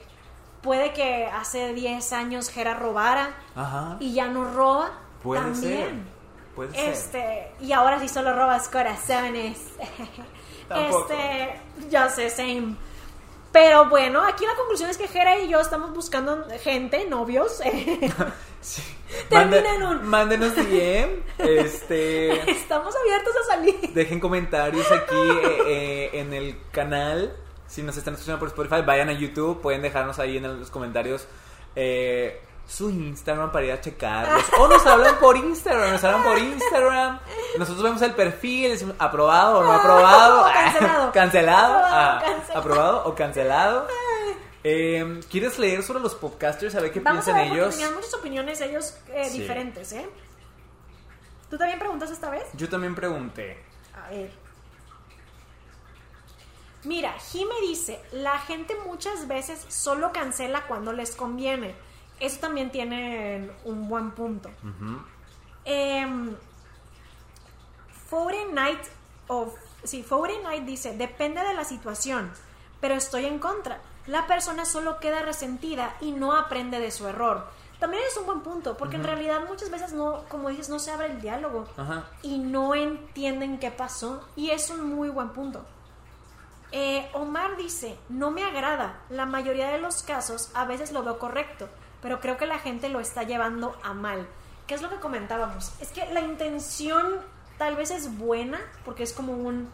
Puede 0.62 0.94
que 0.94 1.26
hace 1.26 1.74
10 1.74 2.14
años 2.14 2.50
Jera 2.50 2.76
robara 2.76 3.34
y 4.00 4.14
ya 4.14 4.28
no 4.28 4.54
roba. 4.54 4.92
Puede 5.24 5.42
también 5.42 6.06
este, 6.74 7.52
y 7.62 7.72
ahora 7.72 8.00
sí 8.00 8.08
solo 8.08 8.34
robas 8.34 8.68
corazones. 8.70 9.60
este, 10.76 11.60
yo 11.90 12.10
sé, 12.10 12.30
same. 12.30 12.76
Pero 13.52 13.90
bueno, 13.90 14.24
aquí 14.24 14.46
la 14.46 14.56
conclusión 14.56 14.90
es 14.90 14.98
que 14.98 15.08
Jera 15.08 15.40
y 15.40 15.50
yo 15.50 15.60
estamos 15.60 15.94
buscando 15.94 16.46
gente, 16.62 17.08
novios. 17.10 17.62
sí. 18.62 18.84
Terminen 19.30 19.84
un. 19.84 20.08
Mándenos 20.08 20.56
DM. 20.56 21.24
Este. 21.38 22.52
Estamos 22.52 22.96
abiertos 22.96 23.34
a 23.36 23.56
salir. 23.56 23.94
Dejen 23.94 24.20
comentarios 24.20 24.90
aquí 24.92 25.16
eh, 25.16 25.64
eh, 25.68 26.10
en 26.14 26.34
el 26.34 26.58
canal. 26.72 27.36
Si 27.68 27.82
nos 27.84 27.98
están 27.98 28.14
escuchando 28.14 28.40
por 28.40 28.50
Spotify, 28.50 28.82
vayan 28.86 29.10
a 29.10 29.14
YouTube. 29.14 29.62
Pueden 29.62 29.82
dejarnos 29.82 30.20
ahí 30.20 30.38
en 30.38 30.60
los 30.60 30.70
comentarios. 30.70 31.28
Eh, 31.76 32.42
su 32.68 32.90
Instagram 32.90 33.52
para 33.52 33.66
ir 33.66 33.72
a 33.74 33.82
checarlos. 33.82 34.44
O 34.58 34.68
nos 34.68 34.86
hablan 34.86 35.18
por 35.18 35.36
Instagram, 35.36 35.92
nos 35.92 36.04
hablan 36.04 36.24
por 36.24 36.38
Instagram. 36.38 37.20
Nosotros 37.58 37.84
vemos 37.84 38.02
el 38.02 38.14
perfil, 38.14 38.72
decimos 38.72 38.96
aprobado 38.98 39.60
o 39.60 39.64
no 39.64 39.74
aprobado. 39.74 40.46
cancelado. 40.54 41.12
cancelado. 41.14 41.82
Ah, 41.84 42.24
aprobado 42.56 43.04
o 43.06 43.16
cancelado. 43.16 43.88
Em, 44.64 45.22
¿Quieres 45.24 45.58
leer 45.58 45.84
sobre 45.84 46.02
los 46.02 46.16
podcasters? 46.16 46.76
A 46.76 46.82
ver 46.82 46.92
qué 46.92 47.02
piensan 47.02 47.40
ellos. 47.40 47.76
Tenían 47.76 47.96
muchas 47.96 48.14
opiniones 48.14 48.62
ellos 48.62 48.96
eh, 49.10 49.30
diferentes, 49.32 49.92
¿eh? 49.94 50.08
¿Tú 51.50 51.58
también 51.58 51.80
preguntas 51.80 52.12
esta 52.12 52.30
vez? 52.30 52.44
Yo 52.54 52.70
también 52.70 52.96
pregunté. 52.96 53.58
A 53.94 54.10
ver. 54.10 54.32
Mira, 56.84 57.14
Jime 57.20 57.56
dice, 57.62 58.00
la 58.12 58.40
gente 58.40 58.76
muchas 58.86 59.28
veces 59.28 59.66
solo 59.68 60.12
cancela 60.12 60.66
cuando 60.68 60.94
les 60.94 61.16
conviene 61.16 61.76
eso 62.22 62.40
también 62.40 62.72
tiene 62.72 63.50
un 63.66 63.90
buen 63.90 64.12
punto. 64.12 64.50
Uh 64.64 65.02
Night 68.54 68.80
of, 69.28 69.56
sí, 69.84 70.06
Night 70.44 70.64
dice, 70.66 70.96
depende 70.96 71.42
de 71.42 71.54
la 71.54 71.64
situación, 71.64 72.32
pero 72.80 72.94
estoy 72.94 73.26
en 73.26 73.40
contra. 73.40 73.80
La 74.08 74.28
persona 74.28 74.66
solo 74.66 75.00
queda 75.00 75.22
resentida 75.22 75.96
y 76.02 76.12
no 76.12 76.34
aprende 76.36 76.80
de 76.80 76.92
su 76.92 77.08
error. 77.08 77.48
también 77.80 78.04
es 78.08 78.16
un 78.16 78.28
buen 78.28 78.42
punto, 78.42 78.78
porque 78.78 78.98
en 78.98 79.04
realidad 79.04 79.42
muchas 79.48 79.72
veces 79.72 79.92
no, 79.94 80.24
como 80.30 80.50
dices, 80.50 80.70
no 80.70 80.78
se 80.78 80.92
abre 80.92 81.08
el 81.08 81.20
diálogo 81.20 81.66
y 82.22 82.38
no 82.38 82.76
entienden 82.76 83.58
qué 83.58 83.72
pasó 83.72 84.28
y 84.36 84.52
es 84.52 84.70
un 84.70 84.94
muy 84.94 85.10
buen 85.10 85.30
punto. 85.30 85.66
Eh, 86.72 87.10
Omar 87.14 87.58
dice, 87.58 87.98
no 88.08 88.30
me 88.30 88.44
agrada, 88.44 89.00
la 89.10 89.26
mayoría 89.26 89.70
de 89.70 89.80
los 89.80 90.04
casos 90.04 90.52
a 90.54 90.66
veces 90.66 90.92
lo 90.92 91.04
veo 91.04 91.18
correcto, 91.18 91.70
pero 92.04 92.20
creo 92.20 92.38
que 92.38 92.46
la 92.46 92.60
gente 92.60 92.88
lo 92.88 93.00
está 93.00 93.24
llevando 93.24 93.76
a 93.84 93.94
mal. 93.94 94.28
¿Qué 94.68 94.76
es 94.76 94.82
lo 94.82 94.90
que 94.90 95.00
comentábamos? 95.00 95.74
Es 95.82 95.90
que 95.90 96.06
la 96.14 96.22
intención 96.22 97.20
tal 97.58 97.76
vez 97.76 97.92
es 97.92 98.18
buena, 98.18 98.60
porque 98.86 99.04
es 99.04 99.12
como 99.12 99.34
un 99.34 99.70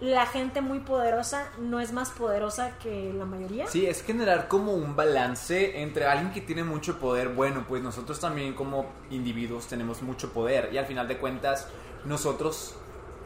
la 0.00 0.26
gente 0.26 0.62
muy 0.62 0.80
poderosa 0.80 1.50
no 1.58 1.78
es 1.78 1.92
más 1.92 2.10
poderosa 2.10 2.78
que 2.78 3.12
la 3.12 3.26
mayoría. 3.26 3.66
Sí, 3.66 3.86
es 3.86 4.02
generar 4.02 4.48
como 4.48 4.72
un 4.72 4.96
balance 4.96 5.82
entre 5.82 6.06
alguien 6.06 6.32
que 6.32 6.40
tiene 6.40 6.64
mucho 6.64 6.98
poder, 6.98 7.28
bueno, 7.28 7.64
pues 7.68 7.82
nosotros 7.82 8.18
también 8.18 8.54
como 8.54 8.86
individuos 9.10 9.66
tenemos 9.66 10.02
mucho 10.02 10.32
poder 10.32 10.70
y 10.72 10.78
al 10.78 10.86
final 10.86 11.06
de 11.06 11.18
cuentas 11.18 11.68
nosotros 12.06 12.74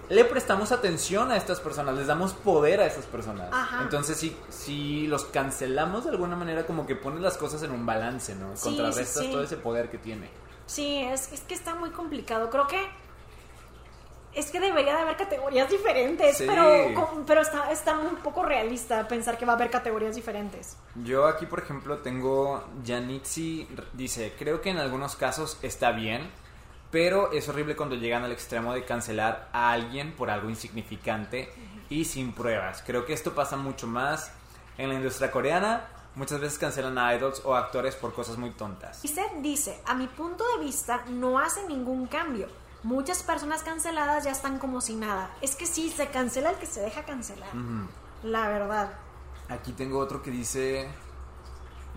le 0.08 0.24
prestamos 0.24 0.72
atención 0.72 1.30
a 1.30 1.36
estas 1.36 1.60
personas, 1.60 1.94
les 1.94 2.06
damos 2.06 2.34
poder 2.34 2.80
a 2.80 2.86
estas 2.86 3.06
personas. 3.06 3.50
Entonces, 3.80 4.18
si, 4.18 4.36
si 4.50 5.06
los 5.06 5.24
cancelamos 5.24 6.04
de 6.04 6.10
alguna 6.10 6.36
manera, 6.36 6.66
como 6.66 6.86
que 6.86 6.94
pones 6.94 7.20
las 7.20 7.38
cosas 7.38 7.62
en 7.62 7.70
un 7.70 7.86
balance, 7.86 8.34
¿no? 8.34 8.52
Contrarrestas 8.60 9.30
todo 9.30 9.42
ese 9.42 9.56
poder 9.56 9.90
que 9.90 9.98
tiene. 9.98 10.28
Sí, 10.66 10.98
es, 10.98 11.32
es 11.32 11.40
que 11.40 11.54
está 11.54 11.74
muy 11.74 11.90
complicado. 11.90 12.50
Creo 12.50 12.66
que 12.66 12.86
es 14.34 14.50
que 14.50 14.60
debería 14.60 14.94
de 14.96 15.02
haber 15.02 15.16
categorías 15.16 15.70
diferentes, 15.70 16.36
pero, 16.38 17.24
pero 17.26 17.40
está, 17.40 17.70
está 17.70 17.98
un 17.98 18.16
poco 18.16 18.42
realista 18.42 19.06
pensar 19.06 19.38
que 19.38 19.46
va 19.46 19.52
a 19.52 19.56
haber 19.56 19.70
categorías 19.70 20.16
diferentes. 20.16 20.76
Yo 20.96 21.26
aquí, 21.26 21.46
por 21.46 21.60
ejemplo, 21.60 21.98
tengo 21.98 22.64
Janitsi, 22.84 23.68
dice, 23.92 24.34
creo 24.38 24.60
que 24.60 24.70
en 24.70 24.78
algunos 24.78 25.16
casos 25.16 25.58
está 25.62 25.92
bien, 25.92 26.30
pero 26.90 27.32
es 27.32 27.48
horrible 27.48 27.76
cuando 27.76 27.96
llegan 27.96 28.24
al 28.24 28.32
extremo 28.32 28.72
de 28.72 28.84
cancelar 28.84 29.48
a 29.52 29.72
alguien 29.72 30.12
por 30.12 30.30
algo 30.30 30.48
insignificante 30.48 31.52
y 31.88 32.04
sin 32.04 32.32
pruebas. 32.32 32.82
Creo 32.86 33.04
que 33.04 33.12
esto 33.12 33.34
pasa 33.34 33.56
mucho 33.56 33.86
más 33.86 34.32
en 34.78 34.88
la 34.88 34.94
industria 34.94 35.30
coreana. 35.30 35.88
Muchas 36.14 36.40
veces 36.40 36.58
cancelan 36.58 36.96
a 36.96 37.12
idols 37.14 37.42
o 37.44 37.56
actores 37.56 37.96
por 37.96 38.14
cosas 38.14 38.38
muy 38.38 38.50
tontas. 38.50 39.04
Y 39.04 39.12
dice, 39.40 39.80
a 39.86 39.94
mi 39.94 40.06
punto 40.06 40.44
de 40.56 40.64
vista 40.64 41.04
no 41.08 41.40
hace 41.40 41.66
ningún 41.66 42.06
cambio 42.06 42.46
muchas 42.84 43.22
personas 43.22 43.62
canceladas 43.62 44.24
ya 44.24 44.30
están 44.30 44.58
como 44.58 44.80
si 44.80 44.94
nada. 44.94 45.30
Es 45.40 45.56
que 45.56 45.66
sí, 45.66 45.90
se 45.90 46.08
cancela 46.08 46.50
el 46.50 46.56
que 46.56 46.66
se 46.66 46.80
deja 46.80 47.04
cancelar. 47.04 47.48
La 48.22 48.48
verdad. 48.48 48.92
Aquí 49.48 49.72
tengo 49.72 49.98
otro 49.98 50.22
que 50.22 50.30
dice 50.30 50.88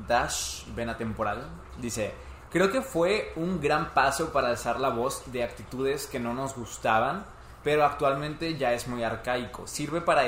Dash 0.08 0.66
Vena 0.74 0.98
Temporal. 0.98 1.48
Dice, 1.80 2.14
creo 2.50 2.72
que 2.72 2.82
fue 2.82 3.32
un 3.36 3.62
gran 3.62 3.94
paso 3.94 4.32
para 4.32 4.50
alzar 4.50 4.80
la 4.80 4.90
voz 4.90 5.24
de 5.32 5.44
actitudes 5.44 6.08
que 6.08 6.20
no 6.20 6.34
nos 6.34 6.56
gustaban, 6.56 7.26
pero 7.64 7.86
actualmente 7.86 8.58
ya 8.58 8.74
es 8.74 8.88
muy 8.88 9.04
arcaico. 9.04 9.68
Sirve 9.68 10.02
para 10.02 10.24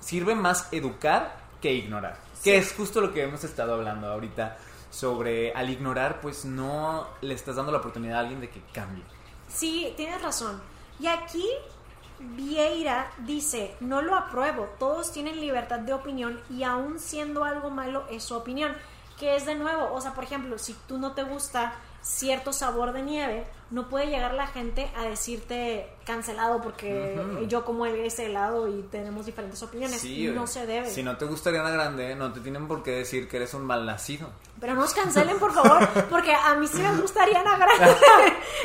sirve 0.00 0.34
más 0.34 0.72
educar 0.72 1.36
que 1.60 1.72
ignorar. 1.72 2.18
Que 2.42 2.58
es 2.58 2.74
justo 2.74 3.00
lo 3.00 3.12
que 3.12 3.22
hemos 3.22 3.42
estado 3.42 3.74
hablando 3.74 4.06
ahorita 4.06 4.58
sobre 4.90 5.52
al 5.54 5.70
ignorar 5.70 6.20
pues 6.20 6.44
no 6.44 7.08
le 7.20 7.34
estás 7.34 7.56
dando 7.56 7.72
la 7.72 7.78
oportunidad 7.78 8.18
a 8.18 8.20
alguien 8.20 8.40
de 8.40 8.50
que 8.50 8.60
cambie. 8.72 9.02
Sí, 9.54 9.94
tienes 9.96 10.20
razón. 10.20 10.60
Y 10.98 11.06
aquí 11.06 11.48
Vieira 12.18 13.10
dice, 13.18 13.76
no 13.80 14.02
lo 14.02 14.16
apruebo, 14.16 14.68
todos 14.78 15.12
tienen 15.12 15.40
libertad 15.40 15.78
de 15.78 15.92
opinión 15.92 16.40
y 16.50 16.64
aún 16.64 16.98
siendo 16.98 17.44
algo 17.44 17.70
malo 17.70 18.04
es 18.10 18.24
su 18.24 18.34
opinión. 18.34 18.74
Que 19.18 19.36
es 19.36 19.46
de 19.46 19.54
nuevo, 19.54 19.92
o 19.92 20.00
sea, 20.00 20.12
por 20.12 20.24
ejemplo, 20.24 20.58
si 20.58 20.74
tú 20.88 20.98
no 20.98 21.12
te 21.12 21.22
gusta 21.22 21.74
cierto 22.04 22.52
sabor 22.52 22.92
de 22.92 23.02
nieve, 23.02 23.46
no 23.70 23.88
puede 23.88 24.06
llegar 24.06 24.34
la 24.34 24.46
gente 24.46 24.90
a 24.94 25.04
decirte 25.04 25.88
cancelado 26.04 26.60
porque 26.60 27.18
yo 27.48 27.64
como 27.64 27.86
ese 27.86 28.26
helado 28.26 28.68
y 28.68 28.82
tenemos 28.82 29.24
diferentes 29.26 29.62
opiniones. 29.62 30.04
no 30.04 30.46
se 30.46 30.66
debe. 30.66 30.90
Si 30.90 31.02
no 31.02 31.16
te 31.16 31.24
gusta 31.24 31.48
Ariana 31.48 31.70
Grande, 31.70 32.14
no 32.14 32.32
te 32.32 32.40
tienen 32.40 32.68
por 32.68 32.82
qué 32.82 32.90
decir 32.92 33.26
que 33.26 33.38
eres 33.38 33.54
un 33.54 33.64
mal 33.64 33.86
nacido. 33.86 34.28
Pero 34.60 34.74
no 34.74 34.82
nos 34.82 34.94
cancelen, 34.94 35.38
por 35.38 35.52
favor, 35.52 35.88
porque 36.10 36.32
a 36.32 36.54
mí 36.54 36.66
sí 36.66 36.78
me 36.78 36.94
gusta 37.00 37.22
Ariana 37.22 37.56
Grande. 37.56 37.96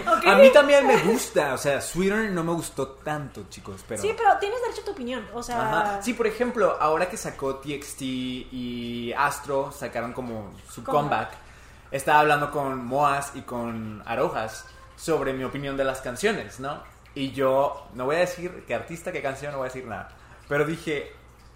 A 0.26 0.36
mí 0.36 0.52
también 0.52 0.86
me 0.86 0.98
gusta, 0.98 1.54
o 1.54 1.58
sea, 1.58 1.82
Sweeter 1.82 2.32
no 2.32 2.44
me 2.44 2.54
gustó 2.54 2.88
tanto, 2.88 3.46
chicos, 3.50 3.84
pero... 3.88 4.02
Sí, 4.02 4.14
pero 4.16 4.38
tienes 4.40 4.62
derecho 4.62 4.82
a 4.82 4.86
tu 4.86 4.92
opinión, 4.92 5.28
o 5.34 5.44
sea... 5.44 6.00
Sí, 6.02 6.14
por 6.14 6.28
ejemplo, 6.28 6.78
ahora 6.80 7.10
que 7.10 7.18
sacó 7.18 7.56
TXT 7.56 8.02
y 8.02 9.14
Astro 9.18 9.72
sacaron 9.72 10.14
como 10.14 10.54
su 10.70 10.84
comeback, 10.84 11.49
estaba 11.92 12.20
hablando 12.20 12.52
con 12.52 12.86
Moas 12.86 13.32
y 13.36 13.42
con 13.42 14.04
Arojas 14.06 14.66
sobre 14.96 15.34
mi 15.34 15.44
opinión 15.44 15.78
de 15.78 15.84
las 15.84 16.02
canciones, 16.02 16.60
¿no? 16.60 16.84
Y 17.16 17.32
yo 17.32 17.88
no 17.94 18.06
voy 18.06 18.18
a 18.18 18.20
decir 18.20 18.64
qué 18.68 18.76
artista, 18.76 19.12
qué 19.12 19.22
canción, 19.22 19.52
no 19.52 19.60
voy 19.60 19.66
a 19.66 19.70
decir 19.70 19.86
nada. 19.86 20.10
Pero 20.48 20.66
dije, 20.66 21.14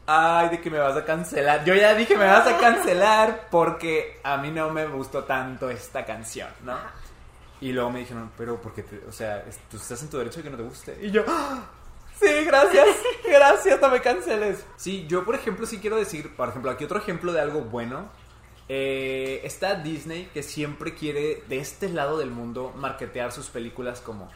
ay, 0.07 0.49
de 0.49 0.61
que 0.61 0.69
me 0.69 0.79
vas 0.79 0.95
a 0.95 1.05
cancelar. 1.05 1.63
Yo 1.65 1.75
ya 1.75 1.93
dije, 1.93 2.17
me 2.17 2.25
vas 2.25 2.47
a 2.47 2.57
cancelar 2.57 3.47
porque 3.51 4.19
a 4.23 4.37
mí 4.37 4.49
no 4.51 4.69
me 4.69 4.85
gustó 4.87 5.23
tanto 5.23 5.69
esta 5.69 6.05
canción, 6.05 6.49
¿no? 6.63 6.77
Y 7.61 7.71
luego 7.71 7.91
me 7.91 7.99
dijeron, 7.99 8.31
pero 8.37 8.61
porque, 8.61 8.83
o 9.07 9.11
sea, 9.11 9.43
tú 9.69 9.77
estás 9.77 10.01
en 10.01 10.09
tu 10.09 10.17
derecho 10.17 10.37
de 10.37 10.43
que 10.43 10.49
no 10.49 10.57
te 10.57 10.63
guste. 10.63 10.97
Y 11.01 11.11
yo, 11.11 11.23
¡Ah! 11.27 11.61
sí, 12.19 12.43
gracias, 12.45 12.87
gracias, 13.25 13.79
no 13.79 13.89
me 13.89 14.01
canceles. 14.01 14.65
Sí, 14.75 15.05
yo 15.07 15.23
por 15.23 15.35
ejemplo 15.35 15.65
sí 15.65 15.77
quiero 15.79 15.95
decir, 15.95 16.35
por 16.35 16.49
ejemplo, 16.49 16.71
aquí 16.71 16.83
otro 16.83 16.97
ejemplo 16.97 17.31
de 17.31 17.39
algo 17.39 17.61
bueno 17.61 18.09
eh, 18.69 19.41
está 19.43 19.75
Disney 19.75 20.29
que 20.33 20.43
siempre 20.43 20.95
quiere 20.95 21.43
de 21.47 21.57
este 21.57 21.89
lado 21.89 22.17
del 22.17 22.31
mundo 22.31 22.73
marketear 22.75 23.31
sus 23.31 23.47
películas 23.47 24.01
como 24.01 24.29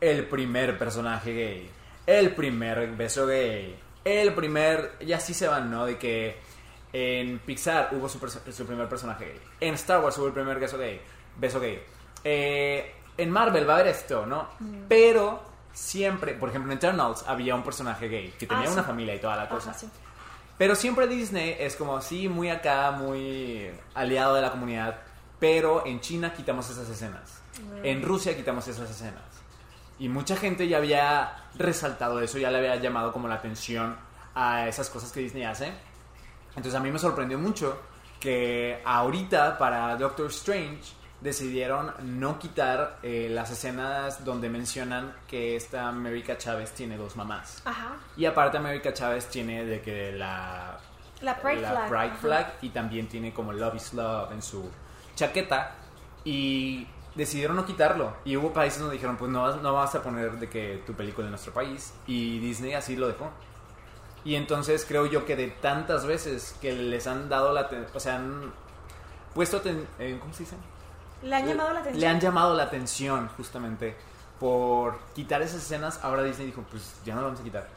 el 0.00 0.26
primer 0.26 0.78
personaje 0.78 1.32
gay, 1.32 1.70
el 2.06 2.34
primer 2.34 2.94
beso 2.96 3.26
gay, 3.26 3.78
el 4.04 4.34
primer... 4.34 4.96
Y 5.00 5.12
así 5.12 5.32
se 5.32 5.48
van, 5.48 5.70
¿no? 5.70 5.86
De 5.86 5.96
que 5.96 6.36
en 6.92 7.38
Pixar 7.38 7.90
hubo 7.92 8.08
su, 8.08 8.18
primer 8.18 8.88
personaje 8.88 9.26
gay, 9.26 9.40
en 9.60 9.74
Star 9.74 10.02
Wars 10.02 10.18
hubo 10.18 10.26
el 10.26 10.32
primer 10.32 10.58
beso 10.58 10.76
gay, 10.76 11.00
beso 11.38 11.60
gay. 11.60 11.82
Eh, 12.24 12.94
en 13.16 13.30
Marvel 13.30 13.68
va 13.68 13.74
a 13.74 13.76
haber 13.76 13.88
esto, 13.88 14.26
¿no? 14.26 14.48
Mm. 14.58 14.84
Pero 14.88 15.42
siempre, 15.72 16.34
por 16.34 16.50
ejemplo 16.50 16.70
en 16.70 16.78
Eternals 16.78 17.24
había 17.26 17.54
un 17.54 17.62
personaje 17.62 18.08
gay 18.08 18.34
que 18.38 18.46
tenía 18.46 18.68
ah, 18.68 18.72
una 18.72 18.82
familia 18.82 19.14
y 19.14 19.18
toda 19.18 19.36
la 19.36 19.48
cosa. 19.48 19.74
Pero 20.62 20.76
siempre 20.76 21.08
Disney 21.08 21.56
es 21.58 21.74
como, 21.74 22.00
sí, 22.00 22.28
muy 22.28 22.48
acá, 22.48 22.92
muy 22.92 23.68
aliado 23.94 24.36
de 24.36 24.42
la 24.42 24.52
comunidad. 24.52 25.00
Pero 25.40 25.84
en 25.84 25.98
China 25.98 26.32
quitamos 26.32 26.70
esas 26.70 26.88
escenas. 26.88 27.42
Mm. 27.58 27.84
En 27.84 28.02
Rusia 28.04 28.36
quitamos 28.36 28.68
esas 28.68 28.88
escenas. 28.88 29.24
Y 29.98 30.08
mucha 30.08 30.36
gente 30.36 30.68
ya 30.68 30.76
había 30.76 31.48
resaltado 31.56 32.20
eso, 32.20 32.38
ya 32.38 32.48
le 32.52 32.58
había 32.58 32.76
llamado 32.76 33.12
como 33.12 33.26
la 33.26 33.34
atención 33.34 33.96
a 34.36 34.68
esas 34.68 34.88
cosas 34.88 35.10
que 35.10 35.18
Disney 35.18 35.42
hace. 35.42 35.72
Entonces 36.50 36.76
a 36.76 36.80
mí 36.80 36.92
me 36.92 37.00
sorprendió 37.00 37.40
mucho 37.40 37.80
que 38.20 38.80
ahorita 38.84 39.58
para 39.58 39.96
Doctor 39.96 40.28
Strange 40.28 40.92
decidieron 41.22 41.92
no 42.02 42.38
quitar 42.38 42.98
eh, 43.02 43.28
las 43.30 43.50
escenas 43.50 44.24
donde 44.24 44.48
mencionan 44.48 45.14
que 45.28 45.54
esta 45.56 45.88
América 45.88 46.36
Chávez 46.36 46.72
tiene 46.72 46.96
dos 46.96 47.16
mamás. 47.16 47.62
Ajá. 47.64 47.96
Y 48.16 48.24
aparte 48.24 48.58
América 48.58 48.92
Chávez 48.92 49.28
tiene 49.28 49.64
de 49.64 49.80
que 49.80 50.12
la... 50.12 50.78
La 51.20 51.40
Pride 51.40 51.60
Flag. 51.60 52.16
Flag 52.16 52.54
y 52.62 52.70
también 52.70 53.06
tiene 53.06 53.32
como 53.32 53.52
Love 53.52 53.76
is 53.76 53.94
Love 53.94 54.32
en 54.32 54.42
su 54.42 54.68
chaqueta. 55.14 55.76
Y 56.24 56.88
decidieron 57.14 57.54
no 57.56 57.64
quitarlo. 57.64 58.16
Y 58.24 58.36
hubo 58.36 58.52
países 58.52 58.80
donde 58.80 58.94
dijeron, 58.94 59.16
pues 59.16 59.30
no, 59.30 59.56
no 59.56 59.72
vas 59.72 59.94
a 59.94 60.02
poner 60.02 60.32
de 60.40 60.48
que 60.48 60.82
tu 60.84 60.94
película 60.94 61.26
en 61.26 61.30
nuestro 61.30 61.52
país. 61.52 61.94
Y 62.08 62.40
Disney 62.40 62.74
así 62.74 62.96
lo 62.96 63.06
dejó. 63.06 63.30
Y 64.24 64.34
entonces 64.34 64.84
creo 64.86 65.06
yo 65.06 65.24
que 65.24 65.36
de 65.36 65.48
tantas 65.48 66.06
veces 66.06 66.56
que 66.60 66.72
les 66.72 67.06
han 67.06 67.28
dado 67.28 67.52
la... 67.52 67.70
O 67.94 68.00
sea, 68.00 68.16
han 68.16 68.52
puesto... 69.32 69.62
Eh, 70.00 70.16
¿Cómo 70.20 70.34
se 70.34 70.42
dice? 70.42 70.56
Le 71.22 71.36
han 71.36 71.46
llamado 71.46 71.72
la 71.72 71.80
atención. 71.80 72.00
Le 72.00 72.08
han 72.08 72.20
llamado 72.20 72.54
la 72.54 72.62
atención, 72.64 73.28
justamente, 73.36 73.96
por 74.40 74.98
quitar 75.14 75.42
esas 75.42 75.62
escenas. 75.62 76.00
Ahora 76.02 76.22
Disney 76.22 76.46
dijo, 76.46 76.64
pues 76.70 76.94
ya 77.04 77.14
no 77.14 77.20
lo 77.20 77.26
vamos 77.28 77.40
a 77.40 77.44
quitar. 77.44 77.68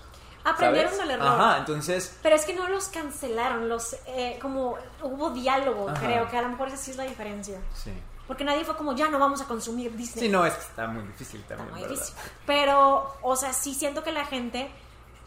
Aprendieron 0.44 0.96
del 0.98 1.12
error. 1.12 1.28
Ajá, 1.28 1.58
entonces... 1.58 2.18
Pero 2.22 2.36
es 2.36 2.46
que 2.46 2.54
no 2.54 2.68
los 2.70 2.88
cancelaron, 2.90 3.68
los... 3.68 3.96
Eh, 4.06 4.38
como 4.42 4.78
hubo 5.02 5.32
diálogo, 5.32 5.88
creo, 6.00 6.30
que 6.30 6.38
a 6.38 6.44
lo 6.44 6.50
mejor 6.50 6.68
esa 6.68 6.78
sí 6.78 6.92
es 6.92 6.98
la 6.98 7.04
diferencia. 7.04 7.60
Sí. 7.74 7.92
Porque 8.28 8.44
nadie 8.44 8.64
fue 8.64 8.76
como, 8.76 8.96
ya 8.96 9.10
no 9.10 9.20
vamos 9.20 9.42
a 9.42 9.46
consumir 9.46 9.96
Disney. 9.96 10.26
Sí, 10.26 10.32
no, 10.32 10.46
es 10.46 10.54
que 10.54 10.62
está 10.62 10.88
muy 10.88 11.04
difícil 11.04 11.44
también. 11.44 11.72
muy 11.72 11.82
difícil. 11.84 12.16
Pero, 12.46 13.16
o 13.22 13.36
sea, 13.36 13.54
sí 13.54 13.74
siento 13.74 14.04
que 14.04 14.12
la 14.12 14.26
gente 14.26 14.70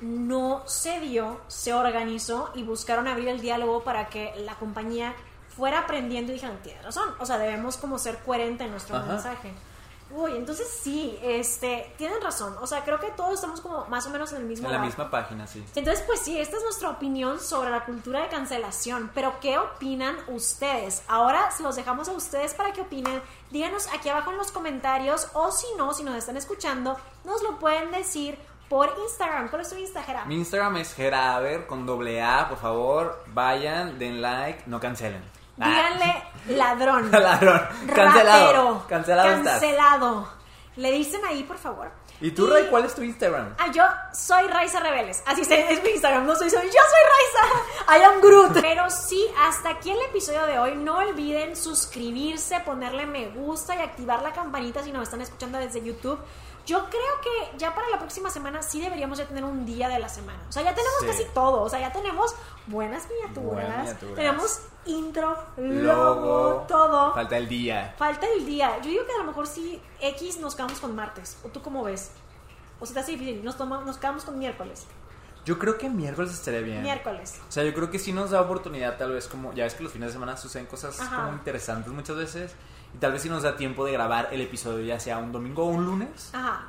no 0.00 0.62
se 0.66 1.00
dio, 1.00 1.40
se 1.48 1.74
organizó 1.74 2.50
y 2.54 2.62
buscaron 2.62 3.08
abrir 3.08 3.28
el 3.28 3.40
diálogo 3.40 3.82
para 3.82 4.08
que 4.08 4.32
la 4.36 4.54
compañía 4.54 5.14
fuera 5.58 5.80
aprendiendo 5.80 6.30
y 6.30 6.36
dijeron, 6.36 6.56
tiene 6.62 6.80
razón, 6.82 7.12
o 7.18 7.26
sea, 7.26 7.36
debemos 7.36 7.76
como 7.76 7.98
ser 7.98 8.18
coherente 8.18 8.62
en 8.62 8.70
nuestro 8.70 8.98
mensaje. 9.00 9.52
Uy, 10.10 10.36
entonces 10.36 10.66
sí, 10.82 11.18
este, 11.22 11.92
tienen 11.98 12.22
razón. 12.22 12.56
O 12.62 12.66
sea, 12.66 12.82
creo 12.82 12.98
que 12.98 13.10
todos 13.10 13.34
estamos 13.34 13.60
como 13.60 13.84
más 13.86 14.06
o 14.06 14.10
menos 14.10 14.32
en 14.32 14.38
el 14.38 14.44
mismo 14.44 14.68
En 14.68 14.74
la 14.74 14.78
misma 14.78 15.10
página, 15.10 15.46
sí. 15.46 15.62
Entonces, 15.74 16.02
pues 16.06 16.20
sí, 16.20 16.40
esta 16.40 16.56
es 16.56 16.62
nuestra 16.62 16.88
opinión 16.88 17.40
sobre 17.40 17.70
la 17.70 17.84
cultura 17.84 18.22
de 18.22 18.28
cancelación. 18.28 19.10
Pero, 19.14 19.34
¿qué 19.40 19.58
opinan 19.58 20.16
ustedes? 20.28 21.02
Ahora 21.08 21.50
los 21.60 21.76
dejamos 21.76 22.08
a 22.08 22.12
ustedes 22.12 22.54
para 22.54 22.72
que 22.72 22.80
opinen. 22.80 23.20
Díganos 23.50 23.88
aquí 23.88 24.08
abajo 24.08 24.30
en 24.30 24.38
los 24.38 24.50
comentarios. 24.50 25.28
O 25.34 25.52
si 25.52 25.66
no, 25.76 25.92
si 25.92 26.04
nos 26.04 26.14
están 26.14 26.38
escuchando, 26.38 26.96
nos 27.24 27.42
lo 27.42 27.58
pueden 27.58 27.90
decir 27.90 28.38
por 28.70 28.94
Instagram. 29.02 29.48
¿Cuál 29.48 29.60
es 29.60 29.68
tu 29.68 29.76
Instagram? 29.76 30.26
Mi 30.26 30.36
Instagram 30.36 30.78
es 30.78 30.94
Geraber 30.94 31.66
con 31.66 31.84
doble 31.84 32.22
A. 32.22 32.48
Por 32.48 32.58
favor, 32.58 33.22
vayan, 33.34 33.98
den 33.98 34.22
like, 34.22 34.62
no 34.66 34.80
cancelen. 34.80 35.37
Díganle 35.58 36.22
ladrón. 36.48 37.10
ladrón. 37.12 37.60
Cancelado. 37.94 38.84
Cancelado. 38.88 39.44
Cancelado. 39.44 40.28
Le 40.76 40.92
dicen 40.92 41.20
ahí, 41.24 41.42
por 41.42 41.58
favor. 41.58 41.90
¿Y 42.20 42.32
tú, 42.32 42.48
Ray, 42.48 42.66
cuál 42.68 42.84
es 42.84 42.94
tu 42.94 43.02
Instagram? 43.02 43.54
Ah, 43.58 43.70
yo 43.72 43.82
soy 44.12 44.46
Raiza 44.48 44.80
Rebeles. 44.80 45.22
Así 45.24 45.42
es 45.42 45.82
mi 45.82 45.90
Instagram. 45.90 46.26
No 46.26 46.34
soy, 46.34 46.50
soy 46.50 46.66
yo 46.66 46.70
soy 46.70 47.02
Raiza. 47.14 47.96
I 47.96 48.02
am 48.02 48.20
Groot. 48.20 48.60
Pero 48.60 48.90
sí, 48.90 49.24
hasta 49.38 49.70
aquí 49.70 49.90
el 49.90 50.00
episodio 50.08 50.46
de 50.46 50.58
hoy. 50.58 50.74
No 50.74 50.98
olviden 50.98 51.54
suscribirse, 51.54 52.58
ponerle 52.60 53.06
me 53.06 53.28
gusta 53.28 53.76
y 53.76 53.80
activar 53.80 54.22
la 54.22 54.32
campanita 54.32 54.82
si 54.82 54.90
nos 54.90 55.04
están 55.04 55.20
escuchando 55.20 55.58
desde 55.58 55.82
YouTube. 55.82 56.18
Yo 56.68 56.84
creo 56.90 57.20
que 57.22 57.56
ya 57.56 57.74
para 57.74 57.88
la 57.88 57.98
próxima 57.98 58.28
semana 58.28 58.60
sí 58.60 58.78
deberíamos 58.78 59.16
ya 59.16 59.26
tener 59.26 59.42
un 59.42 59.64
día 59.64 59.88
de 59.88 59.98
la 59.98 60.10
semana. 60.10 60.38
O 60.50 60.52
sea, 60.52 60.62
ya 60.62 60.74
tenemos 60.74 60.98
casi 61.06 61.24
todo. 61.32 61.62
O 61.62 61.68
sea, 61.70 61.80
ya 61.80 61.90
tenemos 61.90 62.34
buenas 62.66 63.08
miniaturas. 63.08 63.98
Tenemos 64.14 64.60
intro, 64.84 65.34
logo, 65.56 66.66
todo. 66.68 67.14
Falta 67.14 67.38
el 67.38 67.48
día. 67.48 67.94
Falta 67.96 68.26
el 68.36 68.44
día. 68.44 68.78
Yo 68.82 68.90
digo 68.90 69.06
que 69.06 69.12
a 69.14 69.18
lo 69.18 69.24
mejor 69.24 69.46
sí 69.46 69.80
X 69.98 70.40
nos 70.40 70.54
quedamos 70.54 70.78
con 70.78 70.94
martes. 70.94 71.38
¿O 71.42 71.48
tú 71.48 71.62
cómo 71.62 71.84
ves? 71.84 72.10
O 72.80 72.84
sea, 72.84 72.92
te 72.92 73.00
hace 73.00 73.12
difícil. 73.12 73.42
Nos, 73.42 73.58
nos 73.58 73.96
quedamos 73.96 74.26
con 74.26 74.38
miércoles. 74.38 74.86
Yo 75.46 75.58
creo 75.58 75.78
que 75.78 75.88
miércoles 75.88 76.34
estaría 76.34 76.60
bien. 76.60 76.82
Miércoles. 76.82 77.40
O 77.48 77.50
sea, 77.50 77.64
yo 77.64 77.72
creo 77.72 77.90
que 77.90 77.98
sí 77.98 78.12
nos 78.12 78.32
da 78.32 78.42
oportunidad, 78.42 78.98
tal 78.98 79.12
vez 79.12 79.26
como, 79.26 79.54
ya 79.54 79.64
ves 79.64 79.72
que 79.72 79.84
los 79.84 79.92
fines 79.92 80.10
de 80.10 80.12
semana 80.12 80.36
suceden 80.36 80.66
cosas 80.66 80.98
como 80.98 81.32
interesantes 81.32 81.90
muchas 81.90 82.16
veces. 82.16 82.54
Y 82.94 82.98
tal 82.98 83.12
vez 83.12 83.22
si 83.22 83.28
nos 83.28 83.42
da 83.42 83.56
tiempo 83.56 83.84
de 83.84 83.92
grabar 83.92 84.28
el 84.32 84.40
episodio 84.40 84.84
ya 84.84 84.98
sea 85.00 85.18
un 85.18 85.32
domingo 85.32 85.64
o 85.64 85.68
un 85.68 85.84
lunes. 85.84 86.30
Ajá. 86.32 86.66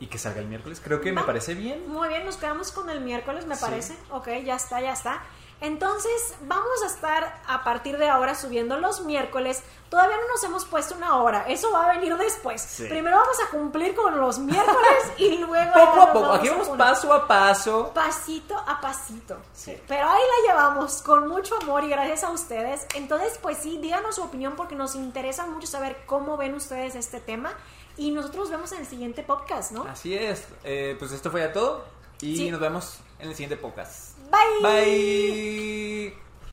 Y 0.00 0.06
que 0.06 0.18
salga 0.18 0.40
el 0.40 0.48
miércoles. 0.48 0.80
Creo 0.82 1.00
que 1.00 1.12
me 1.12 1.22
parece 1.22 1.54
bien. 1.54 1.88
Muy 1.88 2.08
bien, 2.08 2.24
nos 2.24 2.36
quedamos 2.36 2.72
con 2.72 2.90
el 2.90 3.00
miércoles, 3.00 3.46
me 3.46 3.56
parece. 3.56 3.96
Ok, 4.10 4.28
ya 4.44 4.56
está, 4.56 4.80
ya 4.80 4.92
está. 4.92 5.22
Entonces, 5.62 6.34
vamos 6.40 6.82
a 6.82 6.86
estar 6.86 7.40
a 7.46 7.62
partir 7.62 7.96
de 7.96 8.08
ahora 8.08 8.34
subiendo 8.34 8.80
los 8.80 9.04
miércoles. 9.04 9.62
Todavía 9.88 10.16
no 10.16 10.26
nos 10.34 10.42
hemos 10.42 10.64
puesto 10.64 10.96
una 10.96 11.22
hora. 11.22 11.44
Eso 11.46 11.70
va 11.70 11.86
a 11.86 11.94
venir 11.94 12.16
después. 12.16 12.82
Primero 12.88 13.16
vamos 13.16 13.36
a 13.46 13.50
cumplir 13.50 13.94
con 13.94 14.20
los 14.20 14.40
miércoles 14.40 15.12
y 15.18 15.38
luego. 15.38 15.72
Poco 15.72 16.02
a 16.02 16.12
poco. 16.12 16.32
Aquí 16.32 16.48
vamos 16.48 16.68
paso 16.70 17.12
a 17.12 17.28
paso. 17.28 17.92
Pasito 17.94 18.56
a 18.58 18.80
pasito. 18.80 19.38
Sí. 19.54 19.80
Pero 19.86 20.08
ahí 20.08 20.20
la 20.20 20.52
llevamos 20.52 21.00
con 21.00 21.28
mucho 21.28 21.54
amor 21.62 21.84
y 21.84 21.88
gracias 21.90 22.24
a 22.24 22.30
ustedes. 22.30 22.84
Entonces, 22.96 23.38
pues 23.40 23.58
sí, 23.58 23.78
díganos 23.78 24.16
su 24.16 24.22
opinión 24.22 24.56
porque 24.56 24.74
nos 24.74 24.96
interesa 24.96 25.46
mucho 25.46 25.68
saber 25.68 26.02
cómo 26.06 26.36
ven 26.36 26.54
ustedes 26.54 26.96
este 26.96 27.20
tema. 27.20 27.52
Y 27.96 28.10
nosotros 28.10 28.44
nos 28.44 28.50
vemos 28.50 28.72
en 28.72 28.78
el 28.78 28.86
siguiente 28.88 29.22
podcast, 29.22 29.70
¿no? 29.70 29.84
Así 29.84 30.12
es. 30.16 30.44
Eh, 30.64 30.96
pues 30.98 31.12
esto 31.12 31.30
fue 31.30 31.42
ya 31.42 31.52
todo. 31.52 31.84
Y 32.20 32.50
nos 32.50 32.60
vemos 32.60 32.98
en 33.20 33.28
el 33.28 33.34
siguiente 33.36 33.56
podcast. 33.56 34.11
Bye. 34.32 35.28
Bye. 35.28 36.12